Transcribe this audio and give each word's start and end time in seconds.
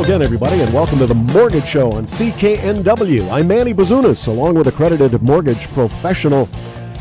Again, 0.00 0.22
everybody, 0.22 0.62
and 0.62 0.72
welcome 0.72 0.98
to 1.00 1.06
the 1.06 1.14
Mortgage 1.14 1.68
Show 1.68 1.92
on 1.92 2.04
CKNW. 2.04 3.30
I'm 3.30 3.46
Manny 3.46 3.74
Bazunas, 3.74 4.28
along 4.28 4.54
with 4.54 4.66
accredited 4.66 5.22
mortgage 5.22 5.68
professional 5.68 6.48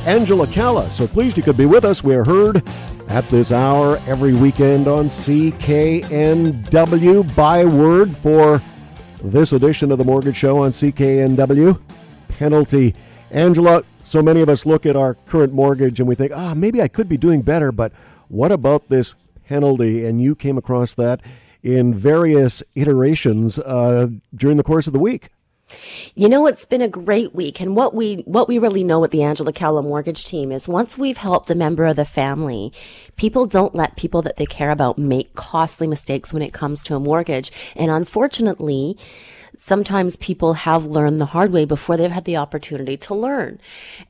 Angela 0.05 0.45
Calla. 0.45 0.91
So 0.91 1.07
pleased 1.07 1.37
you 1.37 1.43
could 1.43 1.55
be 1.55 1.65
with 1.65 1.85
us. 1.85 2.03
We're 2.03 2.25
heard 2.25 2.61
at 3.07 3.27
this 3.29 3.53
hour 3.53 4.01
every 4.05 4.33
weekend 4.33 4.89
on 4.89 5.05
CKNW. 5.05 6.03
By 7.37 7.63
word 7.63 8.13
for 8.13 8.61
this 9.23 9.53
edition 9.53 9.93
of 9.93 9.97
the 9.97 10.03
Mortgage 10.03 10.35
Show 10.35 10.57
on 10.57 10.71
CKNW, 10.71 11.81
penalty. 12.27 12.95
Angela, 13.31 13.83
so 14.03 14.21
many 14.21 14.41
of 14.41 14.49
us 14.49 14.65
look 14.65 14.85
at 14.85 14.97
our 14.97 15.13
current 15.13 15.53
mortgage 15.53 16.01
and 16.01 16.09
we 16.09 16.15
think, 16.15 16.33
ah, 16.35 16.53
maybe 16.53 16.81
I 16.81 16.89
could 16.89 17.07
be 17.07 17.15
doing 17.17 17.43
better, 17.43 17.71
but 17.71 17.93
what 18.27 18.51
about 18.51 18.89
this 18.89 19.15
penalty? 19.47 20.05
And 20.05 20.21
you 20.21 20.35
came 20.35 20.57
across 20.57 20.95
that 20.95 21.21
in 21.63 21.93
various 21.93 22.63
iterations 22.75 23.59
uh, 23.59 24.07
during 24.33 24.57
the 24.57 24.63
course 24.63 24.87
of 24.87 24.93
the 24.93 24.99
week. 24.99 25.29
You 26.15 26.29
know, 26.29 26.47
it's 26.47 26.65
been 26.65 26.81
a 26.81 26.87
great 26.87 27.35
week. 27.35 27.61
And 27.61 27.75
what 27.75 27.93
we, 27.93 28.17
what 28.25 28.47
we 28.47 28.57
really 28.57 28.83
know 28.83 29.03
at 29.03 29.11
the 29.11 29.23
Angela 29.23 29.53
Calla 29.53 29.83
mortgage 29.83 30.25
team 30.25 30.51
is 30.51 30.67
once 30.67 30.97
we've 30.97 31.17
helped 31.17 31.51
a 31.51 31.55
member 31.55 31.85
of 31.85 31.95
the 31.95 32.05
family, 32.05 32.73
people 33.15 33.45
don't 33.45 33.75
let 33.75 33.95
people 33.95 34.21
that 34.23 34.37
they 34.37 34.45
care 34.45 34.71
about 34.71 34.97
make 34.97 35.35
costly 35.35 35.85
mistakes 35.85 36.33
when 36.33 36.41
it 36.41 36.53
comes 36.53 36.83
to 36.83 36.95
a 36.95 36.99
mortgage. 36.99 37.51
And 37.75 37.91
unfortunately, 37.91 38.97
sometimes 39.69 40.15
people 40.15 40.53
have 40.53 40.83
learned 40.83 41.21
the 41.21 41.27
hard 41.27 41.51
way 41.51 41.63
before 41.63 41.95
they've 41.95 42.09
had 42.09 42.25
the 42.25 42.37
opportunity 42.37 42.97
to 42.97 43.13
learn. 43.13 43.59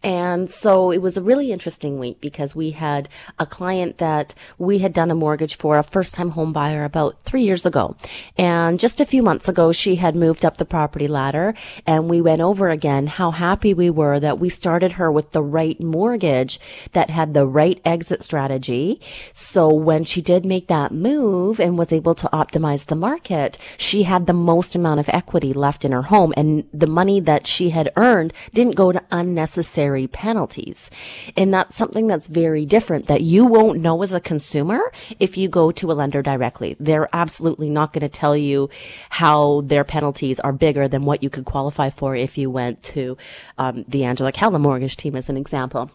And 0.02 0.50
so 0.50 0.90
it 0.90 1.00
was 1.00 1.18
a 1.18 1.22
really 1.22 1.52
interesting 1.52 2.00
week 2.00 2.22
because 2.22 2.56
we 2.56 2.72
had 2.72 3.10
a 3.38 3.46
client 3.46 3.98
that 3.98 4.34
we 4.58 4.78
had 4.80 4.94
done 4.94 5.12
a 5.12 5.16
mortgage 5.16 5.58
for 5.58 5.78
a 5.78 5.84
first 5.84 6.14
time 6.14 6.30
home 6.30 6.54
buyer 6.54 6.86
about 6.86 7.18
three 7.26 7.44
years 7.44 7.66
ago. 7.66 7.98
And 8.38 8.80
just 8.80 9.02
a 9.02 9.06
few 9.06 9.22
months 9.22 9.50
ago, 9.50 9.74
she 9.74 9.96
had 9.98 10.16
moved 10.16 10.46
up 10.46 10.56
the 10.56 10.64
property 10.64 11.10
ladder 11.10 11.54
and 11.86 12.10
we 12.10 12.22
went 12.22 12.42
over 12.42 12.70
again 12.70 13.08
how 13.08 13.32
happy 13.32 13.74
we 13.74 13.90
were 13.90 14.18
that 14.18 14.40
we 14.40 14.48
started 14.48 14.94
her 14.94 15.12
with 15.12 15.34
the 15.34 15.44
right 15.44 15.80
mortgage 15.82 16.58
that 16.94 17.10
had 17.10 17.34
the 17.34 17.46
right 17.46 17.82
exit 17.84 18.24
strategy. 18.24 19.02
So 19.34 19.68
when 19.74 20.06
she 20.06 20.22
did 20.22 20.46
make 20.46 20.68
that 20.68 20.94
move 20.94 21.60
and 21.60 21.78
was 21.78 21.92
able 21.92 22.16
to 22.16 22.30
optimize 22.32 22.86
the 22.86 22.96
market, 22.96 23.58
she 23.76 24.04
had 24.04 24.26
the 24.26 24.34
most 24.34 24.74
amount 24.74 25.02
of 25.02 25.10
equity 25.10 25.49
left 25.54 25.86
in 25.86 25.92
her 25.92 26.04
home 26.04 26.34
and 26.36 26.68
the 26.74 26.88
money 26.88 27.20
that 27.20 27.48
she 27.48 27.70
had 27.70 27.92
earned 27.96 28.34
didn't 28.54 28.76
go 28.76 28.92
to 28.92 29.02
unnecessary 29.12 30.08
penalties. 30.08 30.90
And 31.36 31.54
that's 31.54 31.76
something 31.76 32.08
that's 32.08 32.28
very 32.28 32.66
different 32.66 33.08
that 33.08 33.22
you 33.22 33.46
won't 33.46 33.80
know 33.80 34.02
as 34.04 34.14
a 34.14 34.20
consumer 34.20 34.80
if 35.20 35.38
you 35.38 35.48
go 35.48 35.72
to 35.72 35.92
a 35.92 35.94
lender 35.94 36.22
directly. 36.22 36.76
They're 36.80 37.10
absolutely 37.14 37.70
not 37.70 37.94
going 37.94 38.02
to 38.02 38.10
tell 38.10 38.36
you 38.36 38.70
how 39.10 39.62
their 39.62 39.84
penalties 39.84 40.40
are 40.40 40.54
bigger 40.54 40.88
than 40.88 41.06
what 41.06 41.24
you 41.24 41.30
could 41.30 41.46
qualify 41.46 41.90
for 41.90 42.16
if 42.16 42.38
you 42.38 42.50
went 42.50 42.84
to 42.84 43.18
um, 43.58 43.86
the 43.88 44.04
Angela 44.04 44.32
Calla 44.32 44.60
mortgage 44.60 44.98
team 44.98 45.16
as 45.16 45.30
an 45.30 45.38
example. 45.38 45.92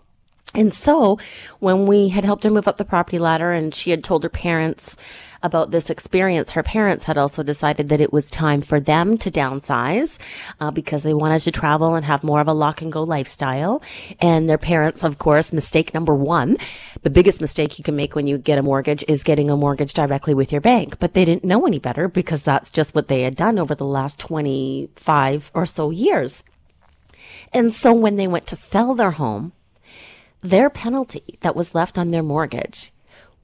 And 0.54 0.72
so 0.72 1.18
when 1.58 1.86
we 1.86 2.10
had 2.10 2.24
helped 2.24 2.44
her 2.44 2.50
move 2.50 2.68
up 2.68 2.78
the 2.78 2.84
property 2.84 3.18
ladder 3.18 3.50
and 3.50 3.74
she 3.74 3.90
had 3.90 4.04
told 4.04 4.22
her 4.22 4.28
parents 4.28 4.96
about 5.44 5.70
this 5.70 5.90
experience, 5.90 6.52
her 6.52 6.62
parents 6.62 7.04
had 7.04 7.18
also 7.18 7.42
decided 7.42 7.90
that 7.90 8.00
it 8.00 8.12
was 8.12 8.30
time 8.30 8.62
for 8.62 8.80
them 8.80 9.18
to 9.18 9.30
downsize 9.30 10.18
uh, 10.58 10.70
because 10.70 11.02
they 11.02 11.12
wanted 11.12 11.42
to 11.42 11.52
travel 11.52 11.94
and 11.94 12.04
have 12.04 12.24
more 12.24 12.40
of 12.40 12.48
a 12.48 12.52
lock 12.52 12.80
and 12.80 12.90
go 12.90 13.02
lifestyle. 13.02 13.82
And 14.20 14.48
their 14.48 14.58
parents, 14.58 15.04
of 15.04 15.18
course, 15.18 15.52
mistake 15.52 15.92
number 15.92 16.14
one, 16.14 16.56
the 17.02 17.10
biggest 17.10 17.42
mistake 17.42 17.78
you 17.78 17.84
can 17.84 17.94
make 17.94 18.14
when 18.16 18.26
you 18.26 18.38
get 18.38 18.58
a 18.58 18.62
mortgage 18.62 19.04
is 19.06 19.22
getting 19.22 19.50
a 19.50 19.56
mortgage 19.56 19.92
directly 19.92 20.32
with 20.32 20.50
your 20.50 20.62
bank. 20.62 20.98
But 20.98 21.12
they 21.12 21.26
didn't 21.26 21.44
know 21.44 21.66
any 21.66 21.78
better 21.78 22.08
because 22.08 22.42
that's 22.42 22.70
just 22.70 22.94
what 22.94 23.08
they 23.08 23.22
had 23.22 23.36
done 23.36 23.58
over 23.58 23.74
the 23.74 23.84
last 23.84 24.18
25 24.18 25.50
or 25.54 25.66
so 25.66 25.90
years. 25.90 26.42
And 27.52 27.74
so 27.74 27.92
when 27.92 28.16
they 28.16 28.26
went 28.26 28.46
to 28.46 28.56
sell 28.56 28.94
their 28.94 29.12
home, 29.12 29.52
their 30.42 30.70
penalty 30.70 31.38
that 31.42 31.54
was 31.54 31.74
left 31.74 31.98
on 31.98 32.10
their 32.10 32.22
mortgage 32.22 32.93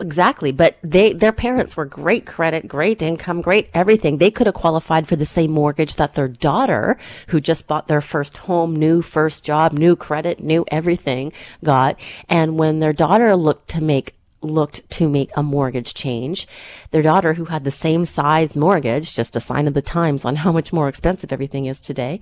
Exactly, 0.00 0.52
but 0.52 0.76
they 0.82 1.12
their 1.12 1.32
parents 1.32 1.76
were 1.76 1.84
great 1.84 2.24
credit, 2.24 2.66
great 2.66 3.02
income, 3.02 3.42
great 3.42 3.68
everything. 3.74 4.18
They 4.18 4.30
could 4.30 4.46
have 4.46 4.54
qualified 4.54 5.06
for 5.06 5.16
the 5.16 5.26
same 5.26 5.50
mortgage 5.50 5.96
that 5.96 6.14
their 6.14 6.28
daughter, 6.28 6.96
who 7.28 7.40
just 7.40 7.66
bought 7.66 7.88
their 7.88 8.00
first 8.00 8.38
home, 8.38 8.74
new 8.74 9.02
first 9.02 9.44
job, 9.44 9.72
new 9.72 9.94
credit, 9.94 10.42
new 10.42 10.64
everything, 10.68 11.32
got. 11.62 12.00
And 12.28 12.58
when 12.58 12.80
their 12.80 12.94
daughter 12.94 13.36
looked 13.36 13.68
to 13.70 13.82
make 13.82 14.14
looked 14.42 14.88
to 14.90 15.08
make 15.08 15.30
a 15.36 15.42
mortgage 15.42 15.94
change. 15.94 16.46
Their 16.90 17.02
daughter, 17.02 17.34
who 17.34 17.46
had 17.46 17.64
the 17.64 17.70
same 17.70 18.04
size 18.04 18.56
mortgage, 18.56 19.14
just 19.14 19.36
a 19.36 19.40
sign 19.40 19.66
of 19.66 19.74
the 19.74 19.82
times 19.82 20.24
on 20.24 20.36
how 20.36 20.52
much 20.52 20.72
more 20.72 20.88
expensive 20.88 21.32
everything 21.32 21.66
is 21.66 21.80
today, 21.80 22.20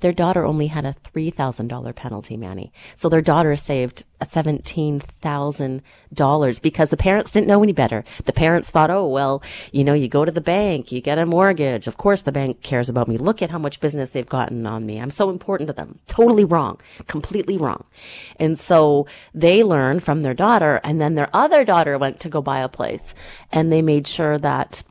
their 0.00 0.12
daughter 0.12 0.44
only 0.44 0.68
had 0.68 0.84
a 0.84 0.94
$3,000 1.14 1.94
penalty, 1.94 2.36
Manny. 2.36 2.72
So 2.96 3.08
their 3.08 3.22
daughter 3.22 3.56
saved 3.56 4.04
$17,000 4.22 6.62
because 6.62 6.90
the 6.90 6.96
parents 6.96 7.30
didn't 7.30 7.46
know 7.46 7.62
any 7.62 7.72
better. 7.72 8.04
The 8.24 8.32
parents 8.32 8.70
thought, 8.70 8.90
oh, 8.90 9.06
well, 9.06 9.42
you 9.72 9.84
know, 9.84 9.94
you 9.94 10.08
go 10.08 10.24
to 10.24 10.32
the 10.32 10.40
bank, 10.40 10.92
you 10.92 11.00
get 11.00 11.18
a 11.18 11.26
mortgage. 11.26 11.86
Of 11.86 11.96
course 11.96 12.22
the 12.22 12.32
bank 12.32 12.62
cares 12.62 12.88
about 12.88 13.08
me. 13.08 13.16
Look 13.16 13.42
at 13.42 13.50
how 13.50 13.58
much 13.58 13.80
business 13.80 14.10
they've 14.10 14.28
gotten 14.28 14.66
on 14.66 14.86
me. 14.86 15.00
I'm 15.00 15.10
so 15.10 15.30
important 15.30 15.68
to 15.68 15.72
them. 15.72 15.98
Totally 16.06 16.44
wrong. 16.44 16.80
Completely 17.06 17.56
wrong. 17.56 17.84
And 18.36 18.58
so 18.58 19.06
they 19.34 19.62
learned 19.62 20.02
from 20.02 20.22
their 20.22 20.34
daughter 20.34 20.80
and 20.84 21.00
then 21.00 21.14
their 21.14 21.34
other 21.34 21.64
daughter 21.64 21.98
went 21.98 22.20
to 22.20 22.28
go 22.28 22.42
buy 22.42 22.60
a 22.60 22.68
place 22.68 23.14
and 23.52 23.72
they 23.72 23.82
made 23.82 24.06
sure 24.06 24.38
that 24.38 24.82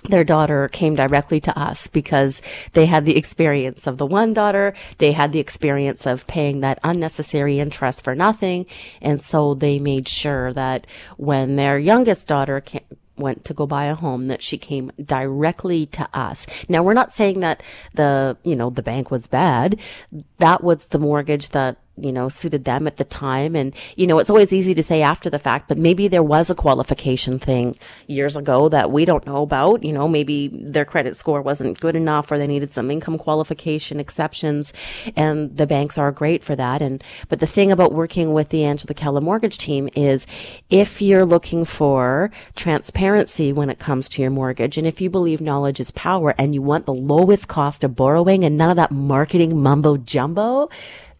their 0.00 0.24
daughter 0.24 0.68
came 0.68 0.94
directly 0.94 1.40
to 1.40 1.58
us 1.58 1.86
because 1.86 2.42
they 2.72 2.86
had 2.86 3.04
the 3.04 3.16
experience 3.16 3.86
of 3.86 3.98
the 3.98 4.06
one 4.06 4.34
daughter. 4.34 4.74
They 4.98 5.12
had 5.12 5.32
the 5.32 5.38
experience 5.38 6.06
of 6.06 6.26
paying 6.26 6.60
that 6.60 6.78
unnecessary 6.84 7.58
interest 7.60 8.04
for 8.04 8.14
nothing. 8.14 8.66
And 9.00 9.22
so 9.22 9.54
they 9.54 9.78
made 9.78 10.08
sure 10.08 10.52
that 10.52 10.86
when 11.16 11.56
their 11.56 11.78
youngest 11.78 12.26
daughter 12.26 12.60
came, 12.60 12.84
went 13.18 13.44
to 13.46 13.54
go 13.54 13.66
buy 13.66 13.86
a 13.86 13.94
home 13.94 14.28
that 14.28 14.42
she 14.42 14.58
came 14.58 14.92
directly 15.02 15.86
to 15.86 16.08
us. 16.12 16.46
Now 16.68 16.82
we're 16.82 16.94
not 16.94 17.12
saying 17.12 17.40
that 17.40 17.62
the, 17.94 18.36
you 18.42 18.54
know, 18.54 18.70
the 18.70 18.82
bank 18.82 19.10
was 19.10 19.26
bad. 19.26 19.80
That 20.38 20.62
was 20.62 20.86
the 20.86 20.98
mortgage 20.98 21.50
that 21.50 21.78
you 21.96 22.12
know, 22.12 22.28
suited 22.28 22.64
them 22.64 22.86
at 22.86 22.96
the 22.96 23.04
time. 23.04 23.56
And, 23.56 23.74
you 23.96 24.06
know, 24.06 24.18
it's 24.18 24.30
always 24.30 24.52
easy 24.52 24.74
to 24.74 24.82
say 24.82 25.02
after 25.02 25.30
the 25.30 25.38
fact, 25.38 25.68
but 25.68 25.78
maybe 25.78 26.08
there 26.08 26.22
was 26.22 26.50
a 26.50 26.54
qualification 26.54 27.38
thing 27.38 27.78
years 28.06 28.36
ago 28.36 28.68
that 28.68 28.90
we 28.90 29.04
don't 29.04 29.26
know 29.26 29.42
about. 29.42 29.82
You 29.82 29.92
know, 29.92 30.08
maybe 30.08 30.48
their 30.48 30.84
credit 30.84 31.16
score 31.16 31.42
wasn't 31.42 31.80
good 31.80 31.96
enough 31.96 32.30
or 32.30 32.38
they 32.38 32.46
needed 32.46 32.70
some 32.70 32.90
income 32.90 33.18
qualification 33.18 33.98
exceptions. 33.98 34.72
And 35.14 35.56
the 35.56 35.66
banks 35.66 35.98
are 35.98 36.12
great 36.12 36.44
for 36.44 36.54
that. 36.56 36.82
And, 36.82 37.02
but 37.28 37.40
the 37.40 37.46
thing 37.46 37.72
about 37.72 37.92
working 37.92 38.32
with 38.32 38.50
the 38.50 38.64
Angela 38.64 38.94
Calla 38.94 39.20
mortgage 39.20 39.58
team 39.58 39.88
is 39.94 40.26
if 40.70 41.00
you're 41.00 41.26
looking 41.26 41.64
for 41.64 42.30
transparency 42.54 43.52
when 43.52 43.70
it 43.70 43.78
comes 43.78 44.08
to 44.10 44.22
your 44.22 44.30
mortgage 44.30 44.76
and 44.76 44.86
if 44.86 45.00
you 45.00 45.10
believe 45.10 45.40
knowledge 45.40 45.80
is 45.80 45.90
power 45.92 46.34
and 46.38 46.54
you 46.54 46.62
want 46.62 46.86
the 46.86 46.94
lowest 46.94 47.48
cost 47.48 47.84
of 47.84 47.96
borrowing 47.96 48.44
and 48.44 48.56
none 48.56 48.70
of 48.70 48.76
that 48.76 48.90
marketing 48.90 49.62
mumbo 49.62 49.96
jumbo, 49.96 50.68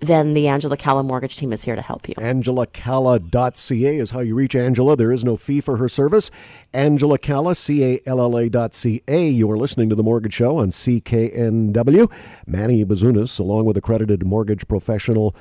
then 0.00 0.34
the 0.34 0.48
Angela 0.48 0.76
Calla 0.76 1.02
mortgage 1.02 1.36
team 1.36 1.52
is 1.52 1.62
here 1.62 1.74
to 1.74 1.82
help 1.82 2.08
you. 2.08 2.14
AngelaCalla.ca 2.16 3.96
is 3.96 4.10
how 4.10 4.20
you 4.20 4.34
reach 4.34 4.54
Angela. 4.54 4.96
There 4.96 5.12
is 5.12 5.24
no 5.24 5.36
fee 5.36 5.60
for 5.60 5.78
her 5.78 5.88
service. 5.88 6.30
Angela 6.72 7.18
Calla, 7.18 7.54
C-A-L-L-A 7.54 8.48
dot 8.48 8.74
C-A. 8.74 9.28
You 9.28 9.50
are 9.50 9.56
listening 9.56 9.88
to 9.88 9.94
The 9.94 10.02
Mortgage 10.02 10.34
Show 10.34 10.58
on 10.58 10.70
CKNW. 10.70 12.12
Manny 12.46 12.84
Bazunas, 12.84 13.40
along 13.40 13.64
with 13.64 13.76
accredited 13.76 14.24
mortgage 14.26 14.68
professional 14.68 15.34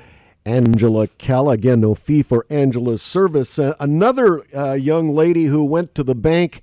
Angela 0.45 1.07
Calla. 1.07 1.53
Again, 1.53 1.81
no 1.81 1.95
fee 1.95 2.23
for 2.23 2.45
Angela's 2.49 3.01
service. 3.01 3.59
Uh, 3.59 3.75
another 3.79 4.43
uh, 4.55 4.73
young 4.73 5.09
lady 5.09 5.45
who 5.45 5.65
went 5.65 5.95
to 5.95 6.03
the 6.03 6.15
bank 6.15 6.61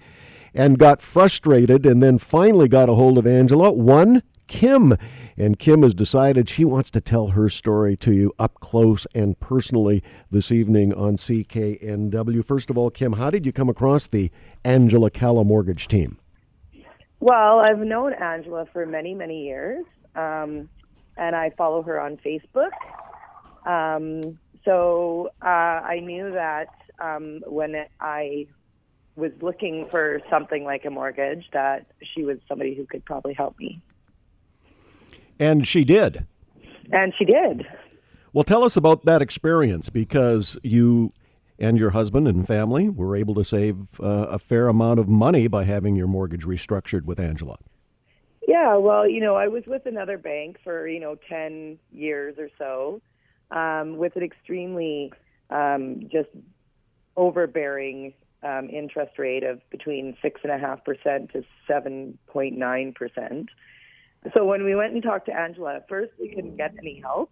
and 0.55 0.79
got 0.79 1.03
frustrated 1.03 1.85
and 1.87 2.03
then 2.03 2.19
finally 2.19 2.69
got 2.69 2.89
a 2.89 2.95
hold 2.95 3.19
of 3.19 3.27
Angela. 3.27 3.73
One, 3.73 4.23
Kim. 4.53 4.99
And 5.39 5.59
Kim 5.59 5.83
has 5.83 5.95
decided 5.95 6.47
she 6.47 6.65
wants 6.65 6.91
to 6.91 7.01
tell 7.01 7.29
her 7.29 7.49
story 7.49 7.97
to 7.97 8.13
you 8.13 8.35
up 8.39 8.61
close 8.61 9.07
and 9.15 9.39
personally 9.41 10.03
this 10.31 10.53
evening 10.53 10.93
on 10.93 11.17
CKNW. 11.17 12.45
First 12.45 12.69
of 12.69 12.77
all, 12.77 12.91
Kim, 12.91 13.15
how 13.15 13.31
did 13.31 13.47
you 13.47 13.53
come 13.53 13.71
across 13.71 14.07
the 14.07 14.31
Angela 14.63 15.11
Calla 15.11 15.43
mortgage 15.43 15.89
team? 15.89 16.19
Well, 17.19 17.61
I've 17.61 17.79
known 17.79 18.13
Angela 18.13 18.67
for 18.73 18.85
many, 18.85 19.15
many 19.15 19.45
years, 19.45 19.87
um, 20.15 20.69
and 21.17 21.35
I 21.35 21.51
follow 21.57 21.83
her 21.83 21.99
on 21.99 22.19
Facebook. 22.19 22.73
Um, 23.65 24.39
so 24.67 25.31
uh, 25.41 25.47
I 25.47 26.01
knew 26.01 26.31
that 26.33 26.69
um, 27.01 27.41
when 27.47 27.87
I 28.01 28.49
was 29.17 29.33
looking 29.41 29.89
for 29.91 30.21
something 30.29 30.65
like 30.65 30.85
a 30.85 30.91
mortgage, 30.91 31.47
that 31.55 31.87
she 32.15 32.23
was 32.23 32.37
somebody 32.47 32.75
who 32.75 32.85
could 32.85 33.05
probably 33.07 33.33
help 33.33 33.59
me. 33.59 33.81
And 35.39 35.67
she 35.67 35.85
did. 35.85 36.27
And 36.93 37.13
she 37.19 37.25
did. 37.25 37.67
Well, 38.33 38.45
tell 38.45 38.65
us 38.65 38.77
about 38.77 39.05
that 39.05 39.23
experience 39.23 39.91
because 39.91 40.59
you 40.63 41.13
and 41.59 41.79
your 41.79 41.91
husband 41.91 42.27
and 42.27 42.47
family 42.47 42.89
were 42.89 43.17
able 43.17 43.35
to 43.35 43.45
save 43.45 43.77
uh, 44.01 44.05
a 44.05 44.39
fair 44.39 44.69
amount 44.69 44.99
of 44.99 45.09
money 45.09 45.49
by 45.49 45.65
having 45.65 45.97
your 45.97 46.07
mortgage 46.07 46.45
restructured 46.45 47.05
with 47.05 47.21
Angela. 47.21 47.59
Yeah, 48.49 48.77
well, 48.77 49.09
you 49.09 49.21
know, 49.21 49.37
I 49.37 49.49
was 49.49 49.65
with 49.67 49.87
another 49.87 50.19
bank 50.19 50.59
for, 50.65 50.89
you 50.89 50.99
know, 50.99 51.17
10 51.29 51.79
years 51.93 52.37
or 52.39 52.49
so 52.59 53.01
um, 53.51 53.97
with 53.97 54.17
an 54.17 54.23
extremely 54.23 55.13
um, 55.51 56.09
just 56.11 56.31
overbearing 57.17 58.15
um, 58.43 58.69
interest 58.71 59.19
rate 59.19 59.45
of 59.45 59.61
between 59.71 60.17
6.5% 60.23 61.33
to 61.33 61.45
7.9%. 61.69 63.47
So 64.35 64.45
when 64.45 64.65
we 64.65 64.75
went 64.75 64.95
and 64.95 65.03
talked 65.03 65.27
to 65.27 65.39
Angela, 65.39 65.77
at 65.77 65.89
first 65.89 66.13
we 66.21 66.29
couldn't 66.29 66.57
get 66.57 66.75
any 66.79 67.01
help. 67.01 67.31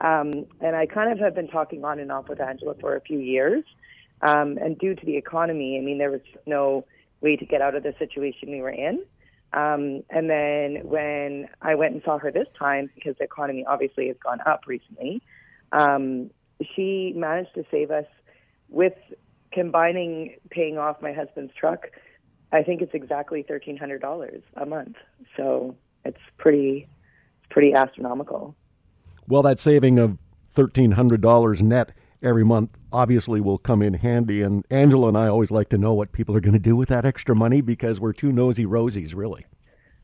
Um, 0.00 0.46
and 0.60 0.74
I 0.74 0.86
kind 0.86 1.12
of 1.12 1.18
have 1.18 1.34
been 1.34 1.48
talking 1.48 1.84
on 1.84 1.98
and 1.98 2.10
off 2.10 2.28
with 2.28 2.40
Angela 2.40 2.74
for 2.80 2.96
a 2.96 3.00
few 3.00 3.18
years. 3.18 3.64
Um, 4.22 4.58
and 4.58 4.78
due 4.78 4.94
to 4.94 5.06
the 5.06 5.16
economy, 5.16 5.78
I 5.78 5.84
mean, 5.84 5.98
there 5.98 6.10
was 6.10 6.22
no 6.46 6.86
way 7.20 7.36
to 7.36 7.44
get 7.44 7.60
out 7.60 7.74
of 7.74 7.82
the 7.82 7.94
situation 7.98 8.50
we 8.50 8.60
were 8.60 8.70
in. 8.70 9.04
Um, 9.52 10.02
and 10.10 10.28
then 10.28 10.80
when 10.82 11.48
I 11.62 11.74
went 11.74 11.94
and 11.94 12.02
saw 12.04 12.18
her 12.18 12.32
this 12.32 12.48
time, 12.58 12.90
because 12.94 13.16
the 13.18 13.24
economy 13.24 13.64
obviously 13.68 14.08
has 14.08 14.16
gone 14.22 14.40
up 14.46 14.62
recently, 14.66 15.22
um, 15.72 16.30
she 16.74 17.12
managed 17.14 17.54
to 17.54 17.64
save 17.70 17.90
us 17.90 18.06
with 18.68 18.94
combining 19.52 20.36
paying 20.50 20.78
off 20.78 21.00
my 21.00 21.12
husband's 21.12 21.52
truck. 21.54 21.86
I 22.52 22.62
think 22.62 22.82
it's 22.82 22.94
exactly 22.94 23.42
thirteen 23.42 23.76
hundred 23.76 24.00
dollars 24.00 24.42
a 24.56 24.66
month. 24.66 24.96
So 25.36 25.76
it's 26.04 26.20
pretty, 26.38 26.88
pretty 27.50 27.72
astronomical. 27.72 28.54
Well, 29.26 29.42
that 29.42 29.58
saving 29.58 29.98
of 29.98 30.18
thirteen 30.50 30.92
hundred 30.92 31.20
dollars 31.20 31.62
net 31.62 31.92
every 32.22 32.44
month 32.44 32.70
obviously 32.92 33.40
will 33.40 33.58
come 33.58 33.82
in 33.82 33.94
handy. 33.94 34.42
And 34.42 34.64
Angela 34.70 35.08
and 35.08 35.18
I 35.18 35.28
always 35.28 35.50
like 35.50 35.68
to 35.70 35.78
know 35.78 35.92
what 35.92 36.12
people 36.12 36.34
are 36.34 36.40
going 36.40 36.54
to 36.54 36.58
do 36.58 36.74
with 36.74 36.88
that 36.88 37.04
extra 37.04 37.36
money 37.36 37.60
because 37.60 38.00
we're 38.00 38.12
two 38.12 38.32
nosy 38.32 38.64
rosies, 38.64 39.14
really. 39.14 39.44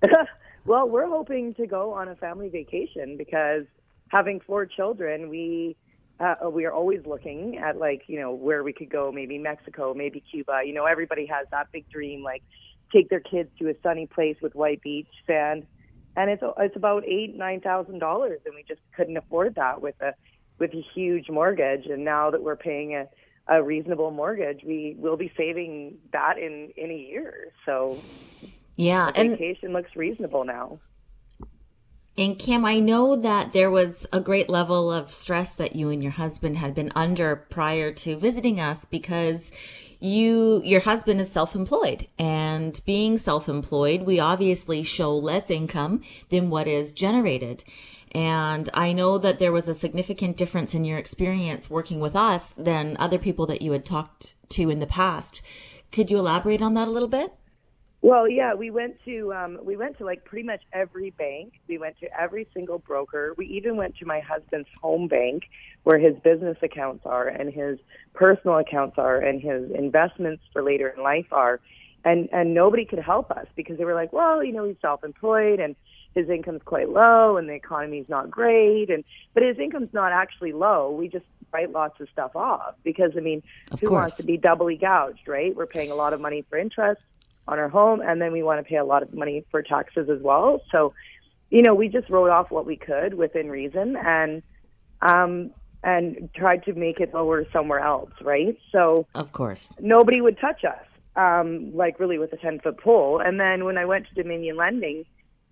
well, 0.67 0.89
we're 0.89 1.09
hoping 1.09 1.55
to 1.55 1.67
go 1.67 1.93
on 1.93 2.09
a 2.09 2.17
family 2.17 2.49
vacation 2.49 3.17
because 3.17 3.65
having 4.09 4.41
four 4.41 4.67
children, 4.67 5.29
we 5.29 5.77
uh, 6.21 6.51
we 6.51 6.67
are 6.67 6.73
always 6.73 7.01
looking 7.07 7.57
at 7.57 7.79
like 7.79 8.03
you 8.07 8.21
know 8.21 8.33
where 8.33 8.63
we 8.63 8.73
could 8.73 8.91
go, 8.91 9.11
maybe 9.11 9.39
Mexico, 9.39 9.95
maybe 9.95 10.23
Cuba. 10.31 10.61
You 10.65 10.75
know, 10.75 10.85
everybody 10.85 11.27
has 11.27 11.47
that 11.51 11.69
big 11.73 11.89
dream, 11.89 12.23
like 12.23 12.43
take 12.93 13.09
their 13.09 13.21
kids 13.21 13.49
to 13.59 13.71
a 13.71 13.75
sunny 13.83 14.07
place 14.07 14.37
with 14.43 14.55
white 14.55 14.83
beach 14.83 15.09
sand, 15.27 15.67
and 16.21 16.31
it's 16.31 16.43
it's 16.59 16.77
about 16.77 17.05
eight 17.07 17.35
nine 17.37 17.61
thousand 17.61 17.99
dollars, 17.99 18.41
and 18.45 18.55
we 18.55 18.63
just 18.69 18.81
couldn't 18.95 19.17
afford 19.17 19.55
that 19.55 19.81
with 19.81 19.95
a 20.03 20.13
with 20.59 20.73
a 20.75 20.85
huge 20.95 21.31
mortgage. 21.31 21.87
And 21.87 22.05
now 22.05 22.31
that 22.31 22.43
we're 22.43 22.57
paying 22.57 22.95
a 22.95 23.07
a 23.49 23.63
reasonable 23.63 24.11
mortgage, 24.11 24.63
we 24.65 24.95
will 24.99 25.17
be 25.17 25.33
saving 25.37 25.99
that 26.13 26.39
in 26.39 26.73
in 26.77 26.91
a 26.91 26.97
year. 26.97 27.53
So 27.65 27.99
yeah, 28.77 29.11
and 29.15 29.31
vacation 29.31 29.73
looks 29.73 29.97
reasonable 29.97 30.45
now. 30.45 30.79
And 32.19 32.39
Kim, 32.39 32.67
I 32.67 32.81
know 32.81 33.17
that 33.17 33.55
there 33.55 33.71
was 33.71 34.07
a 34.13 34.21
great 34.21 34.51
level 34.51 34.93
of 34.93 35.13
stress 35.13 35.55
that 35.55 35.75
you 35.75 35.89
and 35.89 36.03
your 36.03 36.13
husband 36.13 36.59
had 36.59 36.75
been 36.75 36.93
under 36.95 37.35
prior 37.35 37.93
to 37.93 38.17
visiting 38.17 38.61
us 38.61 38.85
because 38.85 39.51
you 40.01 40.63
your 40.65 40.81
husband 40.81 41.21
is 41.21 41.31
self-employed 41.31 42.07
and 42.19 42.81
being 42.87 43.19
self-employed 43.19 44.03
we 44.03 44.19
obviously 44.19 44.83
show 44.83 45.15
less 45.17 45.51
income 45.51 46.03
than 46.31 46.51
what 46.51 46.67
is 46.67 46.93
generated 46.93 47.63
and 48.13 48.69
I 48.75 48.93
know 48.93 49.19
that 49.19 49.39
there 49.39 49.53
was 49.53 49.69
a 49.69 49.75
significant 49.75 50.37
difference 50.37 50.75
in 50.75 50.85
your 50.85 50.99
experience 50.99 51.71
working 51.71 52.01
with 52.01 52.17
us 52.17 52.53
than 52.57 52.97
other 52.99 53.19
people 53.19 53.47
that 53.47 53.63
you 53.63 53.73
had 53.73 53.85
talked 53.85 54.35
to 54.51 54.69
in 54.69 54.81
the 54.81 54.87
past. 54.87 55.43
Could 55.93 56.11
you 56.11 56.19
elaborate 56.19 56.61
on 56.61 56.75
that 56.75 56.89
a 56.89 56.91
little 56.91 57.09
bit? 57.09 57.33
Well, 58.03 58.27
yeah, 58.29 58.55
we 58.55 58.71
went 58.71 58.97
to 59.05 59.33
um, 59.35 59.59
we 59.63 59.77
went 59.77 59.99
to 59.99 60.05
like 60.05 60.25
pretty 60.25 60.47
much 60.47 60.63
every 60.73 61.11
bank. 61.11 61.53
We 61.69 61.77
went 61.77 61.99
to 62.01 62.09
every 62.19 62.49
single 62.55 62.79
broker. 62.79 63.35
We 63.37 63.47
even 63.47 63.77
went 63.77 63.97
to 63.99 64.07
my 64.07 64.21
husband's 64.21 64.69
home 64.81 65.07
bank, 65.07 65.43
where 65.83 65.99
his 65.99 66.17
business 66.25 66.57
accounts 66.63 67.05
are 67.05 67.29
and 67.29 67.53
his 67.53 67.79
personal 68.15 68.57
accounts 68.57 68.97
are 68.97 69.19
and 69.19 69.43
his 69.43 69.71
investments 69.73 70.43
for 70.53 70.63
later 70.63 70.89
in 70.89 71.03
life 71.03 71.27
are, 71.31 71.61
and 72.03 72.31
and 72.33 72.55
nobody 72.55 72.87
could 72.87 73.01
help 73.01 73.31
us 73.31 73.47
because 73.55 73.77
they 73.77 73.85
were 73.85 73.95
like, 73.95 74.15
well, 74.15 74.43
you 74.43 74.53
know, 74.53 74.65
he's 74.65 74.77
self-employed 74.81 75.61
and 75.61 75.77
his 76.15 76.29
income's 76.31 76.63
quite 76.65 76.89
low 76.89 77.37
and 77.37 77.51
the 77.51 77.55
economy's 77.55 78.09
not 78.09 78.31
great, 78.31 78.89
and 78.89 79.05
but 79.35 79.43
his 79.43 79.59
income's 79.59 79.93
not 79.93 80.11
actually 80.11 80.53
low. 80.53 80.91
We 80.91 81.09
just 81.09 81.27
write 81.53 81.71
lots 81.71 82.01
of 82.01 82.09
stuff 82.11 82.35
off 82.35 82.77
because 82.83 83.13
I 83.15 83.21
mean, 83.21 83.43
of 83.71 83.79
who 83.79 83.89
course. 83.89 84.01
wants 84.01 84.17
to 84.17 84.23
be 84.23 84.39
doubly 84.39 84.77
gouged, 84.77 85.29
right? 85.29 85.55
We're 85.55 85.67
paying 85.67 85.91
a 85.91 85.95
lot 85.95 86.15
of 86.15 86.21
money 86.23 86.47
for 86.49 86.57
interest 86.57 87.03
on 87.49 87.59
our 87.59 87.69
home, 87.69 88.01
and 88.01 88.21
then 88.21 88.33
we 88.33 88.43
want 88.43 88.59
to 88.59 88.69
pay 88.69 88.77
a 88.77 88.85
lot 88.85 89.03
of 89.03 89.13
money 89.13 89.45
for 89.51 89.63
taxes 89.63 90.09
as 90.09 90.21
well. 90.23 90.63
So, 90.71 90.95
you 91.51 91.63
know, 91.63 91.75
we 91.75 91.89
just 91.89 92.09
wrote 92.09 92.31
off 92.31 92.51
what 92.51 92.67
we 92.67 92.77
could 92.77 93.15
within 93.15 93.51
reason, 93.51 93.97
and 93.97 94.43
um, 95.03 95.51
and 95.83 96.29
tried 96.35 96.65
to 96.65 96.75
make 96.75 97.01
it 97.01 97.13
lower 97.15 97.47
somewhere 97.53 97.81
else, 97.81 98.13
right? 98.23 98.57
So, 98.71 99.07
of 99.15 99.33
course, 99.33 99.73
nobody 99.81 100.21
would 100.21 100.39
touch 100.39 100.65
us, 100.65 100.85
um, 101.17 101.75
like 101.75 101.99
really 101.99 102.19
with 102.19 102.33
a 102.33 102.37
ten 102.37 102.61
foot 102.61 102.79
pole. 102.79 103.21
And 103.25 103.41
then 103.41 103.65
when 103.65 103.79
I 103.79 103.85
went 103.85 104.07
to 104.09 104.15
Dominion 104.15 104.57
Lending. 104.57 105.05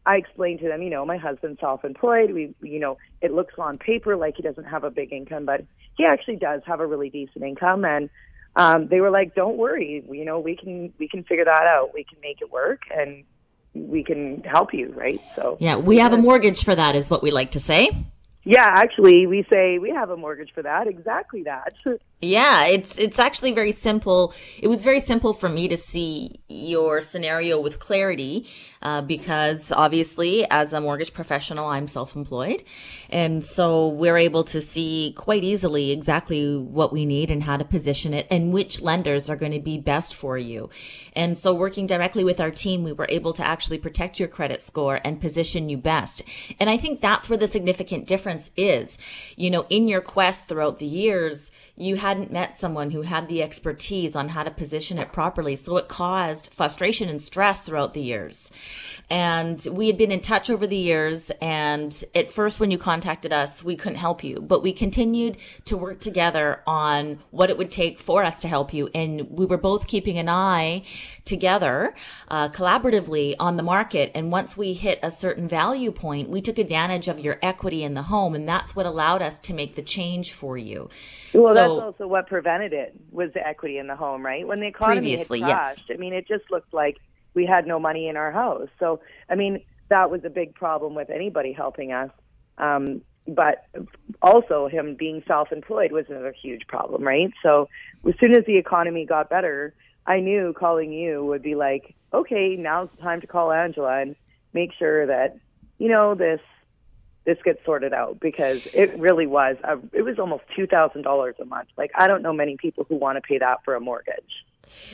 I 0.07 0.17
explained 0.17 0.61
to 0.61 0.69
them, 0.69 0.81
you 0.81 0.89
know, 0.89 1.05
my 1.05 1.19
husband's 1.19 1.61
self-employed. 1.61 2.33
We, 2.33 2.55
you 2.63 2.79
know, 2.79 2.97
it 3.21 3.31
looks 3.31 3.53
on 3.59 3.77
paper 3.77 4.17
like 4.17 4.37
he 4.37 4.43
doesn't 4.43 4.65
have 4.65 4.83
a 4.83 4.91
big 4.91 5.13
income, 5.13 5.45
but 5.45 5.67
he 5.99 6.07
actually 6.07 6.37
does 6.37 6.63
have 6.65 6.81
a 6.81 6.87
really 6.87 7.11
decent 7.11 7.45
income. 7.45 7.85
And 7.85 8.09
um, 8.57 8.89
they 8.89 9.01
were 9.01 9.11
like, 9.11 9.35
"Don't 9.35 9.57
worry, 9.57 10.05
you 10.11 10.25
know, 10.25 10.41
we 10.41 10.57
can 10.57 10.93
we 10.99 11.09
can 11.09 11.25
figure 11.25 11.45
that 11.45 11.67
out. 11.67 11.93
We 11.95 12.05
can 12.05 12.19
make 12.21 12.41
it 12.41 12.51
work, 12.51 12.83
and 12.95 13.25
we 13.75 14.03
can 14.03 14.43
help 14.43 14.75
you, 14.75 14.93
right?" 14.97 15.21
So 15.37 15.57
yeah, 15.61 15.77
we 15.77 15.99
have 15.99 16.13
a 16.13 16.19
mortgage 16.19 16.65
for 16.65 16.75
that, 16.75 16.97
is 16.97 17.11
what 17.11 17.23
we 17.23 17.31
like 17.31 17.53
to 17.53 17.61
say. 17.61 17.91
Yeah, 18.45 18.65
actually, 18.65 19.27
we 19.27 19.47
say 19.53 19.79
we 19.79 19.91
have 19.91 20.11
a 20.11 20.17
mortgage 20.17 20.53
for 20.55 20.63
that. 20.63 20.87
Exactly 20.87 21.43
that. 21.45 21.75
Yeah, 22.21 22.65
it's 22.67 22.93
it's 22.99 23.21
actually 23.21 23.53
very 23.53 23.71
simple. 23.71 24.35
It 24.61 24.67
was 24.67 24.83
very 24.83 24.99
simple 24.99 25.33
for 25.33 25.49
me 25.49 25.69
to 25.69 25.77
see 25.77 26.41
your 26.49 27.01
scenario 27.01 27.61
with 27.61 27.79
clarity 27.79 28.49
uh, 28.83 29.03
because 29.03 29.71
obviously, 29.71 30.45
as 30.51 30.73
a 30.73 30.81
mortgage 30.81 31.15
professional, 31.15 31.69
I'm 31.69 31.87
self-employed, 31.87 32.65
and 33.09 33.45
so 33.45 33.87
we're 33.87 34.17
able 34.17 34.43
to 34.45 34.61
see 34.61 35.15
quite 35.17 35.45
easily 35.45 35.93
exactly 35.93 36.57
what 36.57 36.93
we 36.93 37.07
need 37.07 37.31
and 37.31 37.41
how 37.41 37.57
to 37.57 37.65
position 37.65 38.13
it 38.13 38.27
and 38.33 38.53
which 38.53 38.81
lenders 38.81 39.31
are 39.31 39.37
going 39.37 39.53
to 39.53 39.61
be 39.61 39.79
best 39.79 40.13
for 40.17 40.37
you. 40.37 40.71
And 41.13 41.39
so, 41.39 41.55
working 41.55 41.87
directly 41.87 42.25
with 42.25 42.41
our 42.41 42.51
team, 42.51 42.83
we 42.83 42.93
were 42.93 43.07
able 43.09 43.33
to 43.35 43.49
actually 43.49 43.79
protect 43.79 44.19
your 44.19 44.29
credit 44.29 44.61
score 44.61 45.01
and 45.05 45.21
position 45.21 45.69
you 45.69 45.77
best. 45.77 46.23
And 46.59 46.69
I 46.69 46.79
think 46.79 47.01
that's 47.01 47.29
where 47.29 47.39
the 47.39 47.47
significant 47.47 48.09
difference 48.09 48.51
is. 48.57 48.99
You 49.37 49.51
know, 49.51 49.67
in 49.71 49.87
your 49.87 50.01
quest 50.01 50.49
throughout 50.49 50.81
the 50.81 50.87
years 50.87 51.53
you 51.79 51.97
hadn't 51.97 52.33
met 52.33 52.57
someone 52.57 52.91
who 52.91 53.03
had 53.03 53.29
the 53.29 53.43
expertise 53.43 54.17
on 54.17 54.29
how 54.29 54.43
to 54.43 54.51
position 54.51 54.99
it 54.99 55.13
properly. 55.13 55.55
So 55.55 55.77
it 55.77 55.89
caused 55.89 56.53
frustration 56.53 57.09
and 57.09 57.23
stress 57.23 57.61
throughout 57.61 57.95
the 57.95 58.03
years. 58.03 58.51
And 59.11 59.65
we 59.71 59.87
had 59.87 59.97
been 59.97 60.13
in 60.13 60.21
touch 60.21 60.51
over 60.51 60.67
the 60.67 60.77
years. 60.77 61.31
And 61.41 62.05
at 62.15 62.31
first, 62.31 62.61
when 62.61 62.71
you 62.71 62.79
contacted 62.79 63.33
us, 63.33 63.63
we 63.63 63.77
couldn't 63.77 63.99
help 63.99 64.23
you, 64.23 64.41
but 64.41 64.63
we 64.63 64.73
continued 64.73 65.39
to 65.67 65.77
work 65.77 66.01
together 66.01 66.63
on 66.67 67.21
what 67.31 67.49
it 67.49 67.57
would 67.57 67.71
take 67.71 68.01
for 68.01 68.23
us 68.25 68.41
to 68.41 68.49
help 68.49 68.75
you. 68.75 68.91
And 68.95 69.31
we 69.31 69.47
were 69.47 69.57
both 69.57 69.87
keeping 69.87 70.19
an 70.19 70.29
eye 70.29 70.83
together, 71.25 71.95
uh, 72.29 72.49
collaboratively 72.49 73.37
on 73.39 73.57
the 73.57 73.63
market. 73.63 74.11
And 74.15 74.33
once 74.33 74.57
we 74.57 74.75
hit 74.75 74.99
a 75.03 75.11
certain 75.11 75.49
value 75.49 75.93
point, 75.93 76.29
we 76.29 76.43
took 76.43 76.59
advantage 76.59 77.09
of 77.09 77.21
your 77.21 77.39
equity 77.41 77.85
in 77.85 77.95
the 77.95 78.03
home. 78.03 78.35
And 78.35 78.49
that's 78.49 78.75
what 78.75 78.85
allowed 78.85 79.23
us 79.23 79.39
to 79.41 79.55
make 79.55 79.77
the 79.77 79.83
change 79.83 80.33
for 80.33 80.59
you. 80.59 80.91
Well, 81.33 81.55
so, 81.55 81.68
that's 81.75 81.85
also 81.85 82.07
what 82.07 82.27
prevented 82.27 82.73
it 82.73 82.95
was 83.11 83.33
the 83.33 83.47
equity 83.47 83.79
in 83.79 83.87
the 83.87 83.97
home, 83.97 84.25
right? 84.25 84.47
When 84.47 84.61
the 84.61 84.67
economy 84.67 85.17
had 85.17 85.27
crashed, 85.27 85.85
yes. 85.89 85.97
I 85.97 85.99
mean, 85.99 86.13
it 86.13 86.27
just 86.27 86.51
looked 86.51 86.73
like 86.73 86.99
we 87.35 87.47
had 87.47 87.67
no 87.67 87.79
money 87.79 88.09
in 88.09 88.17
our 88.17 88.33
house. 88.33 88.69
So, 88.79 89.01
I 89.29 89.35
mean, 89.35 89.63
that 89.89 90.11
was 90.11 90.25
a 90.25 90.31
big 90.31 90.55
problem 90.55 90.95
with 90.95 91.11
anybody 91.11 91.53
helping 91.53 91.93
us. 91.93 92.11
Um, 92.59 93.03
but 93.27 93.67
also 94.23 94.69
him 94.69 94.97
being 94.97 95.23
self-employed 95.27 95.93
was 95.93 96.07
another 96.09 96.33
huge 96.33 96.67
problem, 96.67 97.03
right? 97.03 97.31
So, 97.43 97.69
as 98.07 98.15
soon 98.19 98.35
as 98.35 98.45
the 98.47 98.57
economy 98.57 99.05
got 99.05 99.29
better, 99.29 99.75
I 100.07 100.21
knew 100.21 100.55
calling 100.59 100.93
you 100.93 101.25
would 101.27 101.43
be 101.43 101.55
like, 101.55 101.95
okay, 102.13 102.57
now's 102.59 102.89
the 102.97 103.03
time 103.03 103.21
to 103.21 103.27
call 103.27 103.53
Angela 103.53 104.01
and 104.01 104.17
make 104.55 104.73
sure 104.79 105.07
that 105.07 105.37
you 105.79 105.89
know 105.89 106.15
this 106.15 106.41
this 107.29 107.39
gets 107.45 107.63
sorted 107.63 107.93
out 107.93 108.19
because 108.21 108.61
it 108.73 108.89
really 108.99 109.27
was 109.27 109.57
a, 109.63 109.75
it 109.93 110.03
was 110.09 110.19
almost 110.19 110.45
two 110.57 110.67
thousand 110.67 111.03
dollars 111.03 111.37
a 111.39 111.45
month. 111.45 111.69
Like 111.77 111.93
I 111.95 112.07
don't 112.09 112.23
know 112.23 112.33
many 112.33 112.57
people 112.57 112.83
who 112.89 112.97
want 112.97 113.17
to 113.19 113.21
pay 113.21 113.39
that 113.39 113.59
for 113.65 113.75
a 113.75 113.81
mortgage. 113.81 114.33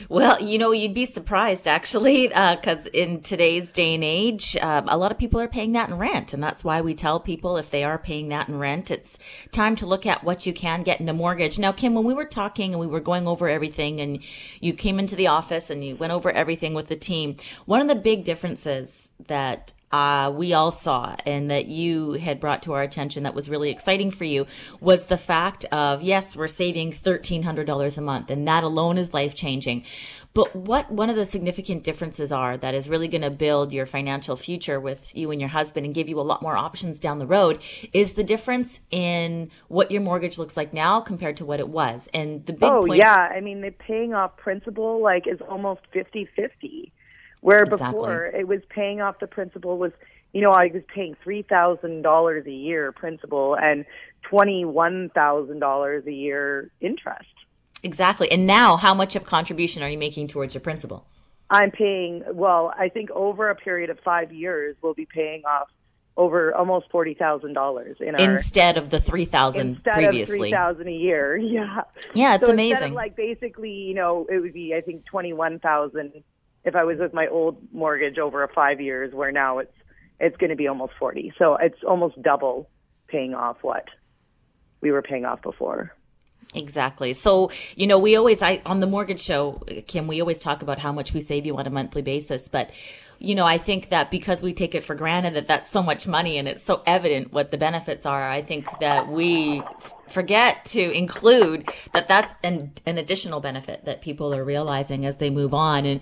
Well, 0.07 0.41
you 0.41 0.57
know, 0.57 0.71
you'd 0.71 0.93
be 0.93 1.05
surprised 1.05 1.67
actually, 1.67 2.27
because 2.27 2.85
uh, 2.85 2.89
in 2.93 3.21
today's 3.21 3.71
day 3.71 3.93
and 3.95 4.03
age, 4.03 4.55
um, 4.61 4.87
a 4.87 4.97
lot 4.97 5.11
of 5.11 5.17
people 5.17 5.39
are 5.39 5.49
paying 5.49 5.73
that 5.73 5.89
in 5.89 5.97
rent. 5.97 6.33
And 6.33 6.41
that's 6.41 6.63
why 6.63 6.81
we 6.81 6.93
tell 6.95 7.19
people 7.19 7.57
if 7.57 7.69
they 7.71 7.83
are 7.83 7.97
paying 7.97 8.29
that 8.29 8.47
in 8.47 8.57
rent, 8.57 8.89
it's 8.89 9.17
time 9.51 9.75
to 9.77 9.85
look 9.85 10.05
at 10.05 10.23
what 10.23 10.45
you 10.45 10.53
can 10.53 10.83
get 10.83 11.01
in 11.01 11.09
a 11.09 11.13
mortgage. 11.13 11.59
Now, 11.59 11.73
Kim, 11.73 11.93
when 11.93 12.05
we 12.05 12.13
were 12.13 12.25
talking 12.25 12.71
and 12.71 12.79
we 12.79 12.87
were 12.87 13.01
going 13.01 13.27
over 13.27 13.49
everything 13.49 13.99
and 13.99 14.23
you 14.61 14.73
came 14.73 14.97
into 14.97 15.15
the 15.15 15.27
office 15.27 15.69
and 15.69 15.83
you 15.83 15.97
went 15.97 16.13
over 16.13 16.31
everything 16.31 16.73
with 16.73 16.87
the 16.87 16.95
team, 16.95 17.35
one 17.65 17.81
of 17.81 17.89
the 17.89 17.95
big 17.95 18.23
differences 18.23 19.09
that 19.27 19.73
uh, 19.91 20.31
we 20.35 20.53
all 20.53 20.71
saw 20.71 21.15
and 21.25 21.49
that 21.51 21.67
you 21.67 22.13
had 22.13 22.39
brought 22.39 22.63
to 22.63 22.73
our 22.73 22.81
attention 22.81 23.23
that 23.23 23.33
was 23.35 23.49
really 23.49 23.69
exciting 23.69 24.11
for 24.11 24.25
you 24.25 24.45
was 24.81 25.05
the 25.05 25.17
fact 25.17 25.63
of 25.71 26.01
yes, 26.01 26.35
we're 26.35 26.47
saving 26.47 26.91
$1,300 26.91 27.97
a 27.97 28.01
month 28.01 28.29
and 28.29 28.47
that 28.47 28.63
alone 28.63 28.97
is 28.97 29.13
life 29.13 29.35
changing. 29.35 29.83
But 30.33 30.53
what 30.53 30.91
one 30.91 31.09
of 31.09 31.15
the 31.15 31.23
significant 31.23 31.83
differences 31.85 32.29
are 32.33 32.57
that 32.57 32.75
is 32.75 32.89
really 32.89 33.07
going 33.07 33.21
to 33.21 33.29
build 33.29 33.71
your 33.71 33.85
financial 33.85 34.35
future 34.35 34.81
with 34.81 35.15
you 35.15 35.31
and 35.31 35.39
your 35.39 35.49
husband 35.49 35.85
and 35.85 35.95
give 35.95 36.09
you 36.09 36.19
a 36.19 36.23
lot 36.23 36.41
more 36.41 36.57
options 36.57 36.99
down 36.99 37.19
the 37.19 37.25
road 37.27 37.59
is 37.93 38.13
the 38.13 38.23
difference 38.23 38.81
in 38.91 39.49
what 39.69 39.91
your 39.91 40.01
mortgage 40.01 40.37
looks 40.37 40.57
like 40.57 40.73
now 40.73 40.99
compared 40.99 41.37
to 41.37 41.45
what 41.45 41.61
it 41.61 41.69
was. 41.69 42.09
And 42.13 42.45
the 42.45 42.51
big 42.53 42.63
Oh, 42.69 42.85
point- 42.85 42.97
yeah. 42.97 43.15
I 43.15 43.39
mean, 43.39 43.61
the 43.61 43.71
paying 43.71 44.13
off 44.13 44.35
principal 44.35 45.01
like 45.01 45.25
is 45.25 45.39
almost 45.47 45.81
50-50. 45.93 46.91
Where 47.45 47.61
Exactly. 47.61 47.85
before 47.85 48.25
it 48.25 48.47
was 48.47 48.61
paying 48.69 49.01
off 49.01 49.19
the 49.19 49.27
principal 49.27 49.77
was, 49.77 49.91
you 50.33 50.41
know, 50.41 50.49
I 50.49 50.71
was 50.73 50.81
paying 50.87 51.15
three 51.23 51.43
thousand 51.43 52.01
dollars 52.01 52.47
a 52.47 52.51
year 52.51 52.91
principal 52.91 53.55
and 53.55 53.85
twenty 54.23 54.65
one 54.65 55.11
thousand 55.13 55.59
dollars 55.59 56.07
a 56.07 56.11
year 56.11 56.71
interest. 56.81 57.29
Exactly. 57.83 58.31
And 58.31 58.47
now, 58.47 58.77
how 58.77 58.95
much 58.95 59.15
of 59.15 59.25
contribution 59.25 59.83
are 59.83 59.89
you 59.89 59.97
making 59.99 60.25
towards 60.27 60.55
your 60.55 60.61
principal? 60.61 61.05
I'm 61.51 61.69
paying 61.69 62.23
well, 62.33 62.73
I 62.79 62.89
think 62.89 63.11
over 63.11 63.51
a 63.51 63.55
period 63.55 63.91
of 63.91 63.99
five 63.99 64.33
years 64.33 64.75
we'll 64.81 64.95
be 64.95 65.05
paying 65.05 65.45
off 65.45 65.67
over 66.17 66.51
almost 66.55 66.89
forty 66.89 67.13
thousand 67.13 67.53
dollars 67.53 67.97
in 67.99 68.15
our 68.15 68.37
Instead 68.37 68.77
of 68.77 68.89
the 68.89 68.99
three 68.99 69.25
thousand 69.25 69.75
instead 69.75 70.03
of 70.03 70.27
three 70.27 70.49
thousand 70.49 70.87
a 70.87 70.91
year. 70.91 71.37
Yeah. 71.55 71.81
yeah, 72.15 72.33
it's 72.33 72.45
so 72.47 72.51
amazing. 72.51 72.95
like 72.95 73.15
basically, 73.15 73.69
you 73.69 73.93
know, 73.93 74.25
it 74.31 74.39
would 74.39 74.53
be 74.53 74.73
I 74.73 74.81
think 74.81 75.05
twenty 75.05 75.33
one 75.33 75.59
thousand 75.59 76.23
if 76.65 76.75
I 76.75 76.83
was 76.83 76.97
with 76.99 77.13
my 77.13 77.27
old 77.27 77.57
mortgage 77.71 78.17
over 78.17 78.43
a 78.43 78.49
five 78.53 78.81
years, 78.81 79.13
where 79.13 79.31
now 79.31 79.59
it's 79.59 79.73
it's 80.19 80.35
going 80.37 80.49
to 80.49 80.55
be 80.55 80.67
almost 80.67 80.93
forty. 80.99 81.31
So 81.37 81.55
it's 81.55 81.83
almost 81.87 82.21
double 82.21 82.69
paying 83.07 83.33
off 83.33 83.57
what 83.61 83.85
we 84.81 84.91
were 84.91 85.01
paying 85.01 85.25
off 85.25 85.41
before. 85.41 85.93
Exactly. 86.53 87.13
So, 87.13 87.51
you 87.75 87.85
know, 87.87 87.97
we 87.97 88.15
always, 88.15 88.41
I, 88.41 88.61
on 88.65 88.79
the 88.79 88.87
mortgage 88.87 89.19
show, 89.19 89.63
Kim, 89.87 90.07
we 90.07 90.21
always 90.21 90.39
talk 90.39 90.61
about 90.61 90.79
how 90.79 90.91
much 90.91 91.13
we 91.13 91.19
save 91.19 91.45
you 91.45 91.57
on 91.57 91.67
a 91.67 91.69
monthly 91.69 92.01
basis. 92.01 92.47
But, 92.47 92.71
you 93.19 93.35
know, 93.35 93.45
I 93.45 93.57
think 93.57 93.89
that 93.89 94.09
because 94.09 94.41
we 94.41 94.53
take 94.53 94.73
it 94.73 94.83
for 94.83 94.95
granted 94.95 95.33
that 95.33 95.47
that's 95.47 95.69
so 95.69 95.83
much 95.83 96.07
money 96.07 96.37
and 96.37 96.47
it's 96.47 96.63
so 96.63 96.81
evident 96.85 97.33
what 97.33 97.51
the 97.51 97.57
benefits 97.57 98.05
are, 98.05 98.29
I 98.29 98.41
think 98.41 98.67
that 98.79 99.09
we 99.09 99.61
forget 100.09 100.65
to 100.65 100.91
include 100.91 101.69
that 101.93 102.07
that's 102.07 102.33
an, 102.43 102.73
an 102.85 102.97
additional 102.97 103.39
benefit 103.39 103.85
that 103.85 104.01
people 104.01 104.33
are 104.33 104.43
realizing 104.43 105.05
as 105.05 105.17
they 105.17 105.29
move 105.29 105.53
on. 105.53 105.85
And 105.85 106.01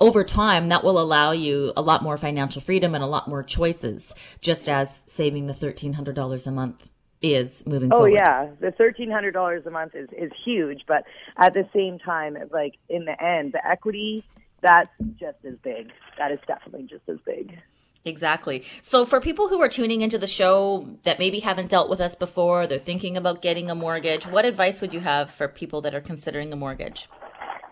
over 0.00 0.24
time, 0.24 0.68
that 0.68 0.84
will 0.84 1.00
allow 1.00 1.32
you 1.32 1.72
a 1.76 1.82
lot 1.82 2.02
more 2.02 2.18
financial 2.18 2.60
freedom 2.60 2.94
and 2.94 3.04
a 3.04 3.06
lot 3.06 3.28
more 3.28 3.42
choices, 3.42 4.12
just 4.40 4.68
as 4.68 5.02
saving 5.06 5.46
the 5.46 5.54
$1,300 5.54 6.46
a 6.46 6.50
month 6.50 6.86
is 7.22 7.64
moving 7.66 7.90
forward. 7.90 8.12
Oh 8.12 8.14
forward. 8.14 8.14
yeah, 8.14 8.48
the 8.60 8.70
thirteen 8.70 9.10
hundred 9.10 9.32
dollars 9.32 9.66
a 9.66 9.70
month 9.70 9.94
is 9.94 10.08
is 10.16 10.32
huge, 10.42 10.84
but 10.88 11.04
at 11.36 11.52
the 11.52 11.68
same 11.74 11.98
time, 11.98 12.38
like 12.50 12.76
in 12.88 13.04
the 13.04 13.22
end, 13.22 13.52
the 13.52 13.66
equity 13.66 14.24
that's 14.62 14.90
just 15.18 15.38
as 15.44 15.54
big. 15.62 15.90
That 16.18 16.32
is 16.32 16.38
definitely 16.46 16.86
just 16.86 17.08
as 17.08 17.18
big. 17.24 17.58
Exactly. 18.04 18.64
So 18.80 19.04
for 19.04 19.20
people 19.20 19.48
who 19.48 19.60
are 19.60 19.68
tuning 19.68 20.00
into 20.00 20.16
the 20.16 20.26
show 20.26 20.86
that 21.04 21.18
maybe 21.18 21.40
haven't 21.40 21.68
dealt 21.68 21.90
with 21.90 22.00
us 22.00 22.14
before, 22.14 22.66
they're 22.66 22.78
thinking 22.78 23.16
about 23.16 23.42
getting 23.42 23.70
a 23.70 23.74
mortgage, 23.74 24.26
what 24.26 24.46
advice 24.46 24.80
would 24.80 24.94
you 24.94 25.00
have 25.00 25.30
for 25.30 25.48
people 25.48 25.82
that 25.82 25.94
are 25.94 26.00
considering 26.00 26.52
a 26.52 26.56
mortgage? 26.56 27.08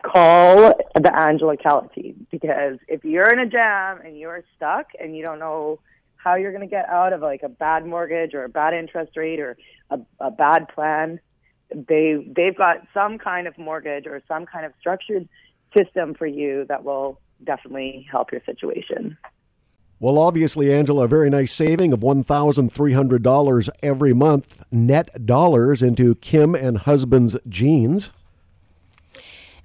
Call 0.02 0.74
the 0.94 1.18
Angela 1.18 1.56
Calla 1.56 1.88
team 1.94 2.26
because 2.30 2.78
if 2.88 3.04
you're 3.04 3.30
in 3.32 3.38
a 3.38 3.46
jam 3.46 4.00
and 4.04 4.18
you're 4.18 4.44
stuck 4.56 4.88
and 5.00 5.16
you 5.16 5.24
don't 5.24 5.38
know 5.38 5.80
how 6.16 6.34
you're 6.34 6.52
going 6.52 6.62
to 6.62 6.70
get 6.70 6.88
out 6.88 7.12
of 7.12 7.20
like 7.20 7.42
a 7.42 7.48
bad 7.48 7.86
mortgage 7.86 8.34
or 8.34 8.44
a 8.44 8.48
bad 8.48 8.74
interest 8.74 9.16
rate 9.16 9.40
or 9.40 9.56
a, 9.90 9.98
a 10.20 10.30
bad 10.30 10.68
plan, 10.68 11.20
they 11.70 12.24
they've 12.36 12.56
got 12.56 12.86
some 12.94 13.18
kind 13.18 13.46
of 13.46 13.56
mortgage 13.58 14.06
or 14.06 14.22
some 14.28 14.46
kind 14.46 14.64
of 14.66 14.72
structured 14.78 15.28
system 15.76 16.14
for 16.14 16.26
you 16.26 16.64
that 16.68 16.84
will 16.84 17.20
definitely 17.44 18.06
help 18.10 18.30
your 18.32 18.42
situation. 18.46 19.16
Well, 20.00 20.16
obviously, 20.16 20.72
Angela, 20.72 21.04
a 21.04 21.08
very 21.08 21.28
nice 21.28 21.52
saving 21.52 21.92
of 21.92 22.00
$1,300 22.00 23.68
every 23.82 24.14
month, 24.14 24.62
net 24.70 25.26
dollars 25.26 25.82
into 25.82 26.14
Kim 26.16 26.54
and 26.54 26.78
husband's 26.78 27.36
jeans. 27.48 28.10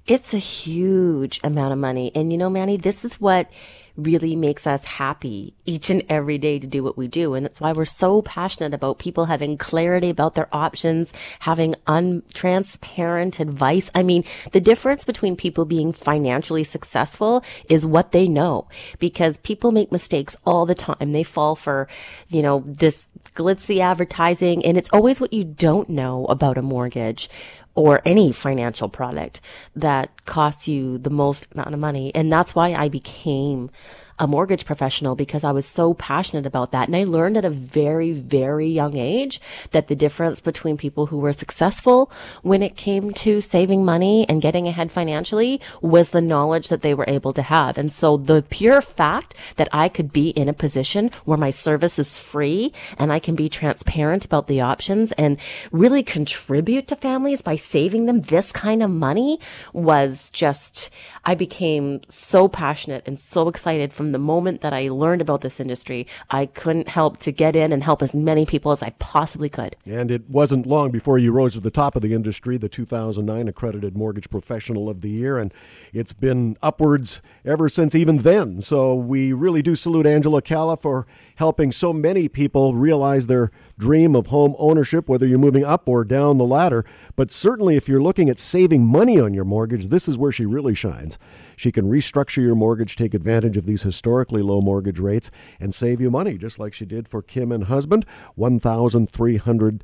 It's 0.08 0.34
a 0.34 0.38
huge 0.38 1.40
amount 1.44 1.72
of 1.72 1.78
money. 1.78 2.10
And 2.16 2.32
you 2.32 2.38
know, 2.38 2.50
Manny, 2.50 2.76
this 2.76 3.04
is 3.04 3.20
what 3.20 3.48
really 3.96 4.34
makes 4.34 4.66
us 4.66 4.84
happy 4.84 5.54
each 5.64 5.90
and 5.90 6.02
every 6.08 6.38
day 6.38 6.58
to 6.58 6.66
do 6.66 6.82
what 6.82 6.96
we 6.96 7.06
do. 7.06 7.34
And 7.34 7.44
that's 7.44 7.60
why 7.60 7.72
we're 7.72 7.84
so 7.84 8.22
passionate 8.22 8.74
about 8.74 8.98
people 8.98 9.26
having 9.26 9.56
clarity 9.56 10.10
about 10.10 10.34
their 10.34 10.48
options, 10.52 11.12
having 11.40 11.74
untransparent 11.86 13.38
advice. 13.38 13.90
I 13.94 14.02
mean, 14.02 14.24
the 14.52 14.60
difference 14.60 15.04
between 15.04 15.36
people 15.36 15.64
being 15.64 15.92
financially 15.92 16.64
successful 16.64 17.44
is 17.68 17.86
what 17.86 18.12
they 18.12 18.26
know 18.26 18.68
because 18.98 19.36
people 19.38 19.70
make 19.72 19.92
mistakes 19.92 20.36
all 20.44 20.66
the 20.66 20.74
time. 20.74 21.12
They 21.12 21.22
fall 21.22 21.54
for, 21.54 21.88
you 22.28 22.42
know, 22.42 22.64
this 22.66 23.06
glitzy 23.34 23.80
advertising 23.80 24.64
and 24.64 24.76
it's 24.76 24.90
always 24.90 25.20
what 25.20 25.32
you 25.32 25.44
don't 25.44 25.88
know 25.88 26.24
about 26.26 26.58
a 26.58 26.62
mortgage 26.62 27.28
or 27.74 28.00
any 28.04 28.32
financial 28.32 28.88
product 28.88 29.40
that 29.74 30.24
costs 30.26 30.68
you 30.68 30.98
the 30.98 31.10
most 31.10 31.46
amount 31.52 31.74
of 31.74 31.80
money. 31.80 32.14
And 32.14 32.32
that's 32.32 32.54
why 32.54 32.74
I 32.74 32.88
became 32.88 33.70
a 34.18 34.26
mortgage 34.26 34.64
professional 34.64 35.14
because 35.14 35.44
I 35.44 35.52
was 35.52 35.66
so 35.66 35.94
passionate 35.94 36.46
about 36.46 36.70
that. 36.70 36.86
And 36.86 36.96
I 36.96 37.04
learned 37.04 37.36
at 37.36 37.44
a 37.44 37.50
very, 37.50 38.12
very 38.12 38.68
young 38.68 38.96
age 38.96 39.40
that 39.72 39.88
the 39.88 39.96
difference 39.96 40.40
between 40.40 40.76
people 40.76 41.06
who 41.06 41.18
were 41.18 41.32
successful 41.32 42.10
when 42.42 42.62
it 42.62 42.76
came 42.76 43.12
to 43.14 43.40
saving 43.40 43.84
money 43.84 44.26
and 44.28 44.42
getting 44.42 44.68
ahead 44.68 44.92
financially 44.92 45.60
was 45.80 46.10
the 46.10 46.20
knowledge 46.20 46.68
that 46.68 46.82
they 46.82 46.94
were 46.94 47.04
able 47.08 47.32
to 47.32 47.42
have. 47.42 47.76
And 47.76 47.90
so 47.90 48.16
the 48.16 48.42
pure 48.48 48.80
fact 48.80 49.34
that 49.56 49.68
I 49.72 49.88
could 49.88 50.12
be 50.12 50.28
in 50.30 50.48
a 50.48 50.54
position 50.54 51.10
where 51.24 51.38
my 51.38 51.50
service 51.50 51.98
is 51.98 52.18
free 52.18 52.72
and 52.98 53.12
I 53.12 53.18
can 53.18 53.34
be 53.34 53.48
transparent 53.48 54.24
about 54.24 54.46
the 54.46 54.60
options 54.60 55.12
and 55.12 55.38
really 55.72 56.02
contribute 56.02 56.86
to 56.88 56.96
families 56.96 57.42
by 57.42 57.56
saving 57.56 58.06
them 58.06 58.22
this 58.22 58.52
kind 58.52 58.82
of 58.82 58.90
money 58.90 59.40
was 59.72 60.30
just, 60.30 60.90
I 61.24 61.34
became 61.34 62.00
so 62.08 62.48
passionate 62.48 63.02
and 63.06 63.18
so 63.18 63.48
excited 63.48 63.92
from 63.92 64.03
the 64.12 64.18
moment 64.18 64.60
that 64.62 64.72
I 64.72 64.88
learned 64.88 65.20
about 65.20 65.40
this 65.40 65.60
industry. 65.60 66.06
I 66.30 66.46
couldn't 66.46 66.88
help 66.88 67.18
to 67.20 67.32
get 67.32 67.56
in 67.56 67.72
and 67.72 67.82
help 67.82 68.02
as 68.02 68.14
many 68.14 68.46
people 68.46 68.72
as 68.72 68.82
I 68.82 68.90
possibly 68.98 69.48
could. 69.48 69.76
And 69.86 70.10
it 70.10 70.28
wasn't 70.28 70.66
long 70.66 70.90
before 70.90 71.18
you 71.18 71.32
rose 71.32 71.54
to 71.54 71.60
the 71.60 71.70
top 71.70 71.96
of 71.96 72.02
the 72.02 72.14
industry, 72.14 72.56
the 72.56 72.68
2009 72.68 73.48
Accredited 73.48 73.96
Mortgage 73.96 74.30
Professional 74.30 74.88
of 74.88 75.00
the 75.00 75.10
Year, 75.10 75.38
and 75.38 75.52
it's 75.92 76.12
been 76.12 76.56
upwards 76.62 77.20
ever 77.44 77.68
since 77.68 77.94
even 77.94 78.18
then. 78.18 78.60
So 78.60 78.94
we 78.94 79.32
really 79.32 79.62
do 79.62 79.76
salute 79.76 80.06
Angela 80.06 80.42
Calla 80.42 80.76
for 80.76 81.06
helping 81.36 81.72
so 81.72 81.92
many 81.92 82.28
people 82.28 82.74
realize 82.74 83.26
their 83.26 83.50
dream 83.78 84.14
of 84.14 84.28
home 84.28 84.54
ownership, 84.58 85.08
whether 85.08 85.26
you're 85.26 85.38
moving 85.38 85.64
up 85.64 85.88
or 85.88 86.04
down 86.04 86.36
the 86.36 86.44
ladder. 86.44 86.84
But 87.16 87.30
certainly, 87.30 87.76
if 87.76 87.88
you're 87.88 88.02
looking 88.02 88.28
at 88.28 88.38
saving 88.38 88.84
money 88.86 89.18
on 89.20 89.34
your 89.34 89.44
mortgage, 89.44 89.88
this 89.88 90.08
is 90.08 90.18
where 90.18 90.32
she 90.32 90.46
really 90.46 90.74
shines. 90.74 91.18
She 91.56 91.72
can 91.72 91.90
restructure 91.90 92.42
your 92.42 92.54
mortgage, 92.54 92.96
take 92.96 93.14
advantage 93.14 93.56
of 93.56 93.66
these 93.66 93.82
historically 93.82 94.42
low 94.42 94.60
mortgage 94.60 94.98
rates, 94.98 95.30
and 95.60 95.74
save 95.74 96.00
you 96.00 96.10
money, 96.10 96.38
just 96.38 96.58
like 96.58 96.74
she 96.74 96.84
did 96.84 97.08
for 97.08 97.22
Kim 97.22 97.52
and 97.52 97.64
husband. 97.64 98.06
$1,300 98.38 99.80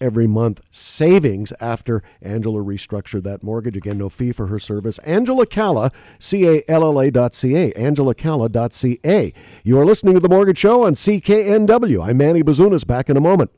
every 0.00 0.26
month 0.26 0.62
savings 0.70 1.52
after 1.60 2.02
Angela 2.20 2.62
restructured 2.62 3.22
that 3.24 3.42
mortgage. 3.42 3.76
Again, 3.76 3.98
no 3.98 4.08
fee 4.08 4.32
for 4.32 4.48
her 4.48 4.58
service. 4.58 4.98
Angela 5.00 5.46
Calla, 5.46 5.90
C 6.18 6.46
A 6.46 6.62
L 6.68 6.84
L 6.84 7.00
A 7.00 7.10
dot 7.10 7.34
C 7.34 7.56
A, 7.56 7.72
angelacalla.ca. 7.72 9.32
You 9.64 9.78
are 9.78 9.86
listening 9.86 10.14
to 10.14 10.20
The 10.20 10.28
Mortgage 10.28 10.58
Show 10.58 10.84
on 10.84 10.94
CKNW. 10.94 12.06
I'm 12.06 12.18
Manny 12.18 12.42
Bazunas, 12.42 12.86
back 12.86 13.08
in 13.08 13.16
a 13.16 13.20
moment. 13.20 13.50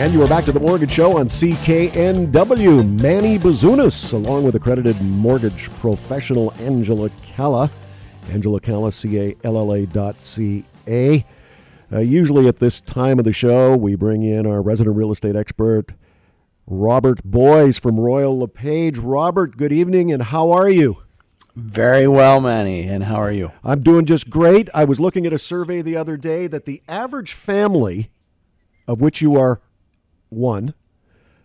And 0.00 0.12
you 0.12 0.22
are 0.22 0.28
back 0.28 0.44
to 0.44 0.52
the 0.52 0.60
Mortgage 0.60 0.92
Show 0.92 1.18
on 1.18 1.26
CKNW. 1.26 3.00
Manny 3.00 3.38
Bazunas, 3.38 4.12
along 4.12 4.44
with 4.44 4.54
accredited 4.54 5.00
mortgage 5.02 5.70
professional 5.72 6.52
Angela 6.58 7.10
Calla. 7.22 7.70
Angela 8.30 8.60
Calla, 8.60 8.92
C 8.92 9.18
A 9.18 9.36
L 9.44 9.56
L 9.56 9.72
A 9.72 9.86
dot 9.86 10.20
C 10.22 10.64
A. 10.88 11.24
Uh, 11.92 12.00
usually 12.00 12.48
at 12.48 12.58
this 12.58 12.80
time 12.80 13.18
of 13.18 13.24
the 13.24 13.32
show, 13.32 13.76
we 13.76 13.94
bring 13.94 14.22
in 14.22 14.46
our 14.46 14.60
resident 14.60 14.96
real 14.96 15.10
estate 15.10 15.36
expert, 15.36 15.92
Robert 16.66 17.24
Boies 17.24 17.78
from 17.78 17.98
Royal 17.98 18.38
LePage. 18.38 18.98
Robert, 18.98 19.56
good 19.56 19.72
evening, 19.72 20.12
and 20.12 20.22
how 20.22 20.50
are 20.50 20.68
you? 20.68 20.98
Very 21.56 22.06
well, 22.06 22.40
Manny. 22.40 22.86
And 22.86 23.04
how 23.04 23.16
are 23.16 23.32
you? 23.32 23.50
I'm 23.64 23.82
doing 23.82 24.04
just 24.04 24.30
great. 24.30 24.68
I 24.74 24.84
was 24.84 25.00
looking 25.00 25.26
at 25.26 25.32
a 25.32 25.38
survey 25.38 25.82
the 25.82 25.96
other 25.96 26.16
day 26.16 26.46
that 26.46 26.66
the 26.66 26.82
average 26.88 27.32
family, 27.32 28.10
of 28.86 29.00
which 29.00 29.22
you 29.22 29.36
are 29.36 29.60
one, 30.28 30.74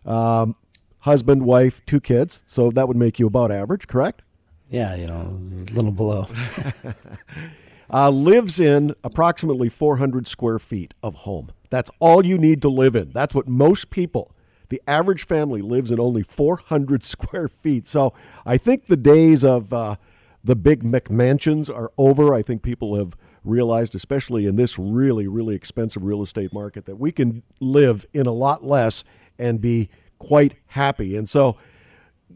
um, 0.06 0.56
husband, 1.00 1.44
wife, 1.44 1.82
two 1.86 2.00
kids, 2.00 2.44
so 2.46 2.70
that 2.72 2.88
would 2.88 2.98
make 2.98 3.18
you 3.18 3.28
about 3.28 3.52
average, 3.52 3.88
correct? 3.88 4.22
Yeah, 4.70 4.96
you 4.96 5.08
know, 5.08 5.40
a 5.68 5.74
little 5.74 5.92
below. 5.92 6.28
uh, 7.94 8.10
lives 8.10 8.60
in 8.60 8.96
approximately 9.04 9.70
400 9.70 10.28
square 10.28 10.58
feet 10.58 10.96
of 11.04 11.14
home. 11.14 11.52
That's 11.70 11.92
all 12.00 12.26
you 12.26 12.38
need 12.40 12.62
to 12.64 12.70
live 12.70 12.96
in. 12.96 13.12
That's 13.12 13.36
what 13.36 13.48
most 13.48 13.92
people, 13.92 14.36
the 14.70 14.82
average 14.88 15.26
family, 15.26 15.62
lives 15.62 15.92
in 15.92 16.00
only 16.00 16.24
400 16.24 17.04
square 17.04 17.48
feet. 17.48 17.88
So 17.88 18.14
I 18.46 18.58
think 18.58 18.88
the 18.88 18.98
days 18.98 19.46
of 19.46 19.72
uh, 19.72 19.96
the 20.44 20.56
big 20.56 20.84
McMansions 20.84 21.74
are 21.74 21.92
over. 21.98 22.34
I 22.34 22.42
think 22.42 22.64
people 22.64 22.96
have 22.96 23.16
realized, 23.44 23.94
especially 23.94 24.48
in 24.48 24.56
this 24.56 24.80
really, 24.80 25.28
really 25.28 25.56
expensive 25.56 26.04
real 26.04 26.24
estate 26.24 26.52
market, 26.52 26.86
that 26.86 26.96
we 26.96 27.12
can 27.12 27.44
live 27.60 28.08
in 28.14 28.26
a 28.26 28.32
lot 28.32 28.64
less 28.64 29.04
and 29.38 29.62
be 29.62 29.90
quite 30.18 30.56
happy. 30.68 31.16
And 31.16 31.30
so, 31.30 31.58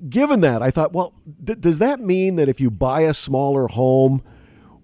given 0.09 0.41
that, 0.41 0.61
I 0.61 0.69
thought, 0.69 0.93
well, 0.93 1.13
th- 1.43 1.59
does 1.59 1.79
that 1.79 1.99
mean 1.99 2.35
that 2.35 2.49
if 2.49 2.61
you 2.61 2.69
buy 2.69 3.01
a 3.01 3.13
smaller 3.13 3.67
home, 3.67 4.21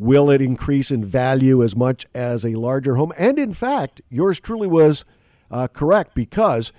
will 0.04 0.30
it 0.30 0.42
increase 0.42 0.92
in 0.92 1.04
value 1.04 1.64
as 1.64 1.76
much 1.76 2.06
as 2.14 2.46
a 2.46 2.56
larger 2.56 2.96
home? 2.96 3.14
And 3.18 3.40
in 3.40 3.54
fact, 3.54 4.02
yours 4.10 4.40
truly 4.40 4.68
was 4.68 5.06
uh, 5.50 5.68
correct 5.68 6.14
because 6.14 6.74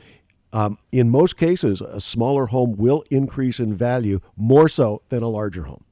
um, 0.52 0.78
in 0.92 1.10
most 1.10 1.36
cases, 1.36 1.80
a 1.80 2.00
smaller 2.00 2.46
home 2.46 2.76
will 2.76 3.02
increase 3.10 3.58
in 3.58 3.74
value 3.74 4.20
more 4.36 4.68
so 4.68 5.02
than 5.08 5.22
a 5.22 5.28
larger 5.28 5.64
home. 5.64 5.84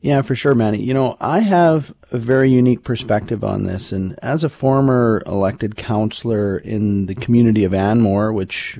Yeah, 0.00 0.22
for 0.22 0.34
sure, 0.34 0.54
Manny. 0.54 0.82
You 0.82 0.94
know, 0.94 1.18
I 1.20 1.40
have 1.40 1.92
a 2.10 2.16
very 2.16 2.50
unique 2.50 2.84
perspective 2.84 3.44
on 3.44 3.64
this. 3.64 3.92
And 3.92 4.18
as 4.22 4.42
a 4.42 4.48
former 4.48 5.22
elected 5.26 5.76
councillor 5.76 6.56
in 6.56 7.04
the 7.04 7.14
community 7.14 7.64
of 7.64 7.74
Anmore, 7.74 8.32
which 8.32 8.78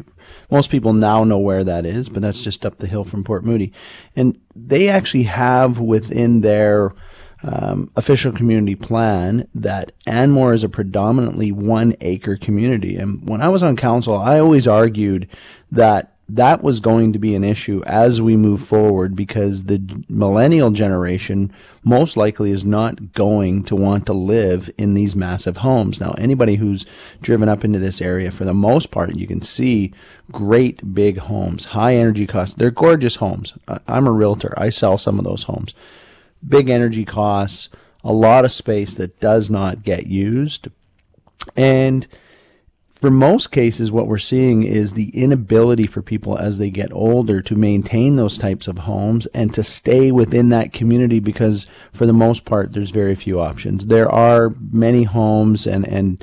most 0.51 0.71
people 0.71 0.95
now 0.95 1.25
know 1.25 1.39
where 1.39 1.63
that 1.63 1.85
is, 1.85 2.09
but 2.09 2.23
that's 2.23 2.41
just 2.41 2.65
up 2.65 2.79
the 2.79 2.87
hill 2.87 3.05
from 3.05 3.23
Port 3.23 3.45
Moody. 3.45 3.71
And 4.17 4.41
they 4.57 4.89
actually 4.89 5.25
have 5.25 5.79
within 5.79 6.41
their 6.41 6.95
um, 7.43 7.91
official 7.97 8.33
community 8.33 8.75
plan 8.75 9.49
that 9.55 9.93
Anmore 10.07 10.55
is 10.55 10.65
a 10.65 10.69
predominantly 10.69 11.53
one 11.53 11.95
acre 12.01 12.37
community. 12.37 12.97
And 12.97 13.27
when 13.29 13.41
I 13.41 13.49
was 13.49 13.63
on 13.63 13.77
council, 13.77 14.17
I 14.17 14.39
always 14.39 14.69
argued 14.69 15.29
that 15.73 16.15
that 16.29 16.63
was 16.63 16.79
going 16.79 17.13
to 17.13 17.19
be 17.19 17.35
an 17.35 17.43
issue 17.43 17.83
as 17.87 18.21
we 18.21 18.37
move 18.37 18.65
forward 18.65 19.17
because 19.17 19.65
the 19.65 19.83
millennial 20.09 20.71
generation 20.71 21.53
most 21.83 22.17
likely 22.17 22.53
is 22.53 22.63
not 22.63 23.13
going 23.15 23.65
to 23.65 23.75
want 23.75 24.07
to 24.07 24.13
live 24.13 24.71
in 24.79 24.95
these 24.95 25.17
massive 25.17 25.59
homes. 25.59 25.99
Now, 25.99 26.15
anybody 26.19 26.55
who's 26.55 26.87
driven 27.21 27.49
up 27.49 27.65
into 27.65 27.81
this 27.81 28.01
area, 28.01 28.31
for 28.31 28.45
the 28.45 28.55
most 28.55 28.93
part, 28.93 29.17
you 29.17 29.27
can 29.27 29.43
see 29.43 29.93
great 30.31 30.95
big 30.95 31.19
homes, 31.19 31.65
high 31.67 31.97
energy 31.97 32.27
costs. 32.27 32.55
They're 32.55 32.71
gorgeous 32.71 33.17
homes. 33.17 33.55
I'm 33.89 34.07
a 34.07 34.13
realtor. 34.13 34.55
I 34.57 34.71
sell 34.71 34.99
some 34.99 35.19
of 35.19 35.25
those 35.25 35.45
homes. 35.45 35.75
Big 36.47 36.69
energy 36.69 37.05
costs, 37.05 37.69
a 38.03 38.13
lot 38.13 38.45
of 38.45 38.53
space 38.53 38.95
that 38.95 39.21
does 39.21 39.51
not 39.51 39.83
get 39.83 40.07
used. 40.07 40.69
And 41.57 42.07
for 43.01 43.11
most 43.11 43.51
cases, 43.51 43.91
what 43.91 44.07
we're 44.07 44.19
seeing 44.19 44.63
is 44.63 44.93
the 44.93 45.09
inability 45.11 45.87
for 45.87 46.03
people 46.03 46.37
as 46.37 46.59
they 46.59 46.69
get 46.69 46.93
older 46.93 47.41
to 47.41 47.55
maintain 47.55 48.17
those 48.17 48.37
types 48.37 48.69
of 48.69 48.79
homes 48.79 49.27
and 49.33 49.55
to 49.55 49.65
stay 49.65 50.13
within 50.13 50.51
that 50.51 50.75
community 50.75 51.19
because, 51.19 51.67
for 51.95 52.05
the 52.05 52.13
most 52.13 52.45
part, 52.45 52.73
there's 52.73 52.91
very 52.91 53.15
few 53.15 53.41
options. 53.41 53.87
There 53.87 54.11
are 54.11 54.55
many 54.71 55.05
homes, 55.05 55.67
and, 55.67 55.89
and 55.89 56.23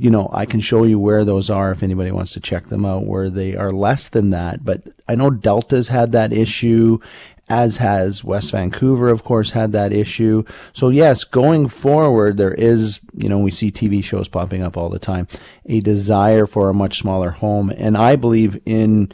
you 0.00 0.08
know, 0.08 0.30
I 0.32 0.46
can 0.46 0.60
show 0.60 0.84
you 0.84 1.00
where 1.00 1.24
those 1.24 1.50
are 1.50 1.72
if 1.72 1.82
anybody 1.82 2.12
wants 2.12 2.32
to 2.34 2.40
check 2.40 2.68
them 2.68 2.84
out, 2.84 3.04
where 3.04 3.28
they 3.28 3.56
are 3.56 3.72
less 3.72 4.08
than 4.08 4.30
that. 4.30 4.64
But 4.64 4.82
I 5.08 5.16
know 5.16 5.30
Delta's 5.30 5.88
had 5.88 6.12
that 6.12 6.32
issue, 6.32 7.00
as 7.48 7.78
has 7.78 8.22
West 8.22 8.52
Vancouver, 8.52 9.08
of 9.08 9.24
course, 9.24 9.50
had 9.50 9.72
that 9.72 9.92
issue. 9.92 10.44
So 10.72 10.88
yes, 10.90 11.24
going 11.24 11.68
forward, 11.68 12.36
there 12.36 12.54
is, 12.54 13.00
you 13.16 13.28
know, 13.28 13.38
we 13.38 13.50
see 13.50 13.70
TV 13.70 14.02
shows 14.04 14.28
popping 14.28 14.62
up 14.62 14.76
all 14.76 14.88
the 14.88 14.98
time, 14.98 15.26
a 15.66 15.80
desire 15.80 16.46
for 16.46 16.68
a 16.68 16.74
much 16.74 16.98
smaller 16.98 17.30
home. 17.30 17.70
And 17.70 17.96
I 17.96 18.16
believe 18.16 18.60
in 18.66 19.12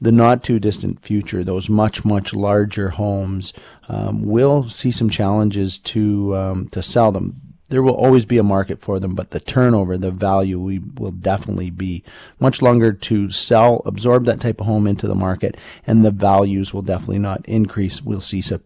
the 0.00 0.12
not 0.12 0.42
too 0.42 0.58
distant 0.58 1.04
future, 1.04 1.44
those 1.44 1.68
much, 1.68 2.04
much 2.04 2.34
larger 2.34 2.90
homes 2.90 3.52
um, 3.88 4.22
will 4.24 4.68
see 4.68 4.90
some 4.90 5.10
challenges 5.10 5.78
to, 5.78 6.36
um, 6.36 6.68
to 6.70 6.82
sell 6.82 7.12
them 7.12 7.40
there 7.72 7.82
will 7.82 7.94
always 7.94 8.26
be 8.26 8.36
a 8.36 8.42
market 8.42 8.82
for 8.82 9.00
them, 9.00 9.14
but 9.14 9.30
the 9.30 9.40
turnover, 9.40 9.96
the 9.96 10.10
value, 10.10 10.60
we 10.60 10.78
will 10.78 11.10
definitely 11.10 11.70
be 11.70 12.04
much 12.38 12.60
longer 12.60 12.92
to 12.92 13.30
sell, 13.30 13.80
absorb 13.86 14.26
that 14.26 14.42
type 14.42 14.60
of 14.60 14.66
home 14.66 14.86
into 14.86 15.08
the 15.08 15.14
market, 15.14 15.56
and 15.86 16.04
the 16.04 16.10
values 16.10 16.74
will 16.74 16.82
definitely 16.82 17.18
not 17.18 17.42
increase. 17.46 18.02
We'll 18.02 18.20
see 18.20 18.44
a 18.52 18.60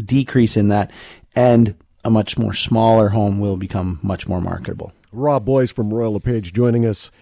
decrease 0.00 0.56
in 0.56 0.68
that, 0.70 0.90
and 1.36 1.76
a 2.04 2.10
much 2.10 2.36
more 2.36 2.52
smaller 2.52 3.10
home 3.10 3.38
will 3.38 3.56
become 3.56 4.00
much 4.02 4.26
more 4.26 4.40
marketable. 4.40 4.92
Rob 5.12 5.44
Boies 5.44 5.70
from 5.70 5.94
Royal 5.94 6.14
LePage 6.14 6.52
joining 6.52 6.84
us 6.84 7.12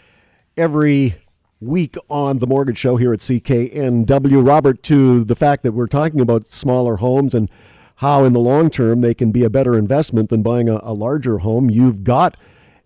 every 0.57 1.17
week 1.61 1.97
on 2.09 2.39
the 2.39 2.47
Mortgage 2.47 2.79
Show 2.79 2.97
here 2.97 3.13
at 3.13 3.21
CKNW. 3.21 4.47
Robert, 4.47 4.83
to 4.85 5.23
the 5.23 5.37
fact 5.37 5.65
that 5.65 5.73
we're 5.73 5.87
talking 5.87 6.21
about 6.23 6.51
smaller 6.51 6.97
homes 6.97 7.35
and 7.35 7.51
how 7.97 8.25
in 8.25 8.33
the 8.33 8.41
long 8.41 8.71
term 8.71 9.01
they 9.01 9.15
can 9.15 9.33
be 9.33 9.45
a 9.45 9.51
better 9.51 9.77
investment 9.77 10.31
than 10.31 10.43
buying 10.43 10.69
a, 10.69 10.81
a 10.83 10.93
larger 10.93 11.39
home. 11.39 11.71
You've 11.71 12.05
got 12.05 12.37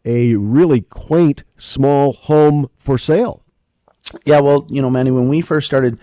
a 0.05 0.35
really 0.37 0.81
quaint 0.83 1.45
small 1.57 2.15
home 2.15 2.71
for 2.79 2.99
sale. 2.99 3.43
Yeah, 4.25 4.41
well, 4.41 4.67
you 4.69 4.81
know, 4.81 4.91
Manny, 4.91 5.11
when 5.11 5.29
we 5.29 5.41
first 5.41 5.67
started 5.67 5.99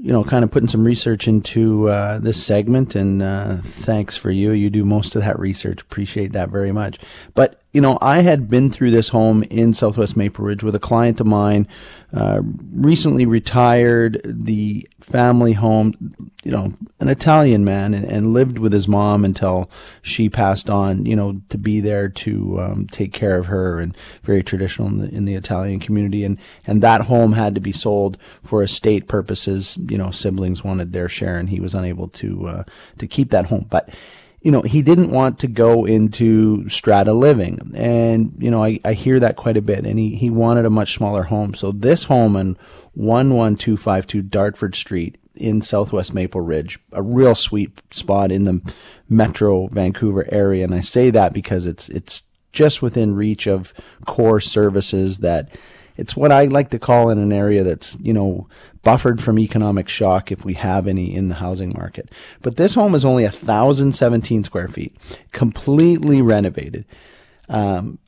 you 0.00 0.12
know, 0.12 0.24
kind 0.24 0.42
of 0.44 0.50
putting 0.50 0.68
some 0.68 0.82
research 0.82 1.28
into 1.28 1.88
uh, 1.88 2.18
this 2.18 2.42
segment, 2.42 2.94
and 2.94 3.22
uh, 3.22 3.58
thanks 3.62 4.16
for 4.16 4.30
you. 4.30 4.52
You 4.52 4.70
do 4.70 4.84
most 4.84 5.14
of 5.14 5.22
that 5.22 5.38
research. 5.38 5.82
Appreciate 5.82 6.32
that 6.32 6.48
very 6.48 6.72
much. 6.72 6.98
But 7.34 7.59
you 7.72 7.80
know, 7.80 7.98
I 8.00 8.22
had 8.22 8.48
been 8.48 8.70
through 8.70 8.90
this 8.90 9.10
home 9.10 9.44
in 9.44 9.74
Southwest 9.74 10.16
Maple 10.16 10.44
Ridge 10.44 10.64
with 10.64 10.74
a 10.74 10.80
client 10.80 11.20
of 11.20 11.26
mine, 11.26 11.68
uh, 12.12 12.40
recently 12.72 13.26
retired, 13.26 14.20
the 14.24 14.88
family 15.00 15.52
home, 15.52 15.94
you 16.42 16.50
know, 16.50 16.72
an 16.98 17.08
Italian 17.08 17.64
man, 17.64 17.94
and, 17.94 18.04
and, 18.04 18.32
lived 18.32 18.58
with 18.58 18.72
his 18.72 18.88
mom 18.88 19.24
until 19.24 19.70
she 20.02 20.28
passed 20.28 20.68
on, 20.68 21.06
you 21.06 21.14
know, 21.14 21.40
to 21.48 21.58
be 21.58 21.78
there 21.80 22.08
to 22.08 22.60
um, 22.60 22.86
take 22.90 23.12
care 23.12 23.38
of 23.38 23.46
her, 23.46 23.78
and 23.78 23.96
very 24.24 24.42
traditional 24.42 24.88
in 24.88 24.98
the, 24.98 25.08
in 25.08 25.24
the 25.24 25.34
Italian 25.34 25.78
community. 25.78 26.24
And, 26.24 26.38
and 26.66 26.82
that 26.82 27.02
home 27.02 27.32
had 27.32 27.54
to 27.54 27.60
be 27.60 27.72
sold 27.72 28.18
for 28.44 28.64
estate 28.64 29.06
purposes. 29.06 29.78
You 29.88 29.98
know, 29.98 30.10
siblings 30.10 30.64
wanted 30.64 30.92
their 30.92 31.08
share, 31.08 31.38
and 31.38 31.48
he 31.48 31.60
was 31.60 31.74
unable 31.74 32.08
to, 32.08 32.48
uh, 32.48 32.64
to 32.98 33.06
keep 33.06 33.30
that 33.30 33.46
home. 33.46 33.66
But, 33.70 33.90
you 34.42 34.50
know, 34.50 34.62
he 34.62 34.80
didn't 34.80 35.10
want 35.10 35.38
to 35.40 35.46
go 35.46 35.84
into 35.84 36.68
strata 36.68 37.12
living. 37.12 37.72
And, 37.74 38.34
you 38.38 38.50
know, 38.50 38.64
I, 38.64 38.80
I 38.84 38.94
hear 38.94 39.20
that 39.20 39.36
quite 39.36 39.56
a 39.56 39.62
bit. 39.62 39.84
And 39.84 39.98
he, 39.98 40.14
he 40.14 40.30
wanted 40.30 40.64
a 40.64 40.70
much 40.70 40.94
smaller 40.94 41.24
home. 41.24 41.54
So 41.54 41.72
this 41.72 42.04
home 42.04 42.36
in 42.36 42.56
11252 42.96 44.22
Dartford 44.22 44.74
Street 44.74 45.18
in 45.34 45.60
Southwest 45.60 46.14
Maple 46.14 46.40
Ridge, 46.40 46.78
a 46.92 47.02
real 47.02 47.34
sweet 47.34 47.80
spot 47.90 48.32
in 48.32 48.44
the 48.44 48.60
metro 49.08 49.66
Vancouver 49.68 50.26
area. 50.32 50.64
And 50.64 50.74
I 50.74 50.80
say 50.80 51.10
that 51.10 51.34
because 51.34 51.66
it's, 51.66 51.88
it's 51.90 52.22
just 52.52 52.80
within 52.80 53.14
reach 53.14 53.46
of 53.46 53.74
core 54.06 54.40
services 54.40 55.18
that 55.18 55.50
it's 56.00 56.16
what 56.16 56.32
I 56.32 56.46
like 56.46 56.70
to 56.70 56.78
call 56.78 57.10
in 57.10 57.18
an 57.18 57.30
area 57.30 57.62
that's, 57.62 57.94
you 58.00 58.14
know, 58.14 58.48
buffered 58.82 59.22
from 59.22 59.38
economic 59.38 59.86
shock 59.86 60.32
if 60.32 60.46
we 60.46 60.54
have 60.54 60.86
any 60.86 61.14
in 61.14 61.28
the 61.28 61.34
housing 61.34 61.74
market. 61.76 62.08
But 62.40 62.56
this 62.56 62.74
home 62.74 62.94
is 62.94 63.04
only 63.04 63.24
1,017 63.24 64.44
square 64.44 64.68
feet, 64.68 64.96
completely 65.32 66.22
renovated. 66.22 66.86
Um, 67.50 67.98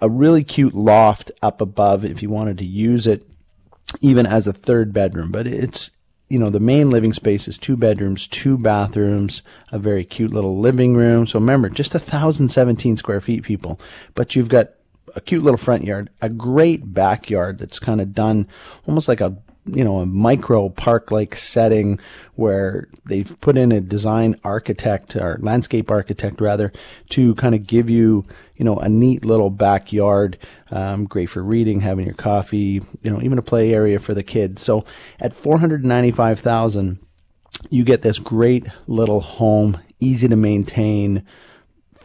a 0.00 0.08
really 0.08 0.44
cute 0.44 0.74
loft 0.74 1.30
up 1.42 1.60
above 1.60 2.06
if 2.06 2.22
you 2.22 2.30
wanted 2.30 2.56
to 2.56 2.64
use 2.64 3.06
it 3.06 3.28
even 4.00 4.24
as 4.24 4.46
a 4.46 4.52
third 4.54 4.94
bedroom. 4.94 5.30
But 5.30 5.46
it's, 5.46 5.90
you 6.30 6.38
know, 6.38 6.48
the 6.48 6.58
main 6.58 6.90
living 6.90 7.12
space 7.12 7.48
is 7.48 7.58
two 7.58 7.76
bedrooms, 7.76 8.26
two 8.26 8.56
bathrooms, 8.56 9.42
a 9.72 9.78
very 9.78 10.06
cute 10.06 10.32
little 10.32 10.58
living 10.58 10.96
room. 10.96 11.26
So 11.26 11.38
remember, 11.38 11.68
just 11.68 11.92
1,017 11.92 12.96
square 12.96 13.20
feet, 13.20 13.42
people. 13.42 13.78
But 14.14 14.34
you've 14.34 14.48
got 14.48 14.70
a 15.16 15.20
cute 15.20 15.42
little 15.42 15.58
front 15.58 15.84
yard, 15.84 16.10
a 16.22 16.28
great 16.28 16.94
backyard 16.94 17.58
that's 17.58 17.78
kind 17.78 18.00
of 18.00 18.14
done 18.14 18.46
almost 18.86 19.08
like 19.08 19.20
a 19.20 19.36
you 19.66 19.82
know, 19.82 19.98
a 19.98 20.06
micro 20.06 20.68
park 20.68 21.10
like 21.10 21.34
setting 21.34 21.98
where 22.34 22.88
they've 23.04 23.36
put 23.40 23.56
in 23.56 23.72
a 23.72 23.80
design 23.80 24.38
architect 24.44 25.16
or 25.16 25.38
landscape 25.42 25.90
architect 25.90 26.40
rather 26.40 26.72
to 27.10 27.34
kind 27.34 27.54
of 27.54 27.66
give 27.66 27.90
you, 27.90 28.24
you 28.56 28.64
know, 28.64 28.78
a 28.78 28.88
neat 28.88 29.24
little 29.24 29.50
backyard, 29.50 30.38
um, 30.70 31.04
great 31.04 31.26
for 31.26 31.42
reading, 31.42 31.80
having 31.80 32.06
your 32.06 32.14
coffee, 32.14 32.80
you 33.02 33.10
know, 33.10 33.20
even 33.22 33.38
a 33.38 33.42
play 33.42 33.74
area 33.74 33.98
for 33.98 34.14
the 34.14 34.22
kids. 34.22 34.62
So 34.62 34.84
at 35.18 35.34
495,000, 35.34 36.98
you 37.70 37.84
get 37.84 38.02
this 38.02 38.18
great 38.18 38.66
little 38.86 39.20
home, 39.20 39.80
easy 39.98 40.28
to 40.28 40.36
maintain, 40.36 41.24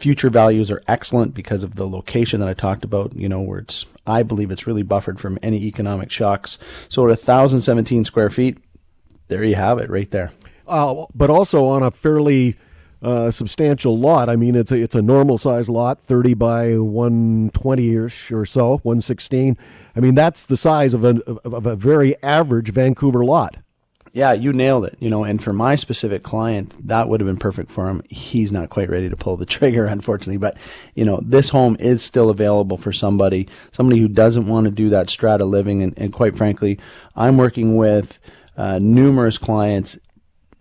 Future 0.02 0.30
values 0.30 0.68
are 0.68 0.82
excellent 0.88 1.32
because 1.32 1.62
of 1.62 1.76
the 1.76 1.86
location 1.86 2.40
that 2.40 2.48
I 2.48 2.54
talked 2.54 2.82
about, 2.82 3.14
you 3.14 3.28
know, 3.28 3.40
where 3.40 3.60
it's, 3.60 3.84
I 4.04 4.24
believe 4.24 4.50
it's 4.50 4.66
really 4.66 4.82
buffered 4.82 5.20
from 5.20 5.38
any 5.44 5.62
economic 5.62 6.10
shocks. 6.10 6.58
So 6.88 7.04
at 7.04 7.18
1,017 7.20 8.04
square 8.04 8.28
feet, 8.28 8.58
there 9.28 9.44
you 9.44 9.54
have 9.54 9.78
it 9.78 9.88
right 9.88 10.10
there. 10.10 10.32
Uh, 10.66 11.06
but 11.14 11.30
also 11.30 11.66
on 11.66 11.84
a 11.84 11.92
fairly 11.92 12.56
uh, 13.00 13.30
substantial 13.30 13.96
lot. 13.96 14.28
I 14.28 14.34
mean, 14.34 14.56
it's 14.56 14.72
a, 14.72 14.76
it's 14.82 14.96
a 14.96 15.02
normal 15.02 15.38
size 15.38 15.68
lot, 15.68 16.00
30 16.00 16.34
by 16.34 16.78
120 16.78 17.94
ish 17.94 18.32
or 18.32 18.44
so, 18.44 18.78
116. 18.78 19.56
I 19.94 20.00
mean, 20.00 20.16
that's 20.16 20.46
the 20.46 20.56
size 20.56 20.94
of 20.94 21.04
a, 21.04 21.22
of 21.44 21.64
a 21.64 21.76
very 21.76 22.20
average 22.24 22.70
Vancouver 22.70 23.24
lot. 23.24 23.56
Yeah, 24.14 24.34
you 24.34 24.52
nailed 24.52 24.84
it. 24.84 24.96
You 25.00 25.08
know, 25.08 25.24
and 25.24 25.42
for 25.42 25.54
my 25.54 25.74
specific 25.76 26.22
client, 26.22 26.86
that 26.86 27.08
would 27.08 27.20
have 27.20 27.26
been 27.26 27.38
perfect 27.38 27.70
for 27.70 27.88
him. 27.88 28.02
He's 28.10 28.52
not 28.52 28.68
quite 28.68 28.90
ready 28.90 29.08
to 29.08 29.16
pull 29.16 29.36
the 29.36 29.46
trigger, 29.56 29.86
unfortunately. 29.86 30.36
But 30.36 30.56
you 30.94 31.04
know, 31.04 31.20
this 31.22 31.48
home 31.48 31.76
is 31.80 32.02
still 32.02 32.28
available 32.28 32.76
for 32.76 32.92
somebody, 32.92 33.48
somebody 33.72 34.00
who 34.00 34.08
doesn't 34.08 34.46
want 34.46 34.66
to 34.66 34.70
do 34.70 34.90
that 34.90 35.08
strata 35.08 35.44
living. 35.44 35.82
And, 35.82 35.94
and 35.96 36.12
quite 36.12 36.36
frankly, 36.36 36.78
I'm 37.16 37.38
working 37.38 37.76
with 37.76 38.18
uh, 38.56 38.78
numerous 38.78 39.38
clients 39.38 39.96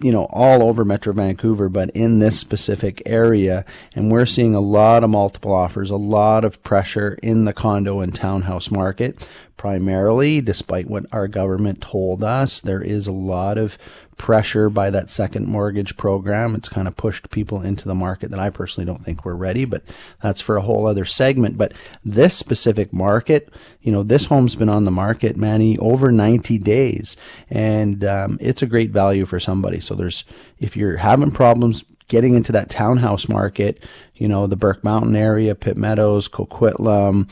you 0.03 0.11
know, 0.11 0.27
all 0.29 0.63
over 0.63 0.83
Metro 0.85 1.13
Vancouver, 1.13 1.69
but 1.69 1.89
in 1.91 2.19
this 2.19 2.39
specific 2.39 3.01
area. 3.05 3.65
And 3.95 4.11
we're 4.11 4.25
seeing 4.25 4.55
a 4.55 4.59
lot 4.59 5.03
of 5.03 5.09
multiple 5.09 5.53
offers, 5.53 5.89
a 5.89 5.95
lot 5.95 6.43
of 6.45 6.61
pressure 6.63 7.17
in 7.21 7.45
the 7.45 7.53
condo 7.53 7.99
and 7.99 8.13
townhouse 8.13 8.71
market. 8.71 9.27
Primarily, 9.57 10.41
despite 10.41 10.89
what 10.89 11.05
our 11.11 11.27
government 11.27 11.81
told 11.81 12.23
us, 12.23 12.61
there 12.61 12.81
is 12.81 13.05
a 13.05 13.11
lot 13.11 13.57
of 13.59 13.77
pressure 14.21 14.69
by 14.69 14.91
that 14.91 15.09
second 15.09 15.47
mortgage 15.47 15.97
program. 15.97 16.53
It's 16.53 16.69
kind 16.69 16.87
of 16.87 16.95
pushed 16.95 17.31
people 17.31 17.63
into 17.63 17.87
the 17.87 17.95
market 17.95 18.29
that 18.29 18.39
I 18.39 18.51
personally 18.51 18.85
don't 18.85 19.03
think 19.03 19.25
we're 19.25 19.33
ready, 19.33 19.65
but 19.65 19.81
that's 20.21 20.39
for 20.39 20.57
a 20.57 20.61
whole 20.61 20.85
other 20.85 21.05
segment. 21.05 21.57
But 21.57 21.73
this 22.05 22.35
specific 22.37 22.93
market, 22.93 23.51
you 23.81 23.91
know, 23.91 24.03
this 24.03 24.25
home's 24.25 24.53
been 24.53 24.69
on 24.69 24.85
the 24.85 24.91
market, 24.91 25.37
Manny, 25.37 25.75
over 25.79 26.11
90 26.11 26.59
days, 26.59 27.17
and 27.49 28.03
um, 28.03 28.37
it's 28.39 28.61
a 28.61 28.67
great 28.67 28.91
value 28.91 29.25
for 29.25 29.39
somebody. 29.39 29.79
So 29.79 29.95
there's, 29.95 30.23
if 30.59 30.77
you're 30.77 30.97
having 30.97 31.31
problems 31.31 31.83
getting 32.07 32.35
into 32.35 32.51
that 32.51 32.69
townhouse 32.69 33.27
market, 33.27 33.83
you 34.13 34.27
know, 34.27 34.45
the 34.45 34.55
Burke 34.55 34.83
Mountain 34.83 35.15
area, 35.15 35.55
Pitt 35.55 35.77
Meadows, 35.77 36.27
Coquitlam, 36.29 37.27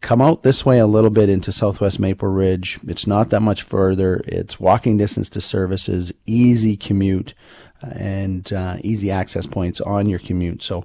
come 0.00 0.20
out 0.20 0.42
this 0.42 0.64
way 0.64 0.78
a 0.78 0.86
little 0.86 1.10
bit 1.10 1.28
into 1.28 1.52
Southwest 1.52 1.98
Maple 1.98 2.28
Ridge. 2.28 2.78
It's 2.86 3.06
not 3.06 3.30
that 3.30 3.40
much 3.40 3.62
further. 3.62 4.22
It's 4.26 4.60
walking 4.60 4.96
distance 4.96 5.28
to 5.30 5.40
services, 5.40 6.12
easy 6.26 6.76
commute, 6.76 7.34
and 7.82 8.52
uh, 8.52 8.76
easy 8.82 9.10
access 9.10 9.46
points 9.46 9.80
on 9.80 10.08
your 10.08 10.18
commute. 10.18 10.62
So 10.62 10.84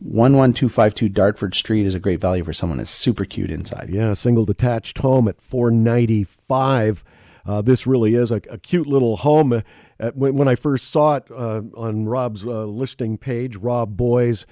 11252 0.00 1.08
Dartford 1.08 1.54
Street 1.54 1.86
is 1.86 1.94
a 1.94 2.00
great 2.00 2.20
value 2.20 2.44
for 2.44 2.52
someone 2.52 2.78
that's 2.78 2.90
super 2.90 3.24
cute 3.24 3.50
inside. 3.50 3.90
Yeah, 3.90 4.14
single 4.14 4.44
detached 4.44 4.98
home 4.98 5.28
at 5.28 5.40
495. 5.40 7.04
Uh, 7.46 7.62
this 7.62 7.86
really 7.86 8.14
is 8.14 8.30
a, 8.30 8.40
a 8.50 8.58
cute 8.58 8.86
little 8.86 9.16
home. 9.16 9.52
Uh, 9.52 10.10
when, 10.14 10.34
when, 10.34 10.48
I 10.48 10.54
first 10.54 10.90
saw 10.90 11.16
it 11.16 11.24
uh, 11.30 11.62
on 11.74 12.06
Rob's 12.06 12.46
uh, 12.46 12.64
listing 12.64 13.18
page, 13.18 13.56
Rob 13.56 13.96
Boies 13.96 14.46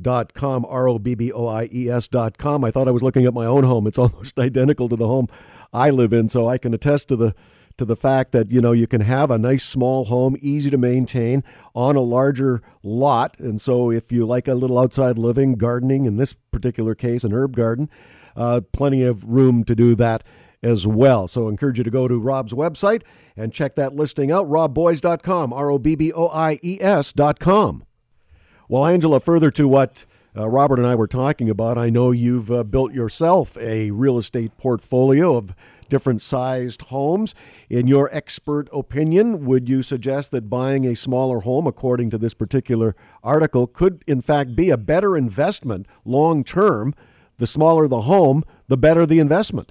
dot 0.00 0.34
com 0.34 0.64
r 0.68 0.88
o 0.88 0.98
b 0.98 1.14
b 1.14 1.32
o 1.32 1.46
i 1.46 1.68
e 1.72 1.88
s 1.88 2.08
dot 2.08 2.38
com. 2.38 2.64
I 2.64 2.70
thought 2.70 2.88
I 2.88 2.92
was 2.92 3.02
looking 3.02 3.26
at 3.26 3.34
my 3.34 3.46
own 3.46 3.64
home. 3.64 3.86
It's 3.86 3.98
almost 4.04 4.38
identical 4.38 4.88
to 4.88 4.96
the 4.96 5.06
home 5.06 5.28
I 5.72 5.90
live 5.90 6.12
in, 6.12 6.28
so 6.28 6.48
I 6.48 6.58
can 6.58 6.74
attest 6.74 7.08
to 7.08 7.16
the 7.16 7.34
to 7.76 7.84
the 7.84 7.96
fact 7.96 8.32
that 8.32 8.50
you 8.50 8.60
know 8.60 8.72
you 8.72 8.86
can 8.86 9.00
have 9.00 9.30
a 9.30 9.38
nice 9.38 9.64
small 9.64 10.04
home, 10.04 10.36
easy 10.40 10.70
to 10.70 10.78
maintain 10.78 11.42
on 11.74 11.96
a 11.96 12.00
larger 12.00 12.62
lot. 12.82 13.38
And 13.38 13.60
so, 13.60 13.90
if 13.90 14.12
you 14.12 14.26
like 14.26 14.48
a 14.48 14.54
little 14.54 14.78
outside 14.78 15.18
living, 15.18 15.54
gardening, 15.54 16.04
in 16.04 16.16
this 16.16 16.34
particular 16.34 16.94
case, 16.94 17.24
an 17.24 17.32
herb 17.32 17.56
garden, 17.56 17.90
uh, 18.36 18.60
plenty 18.72 19.02
of 19.02 19.24
room 19.24 19.64
to 19.64 19.74
do 19.74 19.94
that 19.96 20.24
as 20.62 20.86
well. 20.86 21.26
So, 21.26 21.46
I 21.46 21.50
encourage 21.50 21.78
you 21.78 21.84
to 21.84 21.90
go 21.90 22.06
to 22.06 22.18
Rob's 22.18 22.52
website 22.52 23.02
and 23.36 23.52
check 23.52 23.74
that 23.74 23.94
listing 23.94 24.30
out. 24.30 24.48
RobBoies.com, 24.48 25.52
R 25.52 25.70
O 25.70 25.78
B 25.78 25.96
B 25.96 26.12
O 26.12 26.28
I 26.28 26.58
E 26.62 26.78
S.com. 26.80 27.84
Well, 28.74 28.86
Angela, 28.86 29.20
further 29.20 29.52
to 29.52 29.68
what 29.68 30.04
uh, 30.36 30.48
Robert 30.48 30.80
and 30.80 30.86
I 30.88 30.96
were 30.96 31.06
talking 31.06 31.48
about, 31.48 31.78
I 31.78 31.90
know 31.90 32.10
you've 32.10 32.50
uh, 32.50 32.64
built 32.64 32.92
yourself 32.92 33.56
a 33.56 33.92
real 33.92 34.18
estate 34.18 34.58
portfolio 34.58 35.36
of 35.36 35.54
different 35.88 36.20
sized 36.20 36.82
homes. 36.82 37.36
In 37.70 37.86
your 37.86 38.12
expert 38.12 38.68
opinion, 38.72 39.44
would 39.44 39.68
you 39.68 39.80
suggest 39.82 40.32
that 40.32 40.50
buying 40.50 40.84
a 40.86 40.96
smaller 40.96 41.42
home, 41.42 41.68
according 41.68 42.10
to 42.10 42.18
this 42.18 42.34
particular 42.34 42.96
article, 43.22 43.68
could 43.68 44.02
in 44.08 44.20
fact 44.20 44.56
be 44.56 44.70
a 44.70 44.76
better 44.76 45.16
investment 45.16 45.86
long 46.04 46.42
term? 46.42 46.96
The 47.36 47.46
smaller 47.46 47.86
the 47.86 48.00
home, 48.00 48.42
the 48.66 48.76
better 48.76 49.06
the 49.06 49.20
investment. 49.20 49.70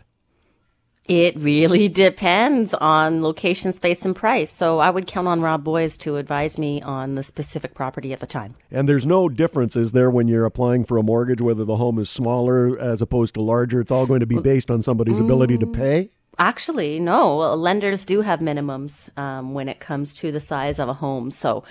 It 1.06 1.38
really 1.38 1.88
depends 2.06 2.74
on 2.74 3.22
location, 3.22 3.74
space, 3.74 4.06
and 4.06 4.16
price. 4.16 4.52
So 4.52 4.80
I 4.80 4.90
would 4.90 5.08
count 5.08 5.28
on 5.28 5.42
Rob 5.42 5.64
Boies 5.64 5.98
to 6.00 6.18
advise 6.18 6.58
me 6.58 6.82
on 6.82 7.16
the 7.16 7.24
specific 7.24 7.74
property 7.74 8.14
at 8.14 8.20
the 8.20 8.28
time. 8.28 8.56
And 8.72 8.88
there's 8.88 9.06
no 9.06 9.30
difference, 9.30 9.76
is 9.76 9.92
there, 9.92 10.10
when 10.10 10.28
you're 10.28 10.46
applying 10.46 10.86
for 10.86 10.98
a 10.98 11.04
mortgage, 11.04 11.42
whether 11.42 11.66
the 11.66 11.76
home 11.76 12.00
is 12.00 12.10
smaller 12.10 12.80
as 12.80 13.02
opposed 13.02 13.34
to 13.36 13.42
larger? 13.42 13.82
It's 13.82 13.92
all 13.92 14.06
going 14.06 14.22
to 14.22 14.26
be 14.26 14.40
based 14.40 14.72
on 14.72 14.82
somebody's 14.82 15.20
ability 15.20 15.58
to 15.58 15.68
pay? 15.68 16.10
Actually, 16.40 17.00
no. 17.00 17.54
Lenders 17.54 18.06
do 18.06 18.22
have 18.22 18.40
minimums 18.40 19.16
um, 19.20 19.54
when 19.54 19.70
it 19.70 19.80
comes 19.80 20.16
to 20.16 20.32
the 20.32 20.40
size 20.40 20.80
of 20.80 20.90
a 20.90 20.94
home. 20.94 21.30
So 21.30 21.64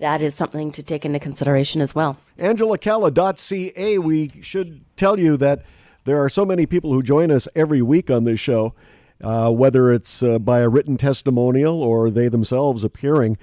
that 0.00 0.20
is 0.20 0.34
something 0.34 0.72
to 0.72 0.82
take 0.82 1.04
into 1.04 1.20
consideration 1.20 1.80
as 1.80 1.94
well. 1.94 2.16
AngelaCalla.ca, 2.38 3.98
we 3.98 4.32
should 4.40 4.84
tell 4.96 5.18
you 5.18 5.36
that 5.36 5.62
there 6.08 6.24
are 6.24 6.30
so 6.30 6.46
many 6.46 6.64
people 6.64 6.90
who 6.90 7.02
join 7.02 7.30
us 7.30 7.46
every 7.54 7.82
week 7.82 8.10
on 8.10 8.24
this 8.24 8.40
show, 8.40 8.72
uh, 9.22 9.50
whether 9.50 9.92
it's 9.92 10.22
uh, 10.22 10.38
by 10.38 10.60
a 10.60 10.68
written 10.68 10.96
testimonial 10.96 11.82
or 11.82 12.08
they 12.08 12.28
themselves 12.28 12.82
appearing, 12.82 13.36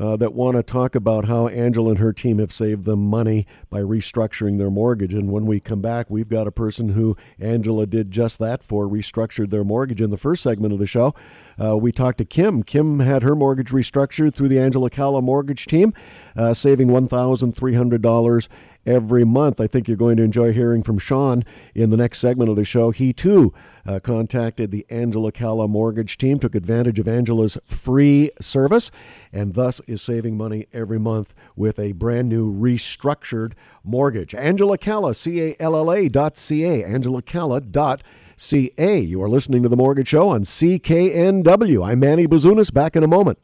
uh, 0.00 0.16
that 0.16 0.32
want 0.32 0.56
to 0.56 0.62
talk 0.62 0.94
about 0.94 1.26
how 1.26 1.48
Angela 1.48 1.90
and 1.90 1.98
her 1.98 2.12
team 2.12 2.38
have 2.38 2.52
saved 2.52 2.84
them 2.84 3.04
money 3.08 3.46
by 3.70 3.80
restructuring 3.80 4.58
their 4.58 4.70
mortgage. 4.70 5.12
And 5.12 5.30
when 5.30 5.46
we 5.46 5.60
come 5.60 5.80
back, 5.80 6.08
we've 6.08 6.28
got 6.28 6.46
a 6.46 6.52
person 6.52 6.90
who 6.90 7.16
Angela 7.38 7.86
did 7.86 8.10
just 8.10 8.38
that 8.38 8.62
for, 8.62 8.86
restructured 8.86 9.50
their 9.50 9.64
mortgage. 9.64 10.00
In 10.00 10.10
the 10.10 10.16
first 10.16 10.42
segment 10.42 10.72
of 10.72 10.78
the 10.78 10.86
show, 10.86 11.14
uh, 11.60 11.76
we 11.76 11.90
talked 11.90 12.18
to 12.18 12.24
Kim. 12.24 12.62
Kim 12.62 13.00
had 13.00 13.22
her 13.22 13.34
mortgage 13.34 13.70
restructured 13.70 14.34
through 14.34 14.48
the 14.48 14.58
Angela 14.58 14.90
Calla 14.90 15.20
mortgage 15.20 15.66
team, 15.66 15.92
uh, 16.36 16.54
saving 16.54 16.88
$1,300 16.88 18.48
every 18.88 19.22
month. 19.22 19.60
I 19.60 19.66
think 19.66 19.86
you're 19.86 19.96
going 19.98 20.16
to 20.16 20.22
enjoy 20.22 20.52
hearing 20.52 20.82
from 20.82 20.98
Sean 20.98 21.44
in 21.74 21.90
the 21.90 21.96
next 21.96 22.18
segment 22.18 22.48
of 22.48 22.56
the 22.56 22.64
show. 22.64 22.90
He 22.90 23.12
too 23.12 23.52
uh, 23.86 24.00
contacted 24.02 24.70
the 24.70 24.86
Angela 24.88 25.30
Calla 25.30 25.68
mortgage 25.68 26.16
team, 26.16 26.38
took 26.38 26.54
advantage 26.54 26.98
of 26.98 27.06
Angela's 27.06 27.58
free 27.64 28.30
service, 28.40 28.90
and 29.30 29.54
thus 29.54 29.80
is 29.86 30.00
saving 30.00 30.36
money 30.36 30.66
every 30.72 30.98
month 30.98 31.34
with 31.54 31.78
a 31.78 31.92
brand 31.92 32.30
new 32.30 32.52
restructured 32.52 33.52
mortgage. 33.84 34.34
Angela 34.34 34.78
Calla, 34.78 35.14
C 35.14 35.42
A 35.42 35.56
L 35.60 35.76
L 35.76 35.92
A 35.92 36.08
dot 36.08 36.38
C 36.38 36.64
A, 36.64 36.84
Angela 36.84 37.20
Calla 37.20 37.60
dot 37.60 38.02
C 38.36 38.72
A. 38.78 38.98
You 38.98 39.22
are 39.22 39.28
listening 39.28 39.62
to 39.64 39.68
The 39.68 39.76
Mortgage 39.76 40.08
Show 40.08 40.30
on 40.30 40.42
CKNW. 40.42 41.86
I'm 41.86 42.00
Manny 42.00 42.26
Bazunas, 42.26 42.72
back 42.72 42.96
in 42.96 43.02
a 43.04 43.08
moment. 43.08 43.38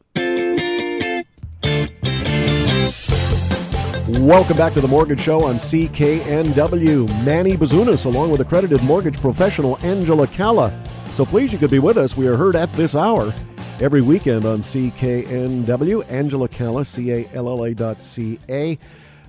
Welcome 4.19 4.55
back 4.55 4.73
to 4.75 4.81
the 4.81 4.87
Mortgage 4.87 5.19
Show 5.19 5.43
on 5.43 5.55
CKNW. 5.55 7.25
Manny 7.25 7.57
Bazunas, 7.57 8.05
along 8.05 8.31
with 8.31 8.39
accredited 8.39 8.81
mortgage 8.81 9.19
professional 9.19 9.77
Angela 9.85 10.25
Calla. 10.25 10.73
So 11.13 11.25
please, 11.25 11.51
you 11.51 11.59
could 11.59 11.69
be 11.69 11.79
with 11.79 11.97
us. 11.97 12.15
We 12.15 12.25
are 12.27 12.37
heard 12.37 12.55
at 12.55 12.71
this 12.73 12.95
hour 12.95 13.33
every 13.81 14.01
weekend 14.01 14.45
on 14.45 14.59
CKNW. 14.59 16.09
Angela 16.09 16.47
Calla, 16.47 16.85
C 16.85 17.11
A 17.11 17.29
L 17.33 17.49
L 17.49 17.65
A 17.65 17.73
dot 17.73 18.01
C 18.01 18.39
A. 18.47 18.79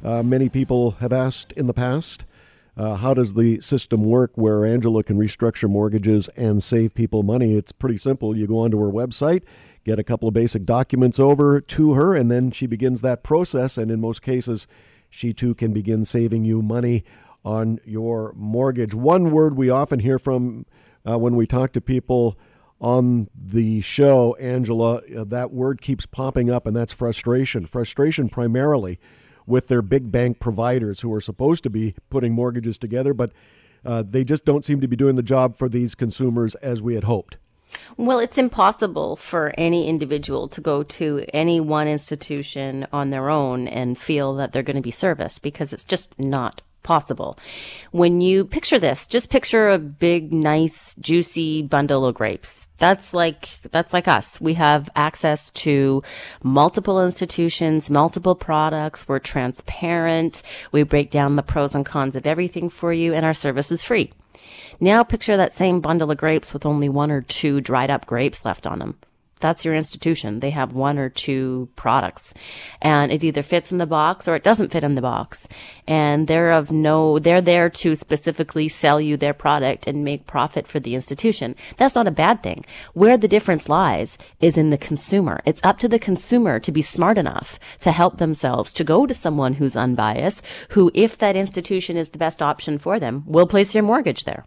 Uh, 0.04 0.22
many 0.22 0.48
people 0.48 0.92
have 0.92 1.12
asked 1.12 1.52
in 1.52 1.66
the 1.66 1.74
past, 1.74 2.24
uh, 2.76 2.94
how 2.94 3.12
does 3.12 3.34
the 3.34 3.60
system 3.60 4.04
work 4.04 4.32
where 4.36 4.64
Angela 4.64 5.02
can 5.02 5.18
restructure 5.18 5.68
mortgages 5.68 6.28
and 6.36 6.62
save 6.62 6.94
people 6.94 7.24
money? 7.24 7.54
It's 7.56 7.72
pretty 7.72 7.96
simple. 7.96 8.36
You 8.36 8.46
go 8.46 8.58
onto 8.58 8.78
her 8.78 8.92
website, 8.92 9.42
get 9.86 10.00
a 10.00 10.04
couple 10.04 10.26
of 10.26 10.34
basic 10.34 10.64
documents 10.64 11.20
over 11.20 11.60
to 11.60 11.92
her, 11.92 12.16
and 12.16 12.28
then 12.28 12.50
she 12.50 12.66
begins 12.66 13.02
that 13.02 13.22
process. 13.22 13.78
And 13.78 13.88
in 13.88 14.00
most 14.00 14.20
cases, 14.20 14.66
she 15.08 15.32
too 15.32 15.54
can 15.54 15.72
begin 15.72 16.04
saving 16.04 16.44
you 16.44 16.60
money 16.60 17.04
on 17.44 17.78
your 17.84 18.32
mortgage. 18.36 18.94
One 18.94 19.30
word 19.30 19.56
we 19.56 19.70
often 19.70 20.00
hear 20.00 20.18
from 20.18 20.66
uh, 21.08 21.16
when 21.16 21.36
we 21.36 21.46
talk 21.46 21.72
to 21.72 21.80
people 21.80 22.36
on 22.80 23.28
the 23.32 23.80
show, 23.80 24.34
Angela, 24.40 25.02
uh, 25.16 25.22
that 25.22 25.52
word 25.52 25.80
keeps 25.80 26.04
popping 26.04 26.50
up, 26.50 26.66
and 26.66 26.74
that's 26.74 26.92
frustration. 26.92 27.64
Frustration 27.64 28.28
primarily 28.28 28.98
with 29.46 29.68
their 29.68 29.82
big 29.82 30.10
bank 30.10 30.40
providers 30.40 31.02
who 31.02 31.14
are 31.14 31.20
supposed 31.20 31.62
to 31.62 31.70
be 31.70 31.94
putting 32.10 32.32
mortgages 32.32 32.76
together, 32.76 33.14
but 33.14 33.30
uh, 33.84 34.02
they 34.04 34.24
just 34.24 34.44
don't 34.44 34.64
seem 34.64 34.80
to 34.80 34.88
be 34.88 34.96
doing 34.96 35.14
the 35.14 35.22
job 35.22 35.56
for 35.56 35.68
these 35.68 35.94
consumers 35.94 36.56
as 36.56 36.82
we 36.82 36.96
had 36.96 37.04
hoped. 37.04 37.36
Well, 37.96 38.18
it's 38.18 38.38
impossible 38.38 39.16
for 39.16 39.52
any 39.56 39.88
individual 39.88 40.48
to 40.48 40.60
go 40.60 40.82
to 40.82 41.24
any 41.32 41.60
one 41.60 41.88
institution 41.88 42.86
on 42.92 43.10
their 43.10 43.30
own 43.30 43.68
and 43.68 43.98
feel 43.98 44.34
that 44.36 44.52
they're 44.52 44.62
going 44.62 44.76
to 44.76 44.82
be 44.82 44.90
serviced 44.90 45.42
because 45.42 45.72
it's 45.72 45.84
just 45.84 46.18
not 46.18 46.62
possible. 46.86 47.36
When 47.90 48.20
you 48.22 48.44
picture 48.44 48.78
this, 48.78 49.06
just 49.06 49.28
picture 49.28 49.68
a 49.68 49.78
big, 49.78 50.32
nice, 50.32 50.94
juicy 50.94 51.62
bundle 51.62 52.06
of 52.06 52.14
grapes. 52.14 52.68
That's 52.78 53.12
like, 53.12 53.48
that's 53.72 53.92
like 53.92 54.06
us. 54.06 54.40
We 54.40 54.54
have 54.54 54.88
access 54.94 55.50
to 55.50 56.02
multiple 56.42 57.04
institutions, 57.04 57.90
multiple 57.90 58.36
products. 58.36 59.08
We're 59.08 59.18
transparent. 59.18 60.42
We 60.72 60.84
break 60.84 61.10
down 61.10 61.36
the 61.36 61.42
pros 61.42 61.74
and 61.74 61.84
cons 61.84 62.16
of 62.16 62.26
everything 62.26 62.70
for 62.70 62.92
you 62.92 63.12
and 63.12 63.26
our 63.26 63.34
service 63.34 63.72
is 63.72 63.82
free. 63.82 64.12
Now 64.80 65.02
picture 65.02 65.36
that 65.36 65.52
same 65.52 65.80
bundle 65.80 66.10
of 66.10 66.18
grapes 66.18 66.52
with 66.52 66.66
only 66.66 66.88
one 66.88 67.10
or 67.10 67.22
two 67.22 67.60
dried 67.60 67.90
up 67.90 68.06
grapes 68.06 68.44
left 68.44 68.66
on 68.66 68.78
them. 68.78 68.98
That's 69.38 69.66
your 69.66 69.74
institution. 69.74 70.40
They 70.40 70.50
have 70.50 70.72
one 70.72 70.98
or 70.98 71.10
two 71.10 71.68
products 71.76 72.32
and 72.80 73.12
it 73.12 73.22
either 73.22 73.42
fits 73.42 73.70
in 73.70 73.76
the 73.76 73.86
box 73.86 74.26
or 74.26 74.34
it 74.34 74.42
doesn't 74.42 74.72
fit 74.72 74.82
in 74.82 74.94
the 74.94 75.02
box. 75.02 75.46
And 75.86 76.26
they're 76.26 76.50
of 76.50 76.70
no, 76.70 77.18
they're 77.18 77.42
there 77.42 77.68
to 77.68 77.94
specifically 77.96 78.68
sell 78.68 78.98
you 78.98 79.18
their 79.18 79.34
product 79.34 79.86
and 79.86 80.04
make 80.04 80.26
profit 80.26 80.66
for 80.66 80.80
the 80.80 80.94
institution. 80.94 81.54
That's 81.76 81.94
not 81.94 82.06
a 82.06 82.12
bad 82.12 82.42
thing. 82.42 82.64
Where 82.94 83.18
the 83.18 83.28
difference 83.28 83.68
lies 83.68 84.16
is 84.40 84.56
in 84.56 84.70
the 84.70 84.78
consumer. 84.78 85.40
It's 85.44 85.60
up 85.62 85.78
to 85.80 85.88
the 85.88 85.98
consumer 85.98 86.58
to 86.60 86.72
be 86.72 86.82
smart 86.82 87.18
enough 87.18 87.58
to 87.80 87.92
help 87.92 88.16
themselves 88.16 88.72
to 88.72 88.84
go 88.84 89.06
to 89.06 89.12
someone 89.12 89.54
who's 89.54 89.76
unbiased, 89.76 90.40
who, 90.70 90.90
if 90.94 91.18
that 91.18 91.36
institution 91.36 91.98
is 91.98 92.10
the 92.10 92.18
best 92.18 92.40
option 92.40 92.78
for 92.78 92.98
them, 92.98 93.22
will 93.26 93.46
place 93.46 93.74
your 93.74 93.84
mortgage 93.84 94.24
there. 94.24 94.46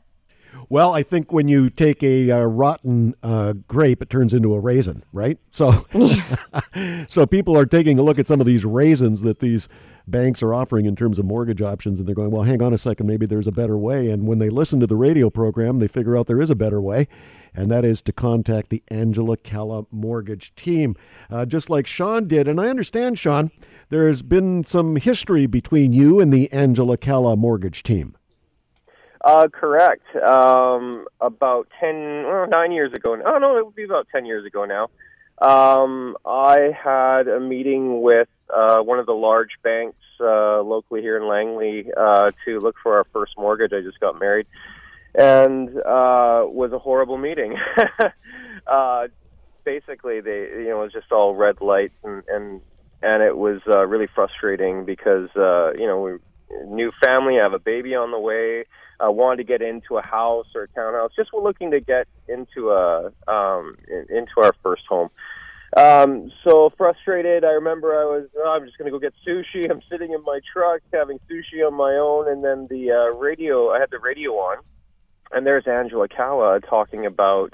Well, 0.71 0.93
I 0.93 1.01
think 1.01 1.31
when 1.33 1.47
you 1.47 1.71
take 1.71 2.03
a 2.03 2.29
uh, 2.29 2.43
rotten 2.43 3.15
uh, 3.23 3.53
grape, 3.67 4.03
it 4.03 4.09
turns 4.11 4.35
into 4.35 4.53
a 4.53 4.59
raisin, 4.59 5.03
right? 5.11 5.39
So, 5.49 5.83
so 7.09 7.25
people 7.25 7.57
are 7.57 7.65
taking 7.65 7.97
a 7.97 8.03
look 8.03 8.19
at 8.19 8.27
some 8.27 8.39
of 8.39 8.45
these 8.45 8.65
raisins 8.65 9.23
that 9.23 9.39
these 9.39 9.67
banks 10.07 10.43
are 10.43 10.53
offering 10.53 10.85
in 10.85 10.95
terms 10.95 11.17
of 11.17 11.25
mortgage 11.25 11.63
options, 11.63 11.97
and 11.97 12.07
they're 12.07 12.13
going, 12.13 12.29
"Well, 12.29 12.43
hang 12.43 12.61
on 12.61 12.71
a 12.71 12.77
second, 12.77 13.07
maybe 13.07 13.25
there's 13.25 13.47
a 13.47 13.51
better 13.51 13.79
way." 13.79 14.11
And 14.11 14.27
when 14.27 14.37
they 14.37 14.51
listen 14.51 14.79
to 14.79 14.87
the 14.87 14.95
radio 14.95 15.31
program, 15.31 15.79
they 15.79 15.87
figure 15.87 16.15
out 16.15 16.27
there 16.27 16.39
is 16.39 16.51
a 16.51 16.55
better 16.55 16.79
way, 16.79 17.07
and 17.55 17.71
that 17.71 17.83
is 17.83 18.03
to 18.03 18.13
contact 18.13 18.69
the 18.69 18.83
Angela 18.89 19.37
Calla 19.37 19.85
Mortgage 19.89 20.53
Team, 20.53 20.95
uh, 21.31 21.47
just 21.47 21.71
like 21.71 21.87
Sean 21.87 22.27
did. 22.27 22.47
And 22.47 22.61
I 22.61 22.69
understand, 22.69 23.17
Sean, 23.17 23.49
there 23.89 24.07
has 24.07 24.21
been 24.21 24.63
some 24.63 24.97
history 24.97 25.47
between 25.47 25.93
you 25.93 26.19
and 26.19 26.31
the 26.31 26.51
Angela 26.53 26.95
Calla 26.95 27.35
Mortgage 27.35 27.81
Team. 27.81 28.15
Uh, 29.21 29.47
correct. 29.49 30.05
Um, 30.15 31.05
about 31.19 31.67
ten, 31.79 32.23
well, 32.25 32.47
nine 32.47 32.71
years 32.71 32.93
ago. 32.93 33.17
Oh 33.25 33.37
no, 33.37 33.57
it 33.57 33.65
would 33.65 33.75
be 33.75 33.83
about 33.83 34.07
ten 34.11 34.25
years 34.25 34.45
ago 34.45 34.65
now. 34.65 34.89
Um, 35.41 36.17
I 36.25 36.71
had 36.83 37.27
a 37.27 37.39
meeting 37.39 38.01
with 38.01 38.27
uh, 38.53 38.81
one 38.81 38.99
of 38.99 39.05
the 39.05 39.13
large 39.13 39.51
banks 39.63 39.97
uh, 40.19 40.61
locally 40.61 41.01
here 41.01 41.17
in 41.17 41.27
Langley 41.27 41.87
uh, 41.95 42.31
to 42.45 42.59
look 42.59 42.75
for 42.81 42.97
our 42.97 43.05
first 43.13 43.33
mortgage. 43.37 43.71
I 43.73 43.81
just 43.81 43.99
got 43.99 44.19
married, 44.19 44.47
and 45.15 45.69
uh, 45.69 46.43
was 46.45 46.71
a 46.73 46.79
horrible 46.79 47.17
meeting. 47.17 47.55
uh, 48.67 49.07
basically, 49.63 50.21
they 50.21 50.47
you 50.59 50.69
know 50.69 50.81
it 50.81 50.83
was 50.85 50.93
just 50.93 51.11
all 51.11 51.35
red 51.35 51.61
lights 51.61 51.95
and 52.03 52.23
and 52.27 52.61
and 53.01 53.23
it 53.23 53.37
was 53.37 53.61
uh, 53.67 53.85
really 53.85 54.07
frustrating 54.13 54.85
because 54.85 55.29
uh, 55.35 55.71
you 55.73 55.87
know 55.87 56.01
we 56.01 56.11
new 56.67 56.91
family, 57.03 57.39
I 57.39 57.43
have 57.43 57.53
a 57.53 57.59
baby 57.59 57.95
on 57.95 58.11
the 58.11 58.19
way 58.19 58.65
I 58.99 59.09
wanted 59.09 59.37
to 59.37 59.43
get 59.43 59.61
into 59.61 59.97
a 59.97 60.01
house 60.01 60.47
or 60.55 60.63
a 60.63 60.67
townhouse. 60.69 61.11
Just 61.15 61.31
we're 61.33 61.43
looking 61.43 61.71
to 61.71 61.79
get 61.79 62.07
into 62.27 62.71
a 62.71 63.11
um, 63.27 63.77
into 63.87 64.33
our 64.43 64.53
first 64.63 64.83
home. 64.87 65.09
Um, 65.77 66.31
so 66.43 66.71
frustrated. 66.77 67.43
I 67.45 67.51
remember 67.51 67.93
I 67.93 68.03
was, 68.03 68.27
oh, 68.37 68.49
I'm 68.49 68.65
just 68.65 68.77
going 68.79 68.91
to 68.91 68.91
go 68.91 68.99
get 68.99 69.13
sushi. 69.25 69.69
I'm 69.69 69.81
sitting 69.89 70.13
in 70.13 70.23
my 70.23 70.39
truck 70.51 70.81
having 70.91 71.19
sushi 71.29 71.65
on 71.65 71.75
my 71.75 71.93
own, 71.93 72.27
and 72.27 72.43
then 72.43 72.67
the 72.69 72.91
uh, 72.91 73.17
radio. 73.17 73.69
I 73.69 73.79
had 73.79 73.91
the 73.91 73.99
radio 73.99 74.31
on, 74.31 74.57
and 75.31 75.45
there's 75.45 75.67
Angela 75.67 76.07
Calla 76.07 76.59
talking 76.59 77.05
about 77.05 77.53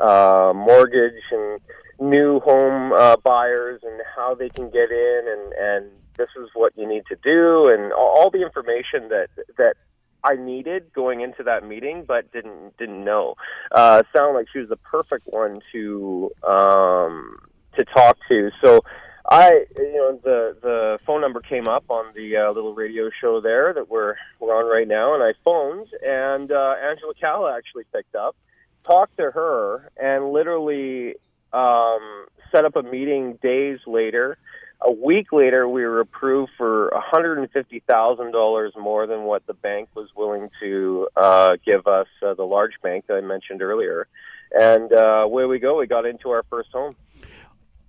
uh, 0.00 0.52
mortgage 0.54 1.22
and 1.30 1.60
new 2.00 2.40
home 2.40 2.92
uh, 2.92 3.16
buyers 3.18 3.82
and 3.84 4.00
how 4.16 4.34
they 4.34 4.48
can 4.48 4.70
get 4.70 4.90
in, 4.90 5.22
and 5.28 5.52
and 5.52 5.90
this 6.16 6.28
is 6.40 6.48
what 6.54 6.72
you 6.76 6.86
need 6.86 7.04
to 7.08 7.16
do, 7.22 7.68
and 7.68 7.92
all, 7.92 8.30
the 8.30 8.42
information 8.42 9.08
that 9.08 9.28
that 9.58 9.74
I 10.24 10.36
needed 10.36 10.92
going 10.92 11.20
into 11.20 11.42
that 11.44 11.66
meeting, 11.66 12.04
but 12.06 12.32
didn't 12.32 12.76
didn't 12.78 13.04
know. 13.04 13.34
Uh, 13.70 14.02
sounded 14.14 14.38
like 14.38 14.46
she 14.52 14.60
was 14.60 14.68
the 14.68 14.76
perfect 14.76 15.26
one 15.26 15.60
to 15.72 16.30
um, 16.46 17.38
to 17.76 17.84
talk 17.84 18.16
to. 18.28 18.50
So 18.62 18.80
I, 19.28 19.64
you 19.76 19.92
know, 19.94 20.20
the 20.22 20.56
the 20.60 20.98
phone 21.06 21.20
number 21.20 21.40
came 21.40 21.68
up 21.68 21.84
on 21.88 22.12
the 22.14 22.36
uh, 22.36 22.52
little 22.52 22.74
radio 22.74 23.10
show 23.20 23.40
there 23.40 23.72
that 23.72 23.88
we're 23.88 24.16
we're 24.40 24.56
on 24.56 24.70
right 24.70 24.88
now, 24.88 25.14
and 25.14 25.22
I 25.22 25.32
phoned, 25.44 25.88
and 26.04 26.50
uh, 26.50 26.74
Angela 26.82 27.14
Calla 27.20 27.56
actually 27.56 27.84
picked 27.92 28.14
up, 28.14 28.36
talked 28.84 29.16
to 29.18 29.30
her, 29.30 29.90
and 29.96 30.32
literally 30.32 31.14
um, 31.52 32.26
set 32.50 32.64
up 32.64 32.76
a 32.76 32.82
meeting 32.82 33.38
days 33.42 33.78
later 33.86 34.38
a 34.84 34.92
week 34.92 35.32
later, 35.32 35.68
we 35.68 35.84
were 35.84 36.00
approved 36.00 36.52
for 36.56 36.92
$150,000 37.12 38.70
more 38.76 39.06
than 39.06 39.22
what 39.22 39.46
the 39.46 39.54
bank 39.54 39.88
was 39.94 40.08
willing 40.16 40.48
to 40.60 41.08
uh, 41.16 41.56
give 41.64 41.86
us, 41.86 42.06
uh, 42.26 42.34
the 42.34 42.44
large 42.44 42.72
bank 42.82 43.06
that 43.08 43.14
I 43.14 43.20
mentioned 43.20 43.62
earlier. 43.62 44.06
And 44.52 44.92
uh, 44.92 45.24
where 45.26 45.48
we 45.48 45.58
go, 45.58 45.78
we 45.78 45.86
got 45.86 46.06
into 46.06 46.30
our 46.30 46.44
first 46.50 46.70
home. 46.72 46.96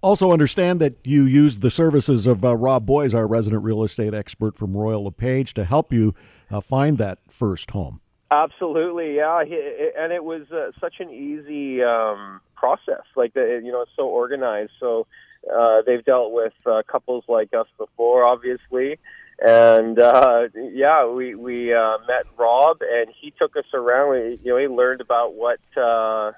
Also, 0.01 0.31
understand 0.31 0.81
that 0.81 0.97
you 1.03 1.23
used 1.23 1.61
the 1.61 1.71
services 1.71 2.27
of 2.27 2.43
uh, 2.43 2.55
Rob 2.55 2.85
Boies, 2.85 3.13
our 3.13 3.25
resident 3.25 3.63
real 3.63 3.83
estate 3.83 4.13
expert 4.13 4.57
from 4.57 4.75
Royal 4.75 5.05
LePage, 5.05 5.53
to 5.53 5.63
help 5.63 5.93
you 5.93 6.13
uh, 6.51 6.59
find 6.59 6.97
that 6.97 7.19
first 7.29 7.71
home. 7.71 8.01
Absolutely, 8.29 9.15
yeah, 9.15 9.39
and 9.39 10.11
it 10.11 10.23
was 10.23 10.51
uh, 10.51 10.71
such 10.81 10.95
an 10.99 11.09
easy 11.09 11.83
um, 11.83 12.41
process. 12.55 13.03
Like 13.15 13.33
the, 13.33 13.61
you 13.63 13.71
know, 13.71 13.81
it's 13.81 13.91
so 13.95 14.07
organized. 14.07 14.71
So 14.79 15.07
uh, 15.51 15.81
they've 15.85 16.03
dealt 16.03 16.31
with 16.31 16.53
uh, 16.65 16.81
couples 16.89 17.23
like 17.27 17.53
us 17.53 17.67
before, 17.77 18.23
obviously, 18.25 18.99
and 19.39 19.99
uh, 19.99 20.47
yeah, 20.55 21.07
we 21.07 21.35
we 21.35 21.73
uh, 21.73 21.97
met 22.07 22.25
Rob, 22.37 22.77
and 22.81 23.09
he 23.19 23.31
took 23.31 23.55
us 23.57 23.65
around. 23.73 24.11
We, 24.11 24.39
you 24.43 24.51
know, 24.51 24.57
he 24.57 24.67
learned 24.67 25.01
about 25.01 25.33
what. 25.33 25.59
Uh, 25.75 26.31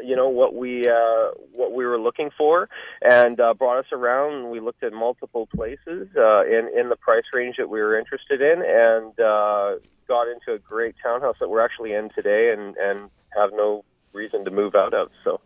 you 0.00 0.14
know 0.14 0.28
what 0.28 0.54
we 0.54 0.86
uh, 0.88 1.30
what 1.52 1.72
we 1.72 1.84
were 1.84 1.98
looking 1.98 2.30
for, 2.36 2.68
and 3.02 3.40
uh, 3.40 3.54
brought 3.54 3.78
us 3.78 3.90
around. 3.90 4.50
We 4.50 4.60
looked 4.60 4.82
at 4.84 4.92
multiple 4.92 5.48
places 5.54 6.08
uh, 6.16 6.44
in 6.44 6.70
in 6.78 6.88
the 6.88 6.96
price 6.96 7.24
range 7.32 7.56
that 7.58 7.68
we 7.68 7.80
were 7.80 7.98
interested 7.98 8.40
in, 8.40 8.62
and 8.64 9.18
uh, 9.18 9.80
got 10.06 10.28
into 10.28 10.52
a 10.52 10.58
great 10.58 10.94
townhouse 11.02 11.36
that 11.40 11.48
we're 11.48 11.64
actually 11.64 11.94
in 11.94 12.10
today, 12.14 12.52
and 12.56 12.76
and 12.76 13.10
have 13.36 13.50
no 13.52 13.84
reason 14.12 14.44
to 14.44 14.50
move 14.50 14.74
out 14.74 14.94
of. 14.94 15.10
So 15.24 15.40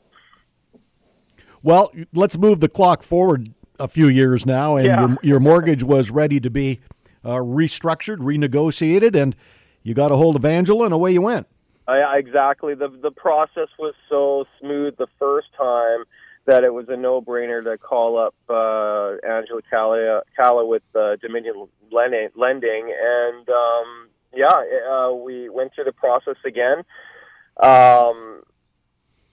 well, 1.63 1.93
let's 2.13 2.39
move 2.39 2.61
the 2.61 2.69
clock 2.69 3.03
forward 3.03 3.49
a 3.79 3.89
few 3.89 4.09
years 4.09 4.47
now, 4.47 4.77
and 4.77 4.87
yeah. 4.87 5.01
your, 5.01 5.19
your 5.23 5.41
mortgage 5.41 5.83
was 5.83 6.11
ready 6.11 6.41
to 6.41 6.51
be 6.51 6.81
uh, 7.25 7.37
restructured, 7.37 8.19
renegotiated, 8.19 9.21
and 9.21 9.37
you 9.83 9.95
got 9.95 10.11
a 10.11 10.17
hold 10.17 10.37
of 10.37 10.45
Angela, 10.45 10.85
and 10.85 10.95
away 10.95 11.13
you 11.13 11.23
went. 11.23 11.47
Uh, 11.89 11.95
exactly. 12.15 12.75
The 12.75 12.89
the 12.89 13.11
process 13.11 13.69
was 13.79 13.95
so 14.09 14.45
smooth 14.61 14.97
the 14.99 15.09
first 15.19 15.49
time 15.59 16.05
that 16.47 16.65
it 16.65 16.73
was 16.73 16.87
a 16.89 16.97
no 16.97 17.21
brainer 17.21 17.63
to 17.65 17.79
call 17.79 18.19
up 18.19 18.35
uh, 18.49 19.17
Angela 19.27 19.63
Calla, 19.69 20.23
Calla 20.37 20.67
with 20.67 20.83
uh, 20.95 21.17
Dominion 21.17 21.67
Lending, 21.91 22.95
and 23.01 23.49
um, 23.49 24.09
yeah, 24.35 24.55
uh, 24.91 25.13
we 25.13 25.49
went 25.49 25.75
through 25.75 25.85
the 25.85 25.93
process 25.93 26.37
again. 26.45 26.85
Um, 27.61 28.43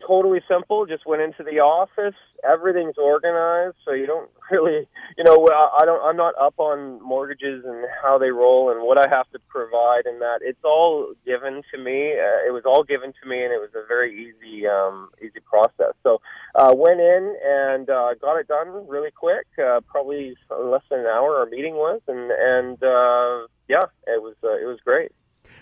totally 0.05 0.41
simple. 0.47 0.85
Just 0.85 1.05
went 1.05 1.21
into 1.21 1.43
the 1.43 1.59
office. 1.59 2.15
Everything's 2.49 2.97
organized, 2.97 3.75
so 3.85 3.93
you 3.93 4.05
don't 4.07 4.29
really, 4.51 4.87
you 5.17 5.23
know, 5.23 5.47
I 5.47 5.85
don't. 5.85 6.01
I'm 6.03 6.17
not 6.17 6.33
up 6.39 6.55
on 6.57 7.01
mortgages 7.01 7.63
and 7.65 7.85
how 8.01 8.17
they 8.17 8.29
roll 8.29 8.71
and 8.71 8.81
what 8.83 8.97
I 8.97 9.07
have 9.09 9.29
to 9.31 9.39
provide 9.47 10.05
and 10.05 10.21
that. 10.21 10.39
It's 10.41 10.63
all 10.63 11.13
given 11.25 11.61
to 11.73 11.77
me. 11.77 12.13
Uh, 12.13 12.47
it 12.47 12.53
was 12.53 12.63
all 12.65 12.83
given 12.83 13.13
to 13.21 13.29
me, 13.29 13.43
and 13.43 13.53
it 13.53 13.59
was 13.59 13.71
a 13.75 13.85
very 13.87 14.13
easy, 14.13 14.67
um, 14.67 15.09
easy 15.21 15.39
process. 15.45 15.93
So 16.03 16.21
uh, 16.55 16.73
went 16.75 16.99
in 16.99 17.35
and 17.45 17.89
uh, 17.89 18.13
got 18.21 18.37
it 18.37 18.47
done 18.47 18.87
really 18.87 19.11
quick. 19.11 19.47
Uh, 19.57 19.81
probably 19.81 20.35
less 20.49 20.83
than 20.89 21.01
an 21.01 21.05
hour. 21.07 21.37
Our 21.37 21.45
meeting 21.45 21.75
was, 21.75 22.01
and 22.07 22.31
and 22.31 22.83
uh, 22.83 23.47
yeah, 23.67 23.87
it 24.07 24.21
was 24.21 24.35
uh, 24.43 24.57
it 24.57 24.65
was 24.65 24.79
great. 24.83 25.11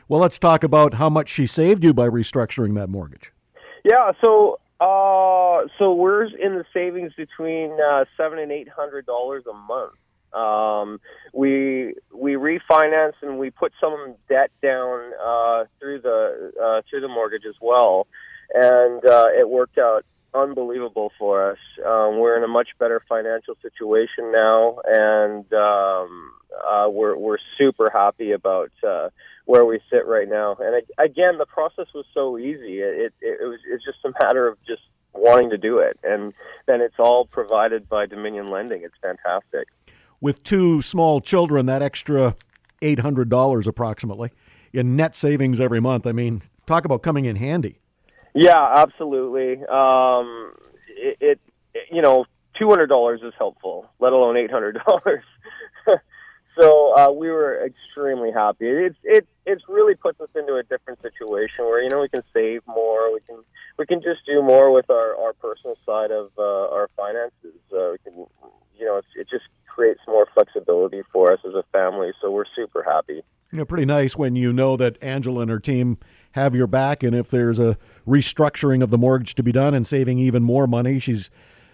Well, 0.10 0.22
let's 0.22 0.40
talk 0.40 0.64
about 0.64 0.94
how 0.94 1.10
much 1.10 1.28
she 1.28 1.46
saved 1.46 1.84
you 1.84 1.94
by 1.94 2.08
restructuring 2.08 2.76
that 2.76 2.90
mortgage. 2.90 3.34
Yeah, 3.88 4.12
so 4.24 4.60
Uh, 4.80 5.66
so 5.80 5.94
we're 5.94 6.26
in 6.26 6.54
the 6.56 6.66
savings 6.72 7.12
between 7.18 7.72
uh, 7.82 8.06
seven 8.16 8.38
and 8.38 8.52
eight 8.52 8.70
hundred 8.70 9.06
dollars 9.08 9.44
a 9.50 9.54
month. 9.54 9.94
Um, 10.34 11.00
we 11.34 11.96
we 12.14 12.34
refinance 12.34 13.14
and 13.24 13.40
we 13.40 13.50
put 13.50 13.74
some 13.82 14.16
debt 14.30 14.52
down 14.62 15.14
uh, 15.24 15.64
through 15.80 16.02
the 16.02 16.52
uh, 16.64 16.82
through 16.88 17.02
the 17.02 17.08
mortgage 17.08 17.46
as 17.50 17.56
well, 17.60 18.06
and 18.54 19.04
uh, 19.04 19.28
it 19.36 19.50
worked 19.50 19.80
out 19.80 20.06
unbelievable 20.34 21.12
for 21.18 21.52
us. 21.52 21.58
Um, 21.84 22.20
we're 22.20 22.38
in 22.38 22.44
a 22.44 22.48
much 22.48 22.70
better 22.78 23.02
financial 23.10 23.56
situation 23.64 24.32
now, 24.32 24.80
and 24.86 25.52
um, 25.54 26.34
uh, 26.54 26.88
we're 26.88 27.18
we're 27.18 27.40
super 27.58 27.90
happy 27.92 28.32
about 28.32 28.72
uh, 28.88 29.10
where 29.48 29.66
we 29.66 29.80
sit 29.90 30.06
right 30.06 30.28
now. 30.30 30.58
And 30.60 30.84
again, 31.00 31.38
the 31.38 31.46
process 31.46 31.88
was 31.96 32.06
so 32.14 32.38
easy. 32.38 32.80
It, 32.80 33.14
it, 33.22 33.40
it 33.42 33.48
was 33.48 33.60
it's 33.68 33.84
just 33.84 34.00
a 34.06 34.12
matter 34.24 34.48
of 34.48 34.58
just 34.68 34.82
wanting 35.14 35.50
to 35.50 35.58
do 35.58 35.80
it, 35.80 35.98
and 36.04 36.34
then 36.68 36.82
it's 36.82 37.00
all 37.00 37.26
provided 37.26 37.90
by 37.90 38.06
Dominion 38.06 38.52
Lending. 38.52 38.84
It's 38.84 38.98
fantastic. 39.02 39.68
With 40.20 40.44
two 40.44 40.82
small 40.82 41.22
children, 41.22 41.66
that 41.66 41.82
extra 41.82 42.36
eight 42.82 43.00
hundred 43.00 43.30
dollars 43.30 43.68
approximately 43.68 44.32
in 44.74 44.96
net 44.96 45.16
savings 45.16 45.60
every 45.60 45.80
month. 45.80 46.06
I 46.06 46.12
mean, 46.12 46.42
talk 46.66 46.86
about 46.86 47.02
coming 47.02 47.26
in 47.26 47.38
handy. 47.38 47.80
Yeah, 48.36 48.74
absolutely. 48.76 49.64
Um, 49.66 50.54
it, 50.90 51.18
it, 51.22 51.40
you 51.90 52.02
know, 52.02 52.26
two 52.60 52.70
hundred 52.70 52.88
dollars 52.88 53.22
is 53.24 53.34
helpful, 53.38 53.90
let 54.00 54.12
alone 54.12 54.36
eight 54.36 54.52
hundred 54.52 54.80
dollars. 54.86 55.24
So 56.60 56.96
uh, 56.98 57.12
we 57.12 57.30
were 57.30 57.66
extremely 57.66 58.32
happy. 58.32 58.68
It's 58.68 58.98
it 59.04 59.28
it's 59.46 59.64
really 59.68 59.96
puts 59.96 60.20
us 60.20 60.30
into 60.36 60.56
a 60.56 60.64
different 60.64 61.02
situation 61.02 61.66
where 61.66 61.82
you 61.82 61.90
know 61.90 62.02
we 62.02 62.10
can 62.10 62.24
save 62.34 62.62
more, 62.68 63.14
we 63.14 63.20
can 63.28 63.44
we 63.78 63.86
can 63.86 64.02
just 64.02 64.26
do 64.26 64.42
more 64.42 64.72
with 64.72 64.90
our 64.90 65.16
our 65.18 65.34
personal 65.34 65.78
side 65.86 66.12
of 66.12 66.32
uh, 66.38 66.42
our 66.42 66.90
finances. 66.96 67.60
Uh, 67.72 67.92
we 67.92 67.98
can, 68.04 68.26
you 68.78 68.86
know, 68.86 69.02
it 69.16 69.28
just 69.30 69.46
creates 69.68 70.00
more 70.08 70.28
flexibility 70.34 71.02
for 71.14 71.32
us 71.32 71.40
as 71.48 71.54
a 71.54 71.64
family. 71.72 72.12
So 72.22 72.32
we're 72.32 72.46
super 72.56 72.84
happy. 72.84 73.22
You 73.52 73.60
know, 73.60 73.66
pretty 73.66 73.86
nice 73.86 74.18
when 74.18 74.36
you 74.36 74.52
know 74.52 74.76
that 74.76 75.02
Angela 75.02 75.42
and 75.42 75.52
her 75.52 75.60
team 75.60 75.98
have 76.34 76.54
your 76.54 76.68
back, 76.68 77.04
and 77.04 77.16
if 77.16 77.30
there's 77.30 77.60
a 77.60 77.78
restructuring 78.06 78.84
of 78.84 78.90
the 78.90 78.98
mortgage 78.98 79.36
to 79.36 79.44
be 79.44 79.52
done 79.52 79.74
and 79.74 79.88
saving 79.88 80.20
even 80.20 80.44
more 80.44 80.68
money, 80.68 81.00
she's 81.00 81.30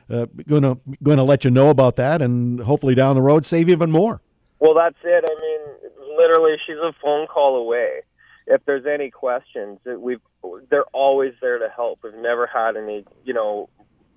going 0.09 0.63
to 0.63 0.77
going 1.01 1.17
to 1.17 1.23
let 1.23 1.43
you 1.43 1.51
know 1.51 1.69
about 1.69 1.95
that, 1.95 2.21
and 2.21 2.59
hopefully 2.59 2.93
down 2.93 3.15
the 3.15 3.21
road 3.21 3.45
save 3.45 3.69
even 3.69 3.91
more. 3.91 4.21
Well, 4.63 4.75
that's 4.75 4.95
it. 5.03 5.25
I 5.27 5.41
mean, 5.41 5.91
literally, 6.17 6.55
she's 6.65 6.77
a 6.77 6.93
phone 7.01 7.27
call 7.27 7.57
away. 7.57 8.03
If 8.47 8.63
there's 8.63 8.85
any 8.85 9.11
questions, 9.11 9.79
we've 9.85 10.21
they're 10.69 10.85
always 10.93 11.33
there 11.41 11.59
to 11.59 11.67
help. 11.67 11.99
We've 12.01 12.13
never 12.13 12.47
had 12.47 12.77
any, 12.77 13.03
you 13.25 13.33
know, 13.33 13.67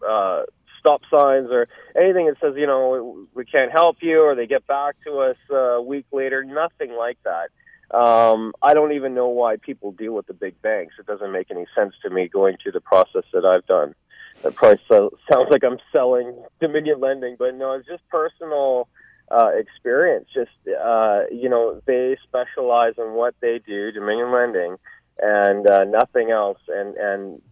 uh, 0.09 0.45
stop 0.79 1.01
signs 1.11 1.49
or 1.51 1.67
anything 2.01 2.27
that 2.27 2.37
says, 2.41 2.55
you 2.57 2.69
know, 2.69 3.27
we 3.35 3.45
can't 3.45 3.73
help 3.73 3.97
you, 4.03 4.21
or 4.21 4.37
they 4.37 4.47
get 4.47 4.65
back 4.69 4.95
to 5.05 5.19
us 5.19 5.37
uh, 5.51 5.57
a 5.57 5.83
week 5.83 6.07
later. 6.13 6.45
Nothing 6.45 6.97
like 6.97 7.19
that. 7.25 7.97
Um, 7.97 8.53
I 8.63 8.73
don't 8.73 8.93
even 8.93 9.15
know 9.15 9.27
why 9.27 9.57
people 9.57 9.91
deal 9.91 10.13
with 10.13 10.29
the 10.29 10.35
big 10.35 10.63
banks. 10.63 10.95
It 11.01 11.07
doesn't 11.07 11.33
make 11.33 11.51
any 11.51 11.67
sense 11.75 11.95
to 12.05 12.11
me 12.11 12.29
going 12.29 12.57
through 12.63 12.73
the 12.73 12.81
process 12.81 13.25
that 13.33 13.45
I've 13.45 13.67
done. 13.67 13.97
That 14.45 14.55
probably 14.55 14.81
so, 14.89 15.11
sounds 15.29 15.49
like 15.51 15.65
I'm 15.65 15.79
selling 15.93 16.41
Dominion 16.61 17.01
Lending, 17.01 17.35
but 17.37 17.57
no, 17.57 17.73
it's 17.73 17.89
just 17.89 18.09
personal 18.11 18.87
uh, 19.31 19.51
experience. 19.57 20.29
Just 20.33 20.51
uh, 20.69 21.23
you 21.31 21.49
know, 21.49 21.81
they 21.87 22.17
specialize 22.25 22.95
in 22.99 23.13
what 23.13 23.35
they 23.41 23.61
do, 23.67 23.93
Dominion 23.93 24.33
Lending, 24.33 24.77
and 25.21 25.69
uh, 25.69 25.85
nothing 25.85 26.31
else. 26.31 26.59
And 26.69 26.97
and 26.97 27.43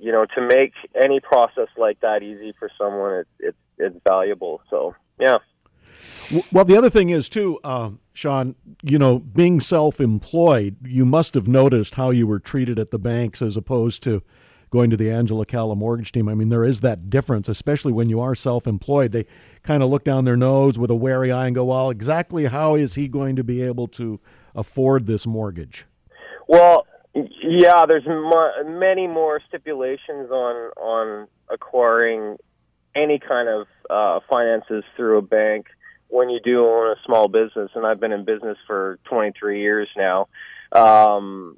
you 0.00 0.12
know, 0.12 0.26
to 0.34 0.40
make 0.40 0.72
any 0.94 1.20
process 1.20 1.68
like 1.76 2.00
that 2.00 2.22
easy 2.22 2.54
for 2.58 2.70
someone, 2.78 3.14
it, 3.14 3.26
it 3.38 3.56
it's 3.78 3.96
valuable. 4.06 4.60
So 4.70 4.94
yeah. 5.18 5.38
Well, 6.52 6.64
the 6.64 6.76
other 6.76 6.90
thing 6.90 7.10
is 7.10 7.28
too, 7.28 7.60
uh, 7.64 7.90
Sean. 8.12 8.54
You 8.82 8.98
know, 8.98 9.18
being 9.18 9.60
self-employed, 9.60 10.76
you 10.84 11.04
must 11.04 11.34
have 11.34 11.48
noticed 11.48 11.94
how 11.94 12.10
you 12.10 12.26
were 12.26 12.38
treated 12.38 12.78
at 12.78 12.90
the 12.90 12.98
banks 12.98 13.42
as 13.42 13.56
opposed 13.56 14.02
to 14.04 14.22
going 14.74 14.90
to 14.90 14.96
the 14.96 15.08
Angela 15.08 15.46
Calla 15.46 15.76
mortgage 15.76 16.10
team. 16.10 16.28
I 16.28 16.34
mean, 16.34 16.48
there 16.48 16.64
is 16.64 16.80
that 16.80 17.08
difference, 17.08 17.48
especially 17.48 17.92
when 17.92 18.10
you 18.10 18.20
are 18.20 18.34
self-employed. 18.34 19.12
They 19.12 19.24
kind 19.62 19.84
of 19.84 19.88
look 19.88 20.02
down 20.02 20.24
their 20.24 20.36
nose 20.36 20.76
with 20.76 20.90
a 20.90 20.96
wary 20.96 21.30
eye 21.30 21.46
and 21.46 21.54
go, 21.54 21.64
"Well, 21.64 21.90
exactly 21.90 22.46
how 22.46 22.74
is 22.74 22.96
he 22.96 23.06
going 23.06 23.36
to 23.36 23.44
be 23.44 23.62
able 23.62 23.86
to 23.88 24.20
afford 24.54 25.06
this 25.06 25.26
mortgage?" 25.26 25.86
Well, 26.48 26.86
yeah, 27.14 27.86
there's 27.86 28.04
many 28.66 29.06
more 29.06 29.40
stipulations 29.48 30.30
on 30.30 30.72
on 30.76 31.28
acquiring 31.48 32.36
any 32.96 33.20
kind 33.20 33.48
of 33.48 33.66
uh, 33.88 34.20
finances 34.28 34.82
through 34.96 35.18
a 35.18 35.22
bank 35.22 35.66
when 36.08 36.30
you 36.30 36.40
do 36.40 36.66
own 36.66 36.88
a 36.88 36.96
small 37.06 37.28
business, 37.28 37.70
and 37.76 37.86
I've 37.86 38.00
been 38.00 38.12
in 38.12 38.24
business 38.24 38.58
for 38.66 38.98
23 39.04 39.60
years 39.60 39.88
now, 39.96 40.28
um, 40.72 41.56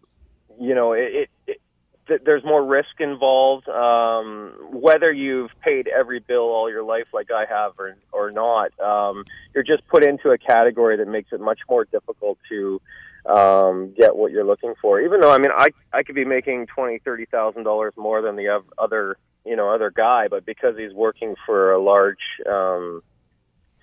you 0.61 0.74
know, 0.74 0.92
it, 0.92 1.29
it, 1.46 1.61
it, 2.09 2.25
there's 2.25 2.45
more 2.45 2.64
risk 2.64 3.01
involved. 3.01 3.69
Um, 3.69 4.55
whether 4.71 5.12
you've 5.12 5.51
paid 5.62 5.88
every 5.88 6.21
bill 6.21 6.42
all 6.42 6.71
your 6.71 6.83
life, 6.83 7.07
like 7.12 7.31
I 7.31 7.45
have, 7.49 7.73
or 7.79 7.97
or 8.12 8.31
not, 8.31 8.79
um, 8.81 9.25
you're 9.55 9.64
just 9.64 9.87
put 9.88 10.05
into 10.05 10.31
a 10.31 10.38
category 10.38 10.97
that 10.97 11.09
makes 11.09 11.33
it 11.33 11.40
much 11.40 11.61
more 11.69 11.85
difficult 11.85 12.38
to 12.49 12.81
um, 13.27 13.95
get 13.97 14.16
what 14.16 14.33
you're 14.33 14.45
looking 14.45 14.75
for. 14.81 15.01
Even 15.01 15.21
though, 15.21 15.33
I 15.33 15.38
mean, 15.38 15.53
I 15.57 15.69
I 15.92 16.03
could 16.03 16.14
be 16.14 16.25
making 16.25 16.66
twenty, 16.66 16.99
thirty 16.99 17.27
thousand 17.27 17.64
dollars 17.64 17.92
more 17.97 18.23
than 18.23 18.37
the 18.37 18.62
other 18.79 19.16
you 19.45 19.57
know 19.57 19.73
other 19.73 19.90
guy, 19.90 20.29
but 20.29 20.45
because 20.45 20.77
he's 20.77 20.92
working 20.92 21.35
for 21.45 21.73
a 21.73 21.83
large 21.83 22.19
um, 22.51 23.03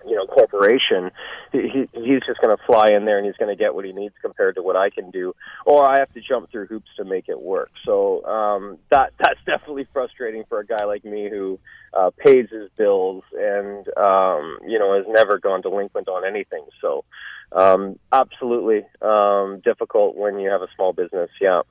you 0.05 0.15
know 0.15 0.25
corporation 0.25 1.11
he 1.51 1.87
he's 1.93 2.21
just 2.25 2.39
going 2.41 2.55
to 2.55 2.63
fly 2.65 2.87
in 2.95 3.05
there 3.05 3.17
and 3.17 3.25
he's 3.25 3.35
going 3.37 3.55
to 3.55 3.61
get 3.61 3.73
what 3.73 3.85
he 3.85 3.91
needs 3.91 4.13
compared 4.21 4.55
to 4.55 4.61
what 4.61 4.75
I 4.75 4.89
can 4.89 5.11
do 5.11 5.33
or 5.65 5.87
I 5.87 5.99
have 5.99 6.13
to 6.13 6.21
jump 6.21 6.51
through 6.51 6.67
hoops 6.67 6.89
to 6.97 7.05
make 7.05 7.29
it 7.29 7.39
work. 7.39 7.71
So 7.85 8.23
um 8.25 8.77
that 8.91 9.13
that's 9.19 9.39
definitely 9.45 9.87
frustrating 9.93 10.43
for 10.47 10.59
a 10.59 10.65
guy 10.65 10.85
like 10.85 11.05
me 11.05 11.29
who 11.29 11.59
uh 11.93 12.11
pays 12.17 12.47
his 12.51 12.69
bills 12.77 13.23
and 13.33 13.87
um 13.97 14.59
you 14.67 14.79
know 14.79 14.95
has 14.95 15.05
never 15.07 15.39
gone 15.39 15.61
delinquent 15.61 16.07
on 16.07 16.25
anything. 16.25 16.65
So 16.81 17.03
um 17.51 17.99
absolutely 18.11 18.85
um 19.01 19.61
difficult 19.63 20.15
when 20.15 20.39
you 20.39 20.49
have 20.49 20.61
a 20.61 20.67
small 20.75 20.93
business. 20.93 21.29
Yeah. 21.39 21.61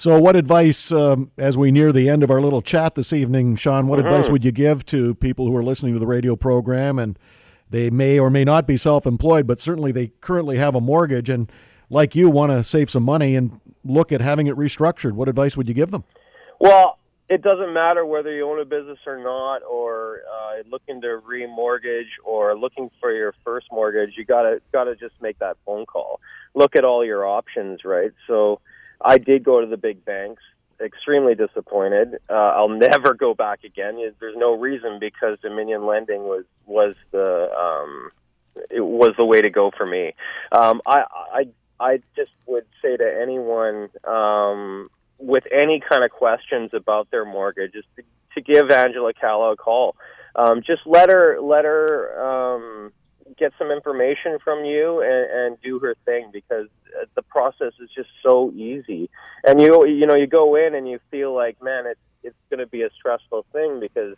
So, 0.00 0.18
what 0.18 0.34
advice, 0.34 0.92
um, 0.92 1.30
as 1.36 1.58
we 1.58 1.70
near 1.70 1.92
the 1.92 2.08
end 2.08 2.22
of 2.22 2.30
our 2.30 2.40
little 2.40 2.62
chat 2.62 2.94
this 2.94 3.12
evening, 3.12 3.56
Sean, 3.56 3.86
what 3.86 3.98
mm-hmm. 3.98 4.08
advice 4.08 4.30
would 4.30 4.44
you 4.44 4.50
give 4.50 4.86
to 4.86 5.14
people 5.16 5.46
who 5.46 5.54
are 5.54 5.62
listening 5.62 5.92
to 5.92 5.98
the 5.98 6.06
radio 6.06 6.36
program 6.36 6.98
and 6.98 7.18
they 7.70 7.88
may 7.88 8.18
or 8.18 8.30
may 8.30 8.44
not 8.44 8.66
be 8.66 8.76
self 8.76 9.06
employed, 9.06 9.46
but 9.46 9.60
certainly 9.60 9.92
they 9.92 10.08
currently 10.20 10.58
have 10.58 10.74
a 10.74 10.80
mortgage 10.80 11.30
and, 11.30 11.50
like 11.88 12.14
you, 12.14 12.28
want 12.28 12.52
to 12.52 12.62
save 12.62 12.90
some 12.90 13.04
money 13.04 13.36
and 13.36 13.60
look 13.84 14.12
at 14.12 14.20
having 14.20 14.46
it 14.46 14.56
restructured. 14.56 15.12
What 15.12 15.28
advice 15.28 15.56
would 15.56 15.68
you 15.68 15.74
give 15.74 15.90
them? 15.90 16.04
Well, 16.58 16.98
it 17.28 17.42
doesn't 17.42 17.72
matter 17.72 18.04
whether 18.04 18.34
you 18.34 18.48
own 18.48 18.60
a 18.60 18.64
business 18.64 18.98
or 19.06 19.18
not, 19.18 19.62
or 19.62 20.20
uh, 20.30 20.62
looking 20.68 21.00
to 21.02 21.20
remortgage 21.26 22.08
or 22.24 22.58
looking 22.58 22.90
for 23.00 23.12
your 23.12 23.34
first 23.44 23.68
mortgage. 23.70 24.14
You 24.16 24.24
gotta 24.24 24.60
gotta 24.72 24.96
just 24.96 25.14
make 25.20 25.38
that 25.38 25.56
phone 25.64 25.86
call. 25.86 26.20
Look 26.54 26.74
at 26.74 26.84
all 26.84 27.04
your 27.04 27.26
options, 27.26 27.84
right? 27.84 28.10
So, 28.26 28.60
I 29.00 29.18
did 29.18 29.44
go 29.44 29.60
to 29.60 29.66
the 29.66 29.76
big 29.76 30.04
banks 30.04 30.42
extremely 30.80 31.34
disappointed. 31.34 32.18
Uh, 32.28 32.32
I'll 32.32 32.68
never 32.88 33.14
go 33.14 33.34
back 33.34 33.64
again. 33.64 33.98
There's 34.20 34.36
no 34.36 34.54
reason 34.54 34.98
because 34.98 35.38
Dominion 35.40 35.86
Lending 35.86 36.22
was 36.22 36.44
was 36.66 36.94
the 37.10 37.50
um, 37.52 38.10
it 38.70 38.80
was 38.80 39.12
the 39.16 39.24
way 39.24 39.40
to 39.40 39.50
go 39.50 39.70
for 39.76 39.86
me. 39.86 40.14
Um, 40.52 40.80
I 40.86 41.04
I 41.32 41.44
I 41.78 42.02
just 42.16 42.32
would 42.46 42.66
say 42.82 42.96
to 42.96 43.18
anyone 43.22 43.88
um, 44.04 44.90
with 45.18 45.44
any 45.52 45.80
kind 45.80 46.04
of 46.04 46.10
questions 46.10 46.70
about 46.72 47.10
their 47.10 47.24
mortgage 47.24 47.72
to, 47.72 48.02
to 48.34 48.40
give 48.40 48.70
Angela 48.70 49.12
Calla 49.12 49.52
a 49.52 49.56
call. 49.56 49.96
Um, 50.36 50.62
just 50.62 50.82
let 50.86 51.10
her 51.10 51.40
let 51.40 51.64
her 51.64 52.20
um, 52.20 52.92
get 53.38 53.52
some 53.58 53.70
information 53.70 54.38
from 54.42 54.64
you 54.64 55.00
and, 55.02 55.30
and 55.30 55.62
do 55.62 55.78
her 55.78 55.94
thing 56.04 56.30
because 56.32 56.66
uh, 57.00 57.04
the 57.14 57.22
process 57.22 57.72
is 57.80 57.88
just 57.94 58.08
so 58.22 58.50
easy. 58.52 59.10
And 59.44 59.60
you 59.60 59.86
you 59.86 60.06
know 60.06 60.14
you 60.14 60.26
go 60.26 60.56
in 60.56 60.74
and 60.74 60.88
you 60.88 60.98
feel 61.10 61.34
like 61.34 61.62
man 61.62 61.86
it's 61.86 62.00
it's 62.22 62.36
going 62.50 62.60
to 62.60 62.66
be 62.66 62.82
a 62.82 62.90
stressful 62.98 63.46
thing 63.52 63.80
because 63.80 64.16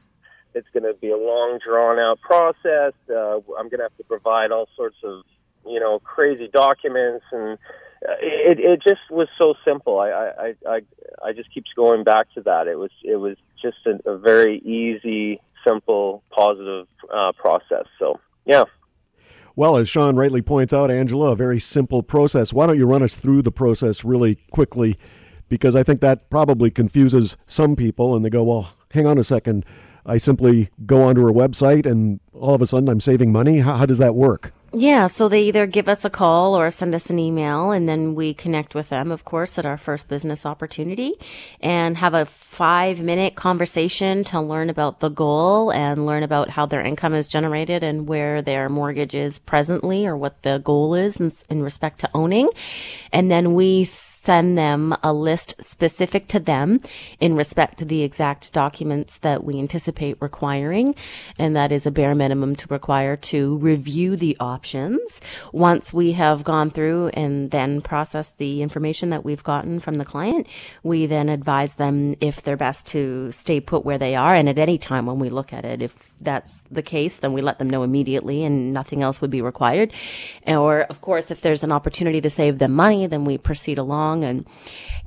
it's 0.55 0.69
going 0.73 0.83
to 0.83 0.95
be 1.01 1.11
a 1.11 1.17
long 1.17 1.59
drawn 1.65 1.99
out 1.99 2.21
process. 2.21 2.93
Uh, 3.09 3.37
I'm 3.59 3.69
going 3.69 3.79
to 3.79 3.85
have 3.85 3.97
to 3.97 4.05
provide 4.05 4.51
all 4.51 4.69
sorts 4.77 4.97
of 5.05 5.23
you 5.67 5.81
know 5.81 5.99
crazy 6.01 6.49
documents 6.53 7.25
and 7.33 7.59
uh, 8.09 8.15
it 8.21 8.59
it 8.59 8.83
just 8.83 9.11
was 9.11 9.29
so 9.39 9.55
simple. 9.65 10.01
I 10.01 10.11
I 10.11 10.55
I 10.69 10.81
I 11.25 11.33
just 11.33 11.53
keeps 11.53 11.71
going 11.75 12.05
back 12.05 12.33
to 12.35 12.43
that. 12.43 12.67
It 12.67 12.77
was 12.77 12.91
it 13.05 13.17
was 13.17 13.37
just 13.61 13.79
a, 13.87 14.11
a 14.11 14.19
very 14.19 14.59
easy, 14.59 15.41
simple, 15.67 16.23
positive 16.31 16.89
uh, 17.13 17.33
process. 17.33 17.87
So 17.99 18.19
yeah. 18.45 18.65
Well, 19.55 19.77
as 19.77 19.89
Sean 19.89 20.17
rightly 20.17 20.41
points 20.41 20.73
out, 20.73 20.91
Angela, 20.91 21.33
a 21.33 21.37
very 21.37 21.59
simple 21.59 22.03
process. 22.03 22.55
Why 22.55 22.67
don't 22.67 22.79
you 22.79 22.87
run 22.87 23.03
us 23.03 23.15
through 23.15 23.43
the 23.43 23.53
process 23.53 24.03
really 24.03 24.37
quickly? 24.51 24.97
Because 25.51 25.77
I 25.77 25.83
think 25.83 26.01
that 26.01 26.31
probably 26.31 26.71
confuses 26.71 27.37
some 27.47 27.77
people 27.77 28.17
and 28.17 28.25
they 28.25 28.31
go, 28.31 28.43
well, 28.43 28.73
hang 28.93 29.07
on 29.07 29.19
a 29.19 29.25
second, 29.25 29.67
I 30.07 30.17
simply 30.17 30.71
go 30.87 31.03
onto 31.03 31.21
her 31.23 31.33
website 31.33 31.85
and 31.85 32.21
all 32.33 32.55
of 32.55 32.63
a 32.63 32.67
sudden 32.67 32.89
I'm 32.89 33.01
saving 33.01 33.31
money? 33.31 33.59
How, 33.59 33.77
how 33.77 33.87
does 33.87 33.99
that 33.99 34.15
work? 34.15 34.53
Yeah, 34.75 35.09
so 35.09 35.29
they 35.29 35.43
either 35.43 35.67
give 35.67 35.87
us 35.87 36.03
a 36.03 36.09
call 36.09 36.57
or 36.57 36.71
send 36.71 36.95
us 36.95 37.11
an 37.11 37.19
email, 37.19 37.73
and 37.73 37.87
then 37.87 38.15
we 38.15 38.33
connect 38.33 38.75
with 38.75 38.89
them, 38.89 39.13
of 39.13 39.23
course, 39.23 39.59
at 39.59 39.67
our 39.67 39.77
first 39.77 40.09
business 40.09 40.47
opportunity 40.47 41.13
and 41.61 41.99
have 41.99 42.15
a 42.15 42.25
five 42.25 42.99
minute 42.99 43.35
conversation 43.35 44.25
to 44.25 44.41
learn 44.41 44.71
about 44.71 45.01
the 45.01 45.11
goal 45.11 45.71
and 45.71 46.07
learn 46.07 46.23
about 46.23 46.49
how 46.49 46.65
their 46.65 46.81
income 46.81 47.13
is 47.13 47.27
generated 47.27 47.83
and 47.83 48.09
where 48.09 48.41
their 48.41 48.71
mortgage 48.71 49.15
is 49.15 49.39
presently 49.39 50.07
or 50.07 50.17
what 50.17 50.43
the 50.43 50.57
goal 50.65 50.95
is 50.95 51.21
in, 51.21 51.31
in 51.51 51.63
respect 51.63 52.01
to 52.01 52.11
owning. 52.15 52.49
And 53.13 53.31
then 53.31 53.53
we 53.53 53.85
send 54.23 54.57
them 54.57 54.95
a 55.03 55.13
list 55.13 55.55
specific 55.61 56.29
to 56.29 56.39
them 56.39 56.79
in 57.19 57.35
respect 57.35 57.79
to 57.79 57.85
the 57.85 58.03
exact 58.03 58.53
documents 58.53 59.19
that 59.19 59.43
we 59.43 59.59
anticipate 59.59 60.17
requiring. 60.21 60.95
And 61.39 61.57
that 61.57 61.73
is 61.73 61.87
a 61.87 61.91
bare 61.91 62.15
minimum 62.15 62.55
to 62.57 62.67
require 62.69 63.17
to 63.17 63.57
review 63.59 64.17
the 64.17 64.37
options. 64.39 65.21
Once 65.53 65.93
we 65.93 66.13
have 66.13 66.45
gone 66.45 66.71
through 66.71 67.09
and 67.09 67.51
then 67.51 67.83
processed 67.83 68.39
the 68.39 68.63
information 68.63 69.11
that 69.11 69.25
we've 69.25 69.43
gotten 69.43 69.81
from 69.81 69.99
the 69.99 70.05
client, 70.05 70.47
we 70.83 71.07
then 71.07 71.29
advise 71.29 71.75
them 71.75 72.15
if 72.21 72.43
they're 72.43 72.57
best 72.57 72.87
to 72.89 73.33
stay 73.33 73.61
put 73.61 73.85
where 73.85 73.99
they 73.99 74.15
are. 74.15 74.35
And 74.35 74.49
at 74.49 74.59
any 74.59 74.79
time 74.79 75.07
when 75.07 75.19
we 75.19 75.31
look 75.31 75.53
at 75.53 75.65
it, 75.65 75.83
if 75.83 75.95
that's 76.25 76.63
the 76.71 76.83
case, 76.83 77.17
then 77.17 77.33
we 77.33 77.43
let 77.43 77.59
them 77.59 77.69
know 77.69 77.83
immediately 77.83 78.45
and 78.45 78.73
nothing 78.73 79.03
else 79.03 79.21
would 79.21 79.31
be 79.31 79.43
required. 79.43 79.93
Or, 80.47 80.83
of 80.83 81.01
course, 81.01 81.31
if 81.31 81.41
there's 81.41 81.63
an 81.63 81.73
opportunity 81.73 82.21
to 82.21 82.31
save 82.31 82.59
them 82.59 82.73
money, 82.73 83.07
then 83.07 83.25
we 83.25 83.39
proceed 83.39 83.79
along 83.79 84.25
and 84.25 84.47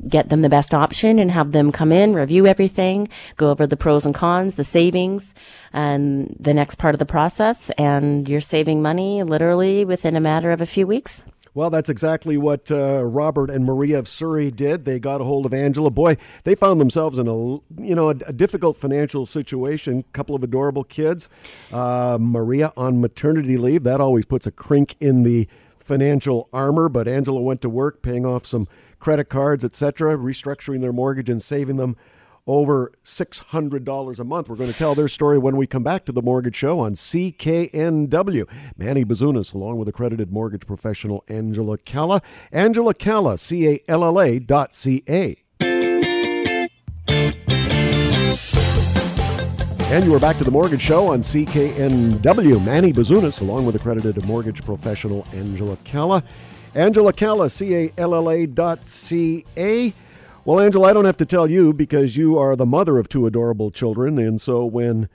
get 0.07 0.29
them 0.29 0.41
the 0.41 0.49
best 0.49 0.73
option 0.73 1.19
and 1.19 1.31
have 1.31 1.51
them 1.51 1.71
come 1.71 1.91
in, 1.91 2.13
review 2.13 2.45
everything, 2.45 3.07
go 3.37 3.49
over 3.49 3.65
the 3.65 3.77
pros 3.77 4.05
and 4.05 4.15
cons, 4.15 4.55
the 4.55 4.63
savings, 4.63 5.33
and 5.73 6.35
the 6.39 6.53
next 6.53 6.75
part 6.75 6.95
of 6.95 6.99
the 6.99 7.05
process. 7.05 7.69
And 7.77 8.27
you're 8.27 8.41
saving 8.41 8.81
money 8.81 9.23
literally 9.23 9.85
within 9.85 10.15
a 10.15 10.21
matter 10.21 10.51
of 10.51 10.61
a 10.61 10.65
few 10.65 10.85
weeks. 10.87 11.21
Well, 11.55 11.69
that's 11.69 11.89
exactly 11.89 12.35
what 12.37 12.69
uh, 12.69 13.01
Robert 13.05 13.49
and 13.49 13.63
Maria 13.63 13.97
of 13.97 14.09
Surrey 14.09 14.51
did. 14.51 14.83
They 14.83 14.99
got 14.99 15.21
a 15.21 15.23
hold 15.23 15.45
of 15.45 15.53
Angela. 15.53 15.89
Boy, 15.89 16.17
they 16.43 16.53
found 16.53 16.81
themselves 16.81 17.17
in 17.17 17.29
a 17.29 17.33
you 17.33 17.95
know 17.95 18.09
a, 18.09 18.15
a 18.27 18.33
difficult 18.33 18.75
financial 18.75 19.25
situation. 19.25 20.03
Couple 20.11 20.35
of 20.35 20.43
adorable 20.43 20.83
kids. 20.83 21.29
Uh, 21.71 22.17
Maria 22.19 22.73
on 22.75 22.99
maternity 22.99 23.55
leave. 23.55 23.83
That 23.83 24.01
always 24.01 24.25
puts 24.25 24.45
a 24.45 24.51
crink 24.51 24.97
in 24.99 25.23
the 25.23 25.47
financial 25.79 26.49
armor. 26.51 26.89
But 26.89 27.07
Angela 27.07 27.39
went 27.39 27.61
to 27.61 27.69
work, 27.69 28.01
paying 28.01 28.25
off 28.25 28.45
some 28.45 28.67
credit 28.99 29.29
cards, 29.29 29.63
etc., 29.63 30.17
restructuring 30.17 30.81
their 30.81 30.91
mortgage 30.91 31.29
and 31.29 31.41
saving 31.41 31.77
them 31.77 31.95
over 32.47 32.91
$600 33.03 34.19
a 34.19 34.23
month. 34.23 34.49
We're 34.49 34.55
going 34.55 34.71
to 34.71 34.77
tell 34.77 34.95
their 34.95 35.07
story 35.07 35.37
when 35.37 35.57
we 35.57 35.67
come 35.67 35.83
back 35.83 36.05
to 36.05 36.11
the 36.11 36.21
Mortgage 36.21 36.55
Show 36.55 36.79
on 36.79 36.93
CKNW. 36.93 38.47
Manny 38.77 39.03
Bazunas, 39.03 39.53
along 39.53 39.77
with 39.79 39.87
accredited 39.87 40.31
mortgage 40.31 40.65
professional 40.67 41.23
Angela 41.27 41.77
Calla. 41.79 42.21
Angela 42.51 42.93
Calla, 42.93 43.37
C 43.37 43.67
A 43.67 43.79
L 43.87 44.03
L 44.03 44.21
A 44.21 44.39
dot 44.39 44.75
C 44.75 45.03
A. 45.09 45.35
And 49.87 50.03
you 50.03 50.13
are 50.15 50.19
back 50.19 50.37
to 50.39 50.43
the 50.43 50.51
Mortgage 50.51 50.81
Show 50.81 51.07
on 51.07 51.19
CKNW. 51.19 52.63
Manny 52.63 52.91
Bazunas, 52.91 53.41
along 53.41 53.65
with 53.65 53.75
accredited 53.75 54.25
mortgage 54.25 54.63
professional 54.65 55.25
Angela 55.31 55.77
Calla. 55.83 56.23
Angela 56.73 57.13
Calla, 57.13 57.49
C 57.49 57.75
A 57.75 57.93
L 57.97 58.13
L 58.13 58.29
A 58.29 58.45
dot 58.45 58.89
C 58.89 59.45
A. 59.55 59.93
Well, 60.45 60.59
Angela, 60.59 60.89
I 60.89 60.93
don't 60.93 61.05
have 61.05 61.17
to 61.17 61.25
tell 61.25 61.49
you 61.49 61.73
because 61.73 62.17
you 62.17 62.37
are 62.37 62.55
the 62.55 62.67
mother 62.67 62.99
of 62.99 63.09
two 63.09 63.25
adorable 63.25 63.71
children. 63.71 64.19
And 64.19 64.39
so 64.39 64.63
when 64.63 65.09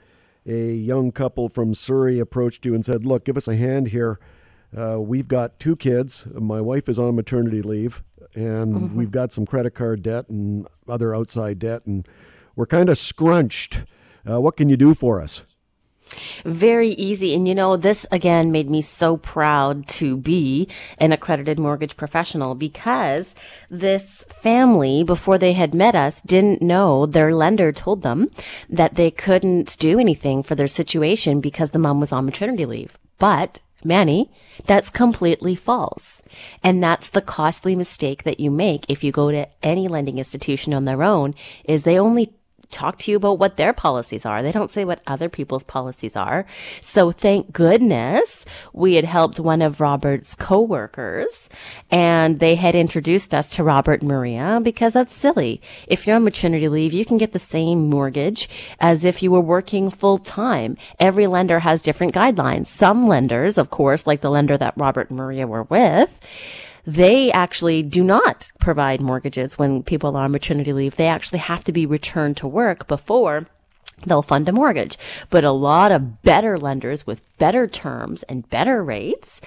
a 0.45 0.73
young 0.73 1.13
couple 1.13 1.47
from 1.47 1.73
Surrey 1.73 2.19
approached 2.19 2.65
you 2.65 2.75
and 2.75 2.85
said, 2.85 3.05
Look, 3.05 3.23
give 3.23 3.37
us 3.37 3.47
a 3.47 3.55
hand 3.55 3.87
here. 3.87 4.19
Uh, 4.77 4.99
we've 4.99 5.29
got 5.29 5.57
two 5.57 5.77
kids. 5.77 6.27
My 6.33 6.59
wife 6.59 6.89
is 6.89 6.99
on 6.99 7.15
maternity 7.15 7.61
leave, 7.61 8.03
and 8.35 8.75
mm-hmm. 8.75 8.95
we've 8.97 9.11
got 9.11 9.31
some 9.31 9.45
credit 9.45 9.73
card 9.73 10.01
debt 10.01 10.27
and 10.27 10.67
other 10.85 11.15
outside 11.15 11.59
debt, 11.59 11.85
and 11.85 12.05
we're 12.57 12.65
kind 12.65 12.89
of 12.89 12.97
scrunched. 12.97 13.85
Uh, 14.29 14.41
what 14.41 14.57
can 14.57 14.67
you 14.67 14.75
do 14.75 14.93
for 14.93 15.21
us? 15.21 15.43
Very 16.45 16.89
easy. 16.89 17.33
And 17.33 17.47
you 17.47 17.55
know, 17.55 17.77
this 17.77 18.05
again 18.11 18.51
made 18.51 18.69
me 18.69 18.81
so 18.81 19.17
proud 19.17 19.87
to 19.89 20.17
be 20.17 20.67
an 20.97 21.11
accredited 21.11 21.59
mortgage 21.59 21.97
professional 21.97 22.55
because 22.55 23.33
this 23.69 24.23
family, 24.29 25.03
before 25.03 25.37
they 25.37 25.53
had 25.53 25.73
met 25.73 25.95
us, 25.95 26.21
didn't 26.21 26.61
know 26.61 27.05
their 27.05 27.33
lender 27.33 27.71
told 27.71 28.01
them 28.01 28.29
that 28.69 28.95
they 28.95 29.11
couldn't 29.11 29.77
do 29.77 29.99
anything 29.99 30.43
for 30.43 30.55
their 30.55 30.67
situation 30.67 31.41
because 31.41 31.71
the 31.71 31.79
mom 31.79 31.99
was 31.99 32.11
on 32.11 32.25
maternity 32.25 32.65
leave. 32.65 32.97
But 33.17 33.59
Manny, 33.83 34.31
that's 34.65 34.89
completely 34.89 35.55
false. 35.55 36.21
And 36.63 36.83
that's 36.83 37.09
the 37.09 37.21
costly 37.21 37.75
mistake 37.75 38.23
that 38.23 38.39
you 38.39 38.51
make 38.51 38.85
if 38.87 39.03
you 39.03 39.11
go 39.11 39.31
to 39.31 39.47
any 39.63 39.87
lending 39.87 40.17
institution 40.17 40.73
on 40.73 40.85
their 40.85 41.03
own 41.03 41.35
is 41.63 41.83
they 41.83 41.97
only 41.97 42.33
talk 42.71 42.97
to 42.99 43.11
you 43.11 43.17
about 43.17 43.39
what 43.39 43.57
their 43.57 43.73
policies 43.73 44.25
are. 44.25 44.41
They 44.41 44.51
don't 44.51 44.71
say 44.71 44.85
what 44.85 45.01
other 45.05 45.29
people's 45.29 45.63
policies 45.63 46.15
are. 46.15 46.45
So 46.81 47.11
thank 47.11 47.51
goodness 47.51 48.45
we 48.73 48.95
had 48.95 49.05
helped 49.05 49.39
one 49.39 49.61
of 49.61 49.81
Robert's 49.81 50.35
coworkers 50.35 51.49
and 51.89 52.39
they 52.39 52.55
had 52.55 52.75
introduced 52.75 53.33
us 53.33 53.49
to 53.51 53.63
Robert 53.63 54.01
and 54.01 54.09
Maria 54.09 54.59
because 54.63 54.93
that's 54.93 55.13
silly. 55.13 55.61
If 55.87 56.07
you're 56.07 56.15
on 56.15 56.23
maternity 56.23 56.69
leave, 56.69 56.93
you 56.93 57.05
can 57.05 57.17
get 57.17 57.33
the 57.33 57.39
same 57.39 57.89
mortgage 57.89 58.49
as 58.79 59.05
if 59.05 59.21
you 59.21 59.31
were 59.31 59.41
working 59.41 59.89
full 59.89 60.17
time. 60.17 60.77
Every 60.99 61.27
lender 61.27 61.59
has 61.59 61.81
different 61.81 62.15
guidelines. 62.15 62.67
Some 62.67 63.07
lenders, 63.07 63.57
of 63.57 63.69
course, 63.69 64.07
like 64.07 64.21
the 64.21 64.31
lender 64.31 64.57
that 64.57 64.73
Robert 64.77 65.09
and 65.09 65.17
Maria 65.17 65.47
were 65.47 65.63
with, 65.63 66.09
they 66.85 67.31
actually 67.31 67.83
do 67.83 68.03
not 68.03 68.51
provide 68.59 69.01
mortgages 69.01 69.57
when 69.57 69.83
people 69.83 70.15
are 70.15 70.23
on 70.23 70.31
maternity 70.31 70.73
leave. 70.73 70.95
They 70.95 71.07
actually 71.07 71.39
have 71.39 71.63
to 71.65 71.71
be 71.71 71.85
returned 71.85 72.37
to 72.37 72.47
work 72.47 72.87
before 72.87 73.47
they'll 74.05 74.21
fund 74.21 74.49
a 74.49 74.51
mortgage. 74.51 74.97
But 75.29 75.43
a 75.43 75.51
lot 75.51 75.91
of 75.91 76.21
better 76.23 76.57
lenders 76.57 77.05
with 77.05 77.21
better 77.37 77.67
terms 77.67 78.23
and 78.23 78.47
better 78.49 78.83
rates 78.83 79.41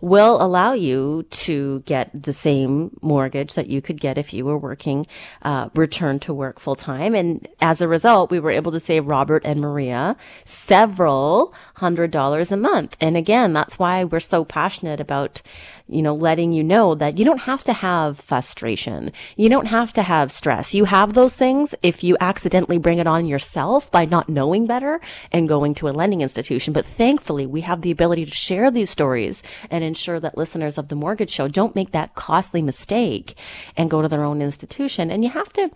will 0.00 0.40
allow 0.42 0.74
you 0.74 1.24
to 1.30 1.80
get 1.80 2.10
the 2.22 2.32
same 2.32 2.96
mortgage 3.00 3.54
that 3.54 3.68
you 3.68 3.80
could 3.80 4.00
get 4.00 4.18
if 4.18 4.34
you 4.34 4.44
were 4.44 4.58
working, 4.58 5.06
uh, 5.42 5.68
return 5.74 6.18
to 6.20 6.34
work 6.34 6.60
full 6.60 6.76
time. 6.76 7.14
And 7.14 7.48
as 7.60 7.80
a 7.80 7.88
result, 7.88 8.30
we 8.30 8.40
were 8.40 8.50
able 8.50 8.72
to 8.72 8.80
save 8.80 9.06
Robert 9.06 9.42
and 9.44 9.60
Maria 9.60 10.16
several 10.44 11.54
hundred 11.74 12.10
dollars 12.10 12.52
a 12.52 12.56
month. 12.56 12.96
And 13.00 13.16
again, 13.16 13.52
that's 13.52 13.78
why 13.78 14.04
we're 14.04 14.20
so 14.20 14.44
passionate 14.44 15.00
about 15.00 15.40
you 15.88 16.02
know, 16.02 16.14
letting 16.14 16.52
you 16.52 16.62
know 16.62 16.94
that 16.94 17.18
you 17.18 17.24
don't 17.24 17.40
have 17.40 17.64
to 17.64 17.72
have 17.72 18.20
frustration. 18.20 19.12
You 19.36 19.48
don't 19.48 19.66
have 19.66 19.92
to 19.94 20.02
have 20.02 20.30
stress. 20.30 20.74
You 20.74 20.84
have 20.84 21.14
those 21.14 21.32
things 21.32 21.74
if 21.82 22.04
you 22.04 22.16
accidentally 22.20 22.78
bring 22.78 22.98
it 22.98 23.06
on 23.06 23.26
yourself 23.26 23.90
by 23.90 24.04
not 24.04 24.28
knowing 24.28 24.66
better 24.66 25.00
and 25.32 25.48
going 25.48 25.74
to 25.76 25.88
a 25.88 25.90
lending 25.90 26.20
institution. 26.20 26.72
But 26.72 26.84
thankfully, 26.84 27.46
we 27.46 27.62
have 27.62 27.80
the 27.80 27.90
ability 27.90 28.26
to 28.26 28.34
share 28.34 28.70
these 28.70 28.90
stories 28.90 29.42
and 29.70 29.82
ensure 29.82 30.20
that 30.20 30.36
listeners 30.36 30.76
of 30.76 30.88
the 30.88 30.94
mortgage 30.94 31.30
show 31.30 31.48
don't 31.48 31.74
make 31.74 31.92
that 31.92 32.14
costly 32.14 32.60
mistake 32.60 33.34
and 33.76 33.90
go 33.90 34.02
to 34.02 34.08
their 34.08 34.24
own 34.24 34.42
institution. 34.42 35.10
And 35.10 35.24
you 35.24 35.30
have 35.30 35.52
to 35.54 35.70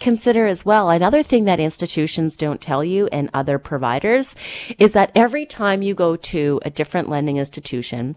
consider 0.00 0.46
as 0.46 0.64
well 0.64 0.90
another 0.90 1.22
thing 1.22 1.44
that 1.44 1.60
institutions 1.60 2.36
don't 2.36 2.60
tell 2.60 2.82
you 2.84 3.06
and 3.12 3.30
other 3.32 3.58
providers 3.58 4.34
is 4.78 4.92
that 4.92 5.12
every 5.14 5.46
time 5.46 5.82
you 5.82 5.94
go 5.94 6.16
to 6.16 6.60
a 6.64 6.70
different 6.70 7.08
lending 7.08 7.36
institution, 7.36 8.16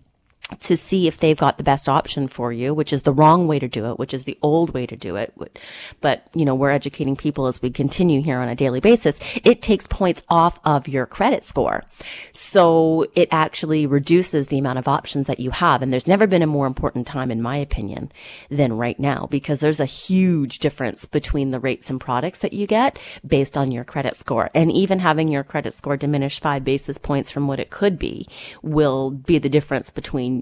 to 0.59 0.77
see 0.77 1.07
if 1.07 1.17
they've 1.17 1.37
got 1.37 1.57
the 1.57 1.63
best 1.63 1.89
option 1.89 2.27
for 2.27 2.53
you, 2.53 2.73
which 2.73 2.93
is 2.93 3.01
the 3.01 3.11
wrong 3.11 3.47
way 3.47 3.57
to 3.57 3.67
do 3.67 3.89
it, 3.89 3.97
which 3.97 4.13
is 4.13 4.25
the 4.25 4.37
old 4.43 4.73
way 4.75 4.85
to 4.85 4.95
do 4.95 5.15
it. 5.15 5.33
But, 6.01 6.27
you 6.35 6.45
know, 6.45 6.53
we're 6.53 6.69
educating 6.69 7.15
people 7.15 7.47
as 7.47 7.61
we 7.63 7.71
continue 7.71 8.21
here 8.21 8.37
on 8.37 8.47
a 8.47 8.55
daily 8.55 8.79
basis. 8.79 9.17
It 9.43 9.63
takes 9.63 9.87
points 9.87 10.21
off 10.29 10.59
of 10.63 10.87
your 10.87 11.07
credit 11.07 11.43
score. 11.43 11.83
So 12.33 13.07
it 13.15 13.27
actually 13.31 13.87
reduces 13.87 14.47
the 14.47 14.59
amount 14.59 14.77
of 14.77 14.87
options 14.87 15.25
that 15.25 15.39
you 15.39 15.49
have. 15.49 15.81
And 15.81 15.91
there's 15.91 16.07
never 16.07 16.27
been 16.27 16.43
a 16.43 16.47
more 16.47 16.67
important 16.67 17.07
time, 17.07 17.31
in 17.31 17.41
my 17.41 17.57
opinion, 17.57 18.11
than 18.49 18.77
right 18.77 18.99
now, 18.99 19.27
because 19.31 19.59
there's 19.59 19.79
a 19.79 19.85
huge 19.85 20.59
difference 20.59 21.05
between 21.05 21.49
the 21.49 21.59
rates 21.59 21.89
and 21.89 21.99
products 21.99 22.39
that 22.39 22.53
you 22.53 22.67
get 22.67 22.99
based 23.25 23.57
on 23.57 23.71
your 23.71 23.83
credit 23.83 24.15
score. 24.15 24.51
And 24.53 24.71
even 24.71 24.99
having 24.99 25.27
your 25.27 25.43
credit 25.43 25.73
score 25.73 25.97
diminish 25.97 26.39
five 26.39 26.63
basis 26.63 26.99
points 26.99 27.31
from 27.31 27.47
what 27.47 27.59
it 27.59 27.71
could 27.71 27.97
be 27.97 28.27
will 28.61 29.09
be 29.09 29.39
the 29.39 29.49
difference 29.49 29.89
between 29.89 30.34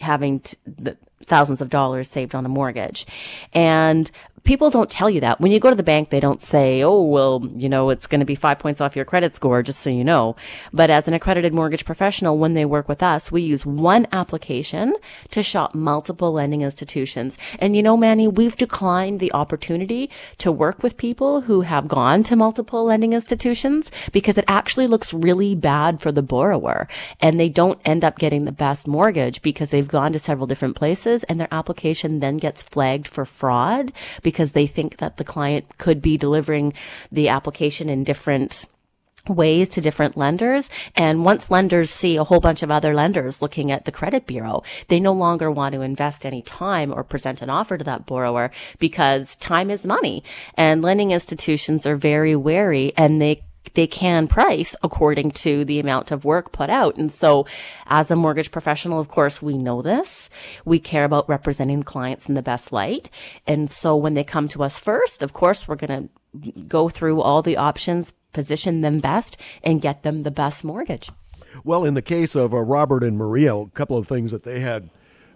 having 0.00 0.40
to, 0.40 0.56
the, 0.64 0.96
thousands 1.24 1.60
of 1.60 1.68
dollars 1.68 2.08
saved 2.08 2.34
on 2.34 2.44
a 2.46 2.48
mortgage. 2.48 3.06
And 3.52 4.10
people 4.44 4.70
don't 4.70 4.90
tell 4.90 5.10
you 5.10 5.20
that. 5.20 5.40
When 5.40 5.52
you 5.52 5.60
go 5.60 5.70
to 5.70 5.76
the 5.76 5.82
bank, 5.82 6.10
they 6.10 6.20
don't 6.20 6.42
say, 6.42 6.82
oh, 6.82 7.02
well, 7.02 7.46
you 7.54 7.68
know, 7.68 7.90
it's 7.90 8.06
going 8.06 8.20
to 8.20 8.26
be 8.26 8.34
five 8.34 8.58
points 8.58 8.80
off 8.80 8.96
your 8.96 9.04
credit 9.04 9.34
score, 9.34 9.62
just 9.62 9.80
so 9.80 9.90
you 9.90 10.04
know. 10.04 10.36
But 10.72 10.90
as 10.90 11.06
an 11.08 11.14
accredited 11.14 11.54
mortgage 11.54 11.84
professional, 11.84 12.38
when 12.38 12.54
they 12.54 12.64
work 12.64 12.88
with 12.88 13.02
us, 13.02 13.30
we 13.30 13.42
use 13.42 13.66
one 13.66 14.06
application 14.12 14.94
to 15.30 15.42
shop 15.42 15.74
multiple 15.74 16.32
lending 16.32 16.62
institutions. 16.62 17.36
And 17.58 17.76
you 17.76 17.82
know, 17.82 17.96
Manny, 17.96 18.28
we've 18.28 18.56
declined 18.56 19.20
the 19.20 19.32
opportunity 19.32 20.10
to 20.38 20.50
work 20.50 20.82
with 20.82 20.96
people 20.96 21.42
who 21.42 21.62
have 21.62 21.88
gone 21.88 22.22
to 22.24 22.36
multiple 22.36 22.84
lending 22.84 23.12
institutions 23.12 23.90
because 24.12 24.38
it 24.38 24.44
actually 24.48 24.86
looks 24.86 25.12
really 25.12 25.54
bad 25.54 26.00
for 26.00 26.12
the 26.12 26.22
borrower. 26.22 26.88
And 27.20 27.38
they 27.38 27.48
don't 27.48 27.80
end 27.84 28.04
up 28.04 28.18
getting 28.18 28.44
the 28.44 28.52
best 28.52 28.86
mortgage 28.86 29.42
because 29.42 29.70
they've 29.70 29.86
gone 29.86 30.12
to 30.12 30.18
several 30.18 30.46
different 30.46 30.76
places 30.76 31.24
and 31.24 31.40
their 31.40 31.48
application 31.52 32.20
then 32.20 32.38
gets 32.38 32.62
flagged 32.62 33.08
for 33.08 33.24
fraud 33.24 33.92
because 34.30 34.52
they 34.52 34.66
think 34.66 34.98
that 34.98 35.16
the 35.16 35.24
client 35.24 35.66
could 35.78 36.00
be 36.00 36.16
delivering 36.16 36.72
the 37.10 37.28
application 37.28 37.88
in 37.88 38.04
different 38.04 38.66
ways 39.28 39.68
to 39.68 39.80
different 39.80 40.16
lenders. 40.16 40.70
And 40.94 41.24
once 41.24 41.50
lenders 41.50 41.90
see 41.90 42.16
a 42.16 42.24
whole 42.24 42.40
bunch 42.40 42.62
of 42.62 42.70
other 42.70 42.94
lenders 42.94 43.42
looking 43.42 43.70
at 43.70 43.84
the 43.84 43.92
credit 43.92 44.26
bureau, 44.26 44.62
they 44.88 45.00
no 45.00 45.12
longer 45.12 45.50
want 45.50 45.74
to 45.74 45.82
invest 45.82 46.24
any 46.24 46.42
time 46.42 46.92
or 46.92 47.04
present 47.04 47.42
an 47.42 47.50
offer 47.50 47.76
to 47.76 47.84
that 47.84 48.06
borrower 48.06 48.50
because 48.78 49.36
time 49.36 49.70
is 49.70 49.84
money. 49.84 50.22
And 50.54 50.82
lending 50.82 51.10
institutions 51.10 51.86
are 51.86 51.96
very 51.96 52.34
wary 52.36 52.92
and 52.96 53.20
they 53.20 53.42
they 53.74 53.86
can 53.86 54.26
price 54.26 54.74
according 54.82 55.30
to 55.30 55.64
the 55.64 55.78
amount 55.78 56.10
of 56.10 56.24
work 56.24 56.52
put 56.52 56.70
out. 56.70 56.96
And 56.96 57.12
so 57.12 57.46
as 57.86 58.10
a 58.10 58.16
mortgage 58.16 58.50
professional, 58.50 58.98
of 58.98 59.08
course, 59.08 59.40
we 59.40 59.56
know 59.56 59.82
this. 59.82 60.28
We 60.64 60.78
care 60.78 61.04
about 61.04 61.28
representing 61.28 61.82
clients 61.82 62.28
in 62.28 62.34
the 62.34 62.42
best 62.42 62.72
light. 62.72 63.10
And 63.46 63.70
so 63.70 63.96
when 63.96 64.14
they 64.14 64.24
come 64.24 64.48
to 64.48 64.62
us 64.62 64.78
first, 64.78 65.22
of 65.22 65.32
course, 65.32 65.68
we're 65.68 65.76
going 65.76 66.10
to 66.34 66.52
go 66.62 66.88
through 66.88 67.20
all 67.20 67.42
the 67.42 67.56
options, 67.56 68.12
position 68.32 68.80
them 68.80 69.00
best 69.00 69.36
and 69.62 69.82
get 69.82 70.02
them 70.02 70.22
the 70.22 70.30
best 70.30 70.64
mortgage. 70.64 71.10
Well, 71.64 71.84
in 71.84 71.94
the 71.94 72.02
case 72.02 72.34
of 72.34 72.54
uh, 72.54 72.58
Robert 72.58 73.02
and 73.02 73.16
Maria, 73.16 73.54
a 73.56 73.68
couple 73.70 73.96
of 73.96 74.06
things 74.06 74.30
that 74.30 74.44
they 74.44 74.60
had 74.60 74.88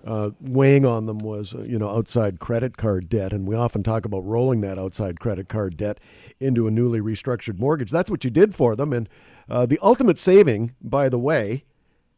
uh, 0.05 0.30
weighing 0.40 0.84
on 0.84 1.07
them 1.07 1.18
was, 1.18 1.55
uh, 1.55 1.62
you 1.62 1.78
know, 1.78 1.88
outside 1.88 2.38
credit 2.38 2.76
card 2.76 3.09
debt, 3.09 3.32
and 3.32 3.48
we 3.48 3.55
often 3.55 3.82
talk 3.82 4.05
about 4.05 4.24
rolling 4.24 4.61
that 4.61 4.78
outside 4.78 5.20
credit 5.20 5.48
card 5.48 5.76
debt 5.76 5.98
into 6.40 6.66
a 6.66 6.70
newly 6.70 7.00
restructured 7.00 7.59
mortgage. 7.59 7.90
That's 7.90 8.11
what 8.11 8.24
you 8.24 8.30
did 8.30 8.55
for 8.55 8.76
them, 8.76 8.92
and 8.92 9.09
uh, 9.48 9.66
the 9.66 9.78
ultimate 9.82 10.18
saving, 10.18 10.74
by 10.80 11.09
the 11.09 11.18
way, 11.18 11.64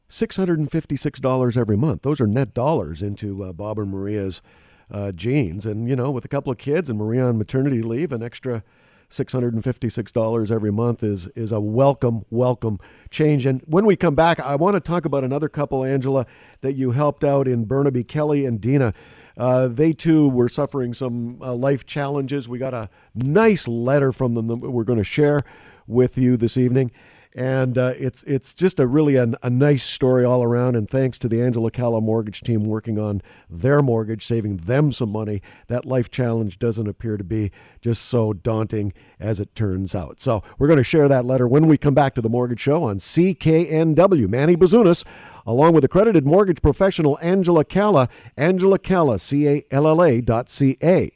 six 0.08 0.36
hundred 0.36 0.58
and 0.58 0.70
fifty-six 0.70 1.20
dollars 1.20 1.56
every 1.56 1.76
month. 1.76 2.02
Those 2.02 2.20
are 2.20 2.26
net 2.26 2.54
dollars 2.54 3.02
into 3.02 3.42
uh, 3.44 3.52
Bob 3.52 3.78
and 3.78 3.90
Maria's 3.90 4.42
uh, 4.90 5.12
jeans, 5.12 5.66
and 5.66 5.88
you 5.88 5.96
know, 5.96 6.10
with 6.10 6.24
a 6.24 6.28
couple 6.28 6.52
of 6.52 6.58
kids 6.58 6.88
and 6.90 6.98
Maria 6.98 7.24
on 7.26 7.38
maternity 7.38 7.82
leave, 7.82 8.12
an 8.12 8.22
extra 8.22 8.62
$656 9.10 10.50
every 10.50 10.72
month 10.72 11.02
is 11.02 11.26
is 11.28 11.52
a 11.52 11.60
welcome 11.60 12.24
welcome 12.30 12.78
change. 13.10 13.46
And 13.46 13.62
when 13.66 13.86
we 13.86 13.96
come 13.96 14.14
back 14.14 14.40
I 14.40 14.56
want 14.56 14.74
to 14.74 14.80
talk 14.80 15.04
about 15.04 15.24
another 15.24 15.48
couple 15.48 15.84
Angela 15.84 16.26
that 16.60 16.74
you 16.74 16.92
helped 16.92 17.24
out 17.24 17.46
in 17.46 17.64
Burnaby 17.64 18.04
Kelly 18.04 18.44
and 18.44 18.60
Dina. 18.60 18.94
Uh, 19.36 19.68
they 19.68 19.92
too 19.92 20.28
were 20.30 20.48
suffering 20.48 20.94
some 20.94 21.40
uh, 21.42 21.54
life 21.54 21.84
challenges. 21.84 22.48
We 22.48 22.58
got 22.58 22.72
a 22.72 22.88
nice 23.14 23.68
letter 23.68 24.10
from 24.10 24.32
them 24.32 24.46
that 24.48 24.58
we're 24.58 24.84
going 24.84 24.98
to 24.98 25.04
share 25.04 25.42
with 25.86 26.16
you 26.16 26.36
this 26.38 26.56
evening 26.56 26.90
and 27.36 27.76
uh, 27.76 27.92
it's 27.98 28.22
it's 28.22 28.54
just 28.54 28.80
a 28.80 28.86
really 28.86 29.16
a, 29.16 29.30
a, 29.42 29.50
nice 29.50 29.84
story 29.84 30.24
all 30.24 30.42
around. 30.42 30.74
And 30.74 30.88
thanks 30.88 31.18
to 31.18 31.28
the 31.28 31.42
Angela 31.42 31.70
Calla 31.70 32.00
mortgage 32.00 32.40
team 32.40 32.64
working 32.64 32.98
on 32.98 33.20
their 33.50 33.82
mortgage, 33.82 34.24
saving 34.24 34.56
them 34.56 34.90
some 34.90 35.10
money, 35.10 35.42
that 35.66 35.84
life 35.84 36.10
challenge 36.10 36.58
doesn't 36.58 36.88
appear 36.88 37.18
to 37.18 37.24
be 37.24 37.52
just 37.82 38.06
so 38.06 38.32
daunting 38.32 38.94
as 39.20 39.38
it 39.38 39.54
turns 39.54 39.94
out. 39.94 40.18
So 40.18 40.42
we're 40.58 40.66
going 40.66 40.78
to 40.78 40.84
share 40.84 41.08
that 41.08 41.26
letter 41.26 41.46
when 41.46 41.66
we 41.66 41.76
come 41.76 41.94
back 41.94 42.14
to 42.14 42.22
the 42.22 42.30
Mortgage 42.30 42.60
Show 42.60 42.82
on 42.84 42.96
CKNW. 42.96 44.28
Manny 44.28 44.56
Bazunas, 44.56 45.04
along 45.44 45.74
with 45.74 45.84
accredited 45.84 46.24
mortgage 46.24 46.62
professional 46.62 47.18
Angela 47.20 47.66
Calla, 47.66 48.08
Angela 48.38 48.78
Calla, 48.78 49.18
C 49.18 49.46
A 49.46 49.64
L 49.70 49.86
L 49.86 50.02
A 50.02 50.22
dot 50.22 50.48
C 50.48 50.78
A. 50.82 51.15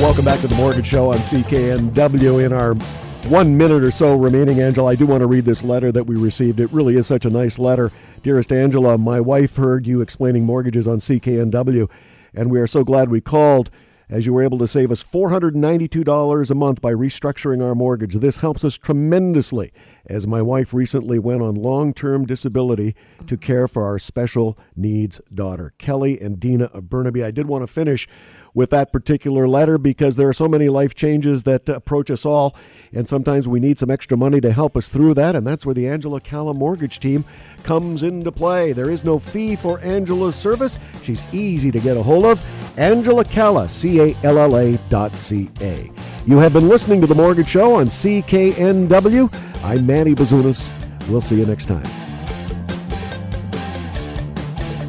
Welcome 0.00 0.24
back 0.24 0.40
to 0.42 0.46
the 0.46 0.54
Mortgage 0.54 0.86
Show 0.86 1.10
on 1.10 1.18
CKNW. 1.18 2.44
In 2.44 2.52
our 2.52 2.74
one 3.28 3.58
minute 3.58 3.82
or 3.82 3.90
so 3.90 4.14
remaining, 4.14 4.60
Angela, 4.60 4.92
I 4.92 4.94
do 4.94 5.06
want 5.06 5.22
to 5.22 5.26
read 5.26 5.44
this 5.44 5.64
letter 5.64 5.90
that 5.90 6.04
we 6.04 6.14
received. 6.14 6.60
It 6.60 6.72
really 6.72 6.96
is 6.96 7.08
such 7.08 7.24
a 7.24 7.30
nice 7.30 7.58
letter. 7.58 7.90
Dearest 8.22 8.52
Angela, 8.52 8.96
my 8.96 9.20
wife 9.20 9.56
heard 9.56 9.88
you 9.88 10.00
explaining 10.00 10.44
mortgages 10.44 10.86
on 10.86 10.98
CKNW, 10.98 11.90
and 12.32 12.48
we 12.48 12.60
are 12.60 12.68
so 12.68 12.84
glad 12.84 13.08
we 13.08 13.20
called 13.20 13.70
as 14.08 14.24
you 14.24 14.32
were 14.32 14.42
able 14.42 14.58
to 14.58 14.68
save 14.68 14.92
us 14.92 15.02
$492 15.02 16.50
a 16.50 16.54
month 16.54 16.80
by 16.80 16.92
restructuring 16.92 17.62
our 17.62 17.74
mortgage. 17.74 18.14
This 18.14 18.38
helps 18.38 18.64
us 18.64 18.76
tremendously 18.76 19.72
as 20.06 20.28
my 20.28 20.40
wife 20.40 20.72
recently 20.72 21.18
went 21.18 21.42
on 21.42 21.56
long 21.56 21.92
term 21.92 22.24
disability 22.24 22.94
to 23.26 23.36
care 23.36 23.66
for 23.66 23.84
our 23.84 23.98
special 23.98 24.56
needs 24.76 25.20
daughter, 25.34 25.74
Kelly 25.78 26.20
and 26.20 26.38
Dina 26.38 26.66
of 26.66 26.88
Burnaby. 26.88 27.24
I 27.24 27.32
did 27.32 27.48
want 27.48 27.62
to 27.62 27.66
finish 27.66 28.08
with 28.58 28.70
that 28.70 28.92
particular 28.92 29.46
letter 29.46 29.78
because 29.78 30.16
there 30.16 30.28
are 30.28 30.32
so 30.32 30.48
many 30.48 30.68
life 30.68 30.92
changes 30.92 31.44
that 31.44 31.68
approach 31.68 32.10
us 32.10 32.26
all. 32.26 32.56
And 32.92 33.08
sometimes 33.08 33.46
we 33.46 33.60
need 33.60 33.78
some 33.78 33.88
extra 33.88 34.16
money 34.16 34.40
to 34.40 34.50
help 34.52 34.76
us 34.76 34.88
through 34.88 35.14
that. 35.14 35.36
And 35.36 35.46
that's 35.46 35.64
where 35.64 35.76
the 35.76 35.86
Angela 35.86 36.20
Calla 36.20 36.52
mortgage 36.52 36.98
team 36.98 37.24
comes 37.62 38.02
into 38.02 38.32
play. 38.32 38.72
There 38.72 38.90
is 38.90 39.04
no 39.04 39.16
fee 39.16 39.54
for 39.54 39.78
Angela's 39.78 40.34
service. 40.34 40.76
She's 41.04 41.22
easy 41.30 41.70
to 41.70 41.78
get 41.78 41.96
a 41.96 42.02
hold 42.02 42.24
of. 42.24 42.44
Angela 42.76 43.24
Calla, 43.24 43.68
C 43.68 44.00
A 44.00 44.16
L 44.24 44.38
L 44.38 44.56
A 44.56 44.76
dot 44.88 45.14
C 45.14 45.48
A. 45.60 45.88
You 46.26 46.38
have 46.38 46.52
been 46.52 46.68
listening 46.68 47.00
to 47.02 47.06
The 47.06 47.14
Mortgage 47.14 47.48
Show 47.48 47.76
on 47.76 47.86
CKNW. 47.86 49.32
I'm 49.62 49.86
Manny 49.86 50.16
Bazunas. 50.16 50.68
We'll 51.08 51.20
see 51.20 51.36
you 51.36 51.46
next 51.46 51.66
time. 51.66 52.07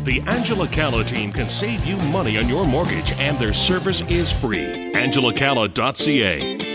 The 0.10 0.22
Angela 0.22 0.68
Calla 0.68 1.04
team 1.04 1.32
can 1.32 1.48
save 1.48 1.86
you 1.86 1.96
money 1.98 2.40
on 2.40 2.50
your 2.50 2.66
mortgage, 2.66 3.12
and 3.20 3.38
their 3.38 3.54
service 3.54 4.02
is 4.10 4.32
free. 4.32 4.92
AngelaCalla.ca. 4.96 6.69